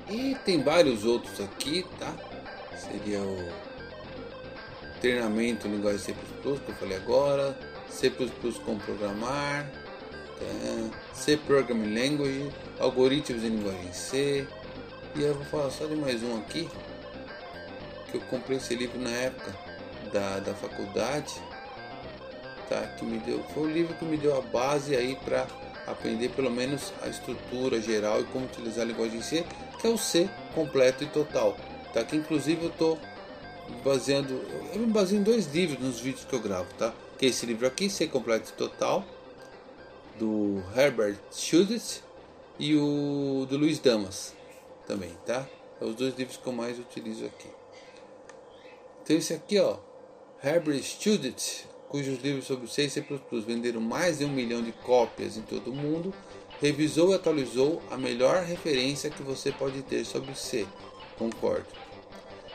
E 0.10 0.36
tem 0.46 0.64
vários 0.64 1.04
outros 1.04 1.40
aqui, 1.42 1.86
tá? 2.00 2.14
Seria 2.78 3.20
o 3.22 3.50
treinamento 5.02 5.68
em 5.68 5.72
linguagem 5.72 6.00
C++, 6.00 6.14
que 6.14 6.48
eu 6.48 6.76
falei 6.80 6.98
agora, 6.98 7.58
C++ 7.90 8.10
com 8.66 8.78
programar, 8.78 9.70
tá? 10.40 10.98
C 11.14 11.36
Programming 11.36 11.94
Language, 11.94 12.52
algoritmos 12.80 13.44
em 13.44 13.50
linguagem 13.50 13.92
C. 13.92 14.48
E 15.16 15.22
eu 15.22 15.34
vou 15.34 15.46
falar 15.46 15.72
só 15.72 15.86
de 15.86 15.96
mais 15.96 16.24
um 16.24 16.38
aqui, 16.38 16.70
que 18.10 18.16
eu 18.16 18.22
comprei 18.22 18.58
esse 18.58 18.76
livro 18.76 19.00
na 19.00 19.10
época 19.10 19.54
da, 20.14 20.40
da 20.40 20.54
faculdade, 20.54 21.34
tá? 22.70 22.82
Que 22.98 23.04
me 23.04 23.20
deu, 23.20 23.44
foi 23.54 23.64
o 23.64 23.72
livro 23.72 23.94
que 23.96 24.06
me 24.06 24.16
deu 24.16 24.38
a 24.38 24.42
base 24.42 24.96
aí 24.96 25.18
para 25.26 25.48
aprender 25.86 26.30
pelo 26.30 26.52
menos 26.52 26.94
a 27.02 27.08
estrutura 27.08 27.82
geral 27.82 28.22
e 28.22 28.24
como 28.26 28.46
utilizar 28.46 28.84
a 28.84 28.88
linguagem 28.88 29.22
C, 29.22 29.46
que 29.80 29.88
é 29.88 29.90
o 29.90 29.98
C 29.98 30.30
completo 30.54 31.04
e 31.04 31.08
total, 31.08 31.56
tá? 31.94 32.04
Que 32.04 32.16
inclusive 32.16 32.66
eu 32.66 32.72
tô 32.72 32.98
baseando, 33.84 34.34
eu 34.74 34.80
me 34.80 34.88
baseio 34.88 35.22
em 35.22 35.24
dois 35.24 35.48
livros 35.48 35.80
nos 35.80 36.00
vídeos 36.00 36.26
que 36.26 36.34
eu 36.34 36.40
gravo, 36.40 36.74
tá? 36.76 36.94
Que 37.18 37.26
é 37.26 37.30
esse 37.30 37.46
livro 37.46 37.68
aqui, 37.68 37.90
C 37.90 38.08
completo 38.08 38.52
e 38.52 38.54
total, 38.54 39.04
do 40.18 40.64
Herbert 40.76 41.18
Schultz 41.32 42.04
e 42.60 42.76
o 42.76 43.46
do 43.48 43.58
Luiz 43.58 43.80
Damas 43.80 44.34
também, 44.88 45.12
tá? 45.26 45.48
É 45.80 45.86
os 45.86 45.96
dois 45.96 46.16
livros 46.16 46.38
que 46.38 46.48
eu 46.48 46.54
mais 46.54 46.80
utilizo 46.80 47.26
aqui. 47.26 47.50
Então 49.04 49.16
esse 49.16 49.34
aqui, 49.34 49.60
ó, 49.60 49.78
Herbert 50.44 50.82
Schultz, 50.82 51.66
cujos 51.88 52.22
livros 52.22 52.46
sobre 52.46 52.68
C 52.68 52.86
e 52.86 52.90
C++ 52.90 53.06
venderam 53.46 53.80
mais 53.80 54.20
de 54.20 54.26
um 54.26 54.30
milhão 54.30 54.62
de 54.62 54.72
cópias 54.72 55.38
em 55.38 55.42
todo 55.42 55.72
o 55.72 55.76
mundo, 55.76 56.14
revisou 56.62 57.12
e 57.12 57.16
atualizou 57.16 57.82
a 57.90 57.98
melhor 57.98 58.44
referência 58.44 59.10
que 59.10 59.24
você 59.24 59.52
pode 59.52 59.82
ter 59.84 60.06
sobre 60.06 60.36
C. 60.36 60.66
Concordo. 61.18 61.68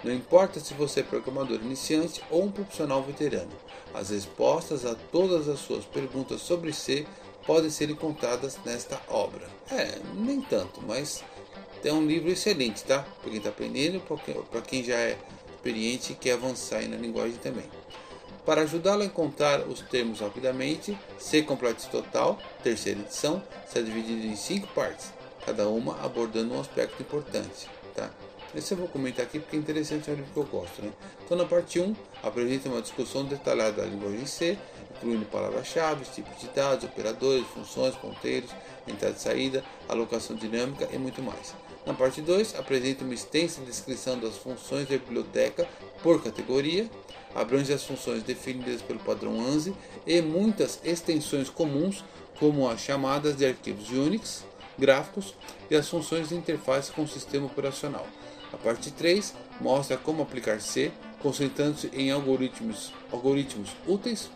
Não 0.03 0.13
importa 0.13 0.59
se 0.59 0.75
você 0.75 1.01
é 1.01 1.05
programador 1.05 1.61
iniciante 1.63 2.23
ou 2.29 2.45
um 2.45 2.51
profissional 2.51 3.03
veterano, 3.03 3.53
as 3.95 4.11
respostas 4.11 4.85
a 4.85 4.95
todas 4.95 5.49
as 5.49 5.61
suas 5.61 5.85
perguntas 5.85 6.41
sobre 6.41 6.73
C 6.73 7.07
podem 7.47 7.71
ser 7.71 7.91
encontradas 7.91 8.59
nesta 8.65 9.01
obra. 9.09 9.49
É, 9.71 9.99
nem 10.15 10.41
tanto, 10.41 10.83
mas 10.83 11.23
é 11.85 11.93
um 11.93 12.07
livro 12.07 12.31
excelente, 12.31 12.85
tá? 12.85 13.01
Para 13.21 13.31
quem 13.31 13.39
está 13.39 13.51
aprendendo, 13.51 14.01
para 14.51 14.61
quem 14.63 14.83
já 14.83 14.97
é 14.97 15.19
experiente 15.55 16.13
e 16.13 16.17
quer 16.17 16.33
avançar 16.33 16.83
na 16.89 16.97
linguagem 16.97 17.37
também. 17.37 17.65
Para 18.45 18.63
ajudá-lo 18.63 19.03
a 19.03 19.07
encontrar 19.07 19.61
os 19.69 19.81
termos 19.83 20.19
rapidamente, 20.19 20.99
C 21.17 21.43
Complete 21.43 21.89
Total, 21.89 22.37
terceira 22.63 22.99
edição, 22.99 23.41
será 23.69 23.85
dividido 23.85 24.27
em 24.27 24.35
cinco 24.35 24.67
partes, 24.69 25.13
cada 25.47 25.69
uma 25.69 25.97
abordando 26.05 26.55
um 26.55 26.61
aspecto 26.61 27.01
importante. 27.01 27.69
Tá? 27.95 28.11
Esse 28.53 28.75
eu 28.75 28.79
vou 28.79 28.89
comentar 28.89 29.25
aqui 29.25 29.39
porque 29.39 29.55
é 29.55 29.59
interessante, 29.61 30.11
é 30.11 30.13
um 30.13 30.17
livro 30.17 30.33
que 30.33 30.39
eu 30.39 30.45
gosto. 30.45 30.83
Né? 30.83 30.93
Então, 31.25 31.39
na 31.39 31.45
parte 31.45 31.79
1, 31.79 31.95
apresenta 32.21 32.69
uma 32.69 32.83
discussão 32.83 33.25
detalhada 33.25 33.81
da 33.81 33.85
linguagem 33.85 34.27
C, 34.27 34.59
incluindo 34.97 35.25
palavras-chave, 35.27 36.05
tipos 36.07 36.39
de 36.41 36.49
dados, 36.49 36.85
operadores, 36.85 37.47
funções, 37.47 37.95
ponteiros, 37.95 38.51
entrada 38.89 39.15
e 39.17 39.21
saída, 39.21 39.65
alocação 39.89 40.35
dinâmica 40.35 40.89
e 40.93 40.99
muito 40.99 41.23
mais. 41.23 41.55
Na 41.87 41.95
parte 41.95 42.21
2, 42.21 42.57
apresenta 42.57 43.05
uma 43.05 43.15
extensa 43.15 43.61
descrição 43.63 44.19
das 44.19 44.37
funções 44.37 44.89
da 44.89 44.97
biblioteca 44.97 45.67
por 46.03 46.23
categoria, 46.23 46.89
abrange 47.35 47.73
as 47.73 47.85
funções 47.85 48.23
definidas 48.23 48.83
pelo 48.83 48.99
padrão 48.99 49.41
ANSI 49.41 49.75
e 50.07 50.21
muitas 50.21 50.81
extensões 50.85 51.49
comuns, 51.49 52.05
como 52.39 52.69
as 52.69 52.81
chamadas 52.81 53.37
de 53.37 53.47
arquivos 53.47 53.91
Unix, 53.91 54.45
gráficos 54.79 55.35
e 55.71 55.77
as 55.77 55.89
funções 55.89 56.29
de 56.29 56.35
interface 56.35 56.91
com 56.93 57.03
o 57.03 57.09
sistema 57.09 57.47
operacional. 57.47 58.07
A 58.53 58.57
parte 58.57 58.91
3 58.91 59.35
mostra 59.61 59.97
como 59.97 60.23
aplicar 60.23 60.61
C, 60.61 60.93
concentrando-se 61.21 61.89
em 61.95 62.11
algoritmos, 62.11 62.93
algoritmos 63.11 63.71
úteis 63.87 64.31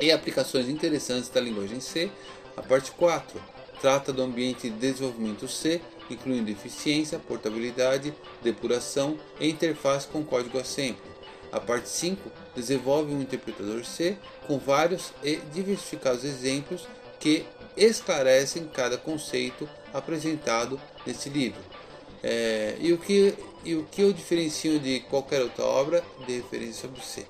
e 0.00 0.10
aplicações 0.10 0.68
interessantes 0.68 1.28
da 1.28 1.40
linguagem 1.40 1.80
C. 1.80 2.10
A 2.56 2.62
parte 2.62 2.90
4 2.92 3.40
trata 3.80 4.12
do 4.12 4.22
ambiente 4.22 4.68
de 4.68 4.76
desenvolvimento 4.76 5.46
C, 5.46 5.80
incluindo 6.10 6.50
eficiência, 6.50 7.18
portabilidade, 7.18 8.12
depuração 8.42 9.18
e 9.38 9.48
interface 9.48 10.08
com 10.08 10.24
código 10.24 10.58
assembly. 10.58 11.17
A 11.50 11.60
parte 11.60 11.88
5 11.88 12.30
desenvolve 12.54 13.12
um 13.12 13.20
interpretador 13.20 13.84
C 13.84 14.16
com 14.46 14.58
vários 14.58 15.12
e 15.22 15.36
diversificados 15.52 16.24
exemplos 16.24 16.86
que 17.18 17.44
esclarecem 17.76 18.66
cada 18.66 18.98
conceito 18.98 19.68
apresentado 19.92 20.80
nesse 21.06 21.28
livro. 21.28 21.60
É, 22.22 22.76
e, 22.80 22.92
o 22.92 22.98
que, 22.98 23.34
e 23.64 23.74
o 23.74 23.84
que 23.84 24.02
eu 24.02 24.12
diferencio 24.12 24.78
de 24.78 25.00
qualquer 25.00 25.42
outra 25.42 25.64
obra 25.64 26.04
de 26.26 26.36
referência 26.36 26.82
sobre 26.82 27.00
C. 27.00 27.24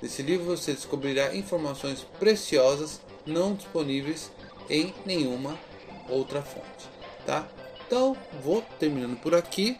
Nesse 0.00 0.22
livro 0.22 0.46
você 0.46 0.72
descobrirá 0.72 1.34
informações 1.34 2.06
preciosas 2.18 3.00
não 3.26 3.54
disponíveis 3.54 4.30
em 4.68 4.94
nenhuma 5.04 5.58
outra 6.08 6.40
fonte, 6.40 6.88
tá? 7.26 7.46
Então 7.86 8.16
vou 8.42 8.62
terminando 8.78 9.20
por 9.20 9.34
aqui. 9.34 9.78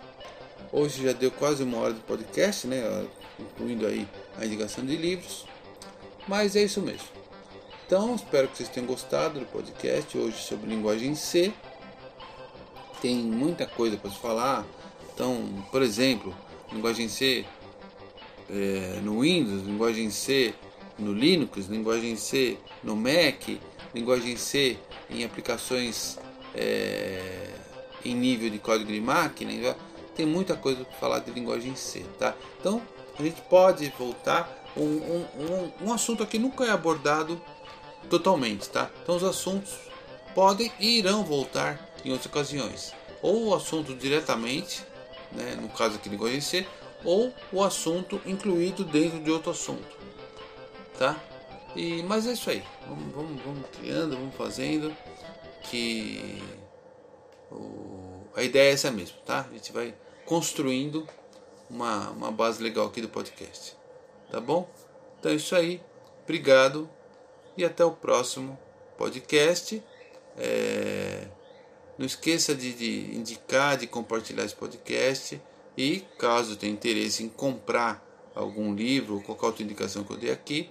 Hoje 0.71 1.05
já 1.05 1.13
deu 1.13 1.31
quase 1.31 1.63
uma 1.63 1.79
hora 1.79 1.95
de 1.95 2.01
podcast, 2.01 2.67
né? 2.67 2.83
Incluindo 3.41 3.87
aí 3.87 4.07
a 4.39 4.45
indicação 4.45 4.85
de 4.85 4.97
livros. 4.97 5.47
Mas 6.29 6.55
é 6.57 6.63
isso 6.63 6.81
mesmo. 6.81 7.09
Então 7.87 8.15
espero 8.15 8.49
que 8.49 8.59
vocês 8.59 8.69
tenham 8.69 8.87
gostado 8.87 9.41
do 9.41 9.47
podcast 9.47 10.17
hoje 10.17 10.37
sobre 10.43 10.71
linguagem 10.71 11.15
C 11.15 11.53
tem 13.01 13.17
muita 13.17 13.67
coisa 13.67 13.97
para 13.97 14.11
se 14.11 14.19
falar. 14.19 14.65
Então, 15.15 15.65
por 15.71 15.83
exemplo, 15.83 16.35
linguagem 16.73 17.09
C 17.09 17.45
é, 18.49 19.01
no 19.03 19.21
Windows, 19.21 19.67
linguagem 19.67 20.11
C 20.11 20.55
no 20.99 21.13
Linux, 21.13 21.67
linguagem 21.67 22.17
C 22.17 22.59
no 22.83 22.95
Mac, 22.95 23.49
linguagem 23.95 24.37
C 24.37 24.77
em 25.09 25.25
aplicações 25.25 26.19
é, 26.55 27.49
em 28.05 28.15
nível 28.15 28.51
de 28.51 28.59
código 28.59 28.93
de 28.93 29.01
máquina. 29.01 29.77
Tem 30.15 30.27
muita 30.27 30.57
coisa 30.57 30.85
para 30.85 30.99
falar 30.99 31.19
de 31.21 31.31
linguagem 31.31 31.75
C, 31.75 32.05
tá? 32.19 32.35
Então, 32.61 32.83
a 33.21 33.25
gente 33.25 33.41
pode 33.43 33.89
voltar. 33.99 34.59
Um, 34.77 34.83
um, 34.83 35.27
um, 35.39 35.89
um 35.89 35.93
assunto 35.93 36.23
aqui 36.23 36.39
nunca 36.39 36.65
é 36.65 36.71
abordado 36.71 37.41
totalmente, 38.09 38.69
tá? 38.69 38.91
Então, 39.03 39.17
os 39.17 39.25
assuntos 39.25 39.73
podem 40.35 40.71
e 40.79 40.99
irão 40.99 41.25
voltar 41.25 41.91
em 42.05 42.11
outras 42.11 42.27
ocasiões. 42.27 42.93
Ou 43.21 43.49
o 43.49 43.55
assunto 43.55 43.95
diretamente, 43.95 44.85
né, 45.33 45.57
no 45.61 45.69
caso 45.69 45.97
aqui 45.97 46.09
linguagem 46.09 46.41
C, 46.41 46.67
ou 47.05 47.33
o 47.53 47.63
assunto 47.63 48.21
incluído 48.27 48.85
dentro 48.85 49.21
de 49.21 49.31
outro 49.31 49.51
assunto. 49.51 49.99
Tá? 50.99 51.17
E, 51.75 52.03
mas 52.03 52.27
é 52.27 52.33
isso 52.33 52.51
aí. 52.51 52.63
Vamos, 52.87 53.15
vamos, 53.15 53.43
vamos 53.43 53.69
criando, 53.71 54.17
vamos 54.17 54.35
fazendo. 54.35 54.95
Que 55.63 56.43
o, 57.51 58.23
a 58.35 58.43
ideia 58.43 58.71
é 58.71 58.73
essa 58.73 58.91
mesmo, 58.91 59.17
tá? 59.25 59.47
A 59.49 59.53
gente 59.53 59.73
vai 59.73 59.95
construindo 60.25 61.07
uma, 61.71 62.11
uma 62.11 62.33
base 62.33 62.63
legal 62.63 62.87
aqui 62.87 63.01
do 63.01 63.09
podcast. 63.09 63.77
Tá 64.31 64.41
bom? 64.41 64.69
Então 65.19 65.33
é 65.33 65.37
isso 65.37 65.55
aí. 65.55 65.81
Obrigado 66.25 66.89
e 67.57 67.65
até 67.65 67.85
o 67.85 67.93
próximo 67.93 68.59
podcast. 68.97 69.83
É... 70.37 71.27
Não 71.97 72.07
esqueça 72.07 72.55
de, 72.55 72.73
de 72.73 73.17
indicar, 73.17 73.77
de 73.77 73.87
compartilhar 73.87 74.45
esse 74.45 74.55
podcast. 74.55 75.41
E 75.77 76.01
caso 76.19 76.57
tenha 76.57 76.73
interesse 76.73 77.23
em 77.23 77.29
comprar 77.29 78.05
algum 78.35 78.75
livro 78.75 79.15
ou 79.15 79.21
qualquer 79.23 79.47
outra 79.47 79.63
indicação 79.63 80.05
que 80.05 80.13
eu 80.13 80.17
dei 80.17 80.31
aqui, 80.31 80.71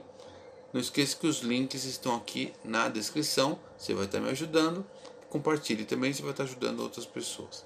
não 0.72 0.80
esqueça 0.80 1.16
que 1.16 1.26
os 1.26 1.40
links 1.40 1.84
estão 1.84 2.16
aqui 2.16 2.54
na 2.64 2.90
descrição. 2.90 3.60
Você 3.78 3.94
vai 3.94 4.06
estar 4.06 4.20
me 4.20 4.30
ajudando. 4.30 4.86
Compartilhe 5.30 5.86
também, 5.86 6.14
você 6.14 6.22
vai 6.22 6.32
estar 6.32 6.44
ajudando 6.44 6.82
outras 6.82 7.06
pessoas. 7.06 7.66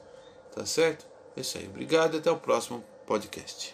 Tá 0.56 0.66
certo? 0.66 1.06
É 1.36 1.42
isso 1.42 1.58
aí. 1.58 1.66
Obrigado 1.68 2.16
e 2.16 2.20
até 2.20 2.32
o 2.32 2.38
próximo 2.38 2.84
podcast. 3.06 3.74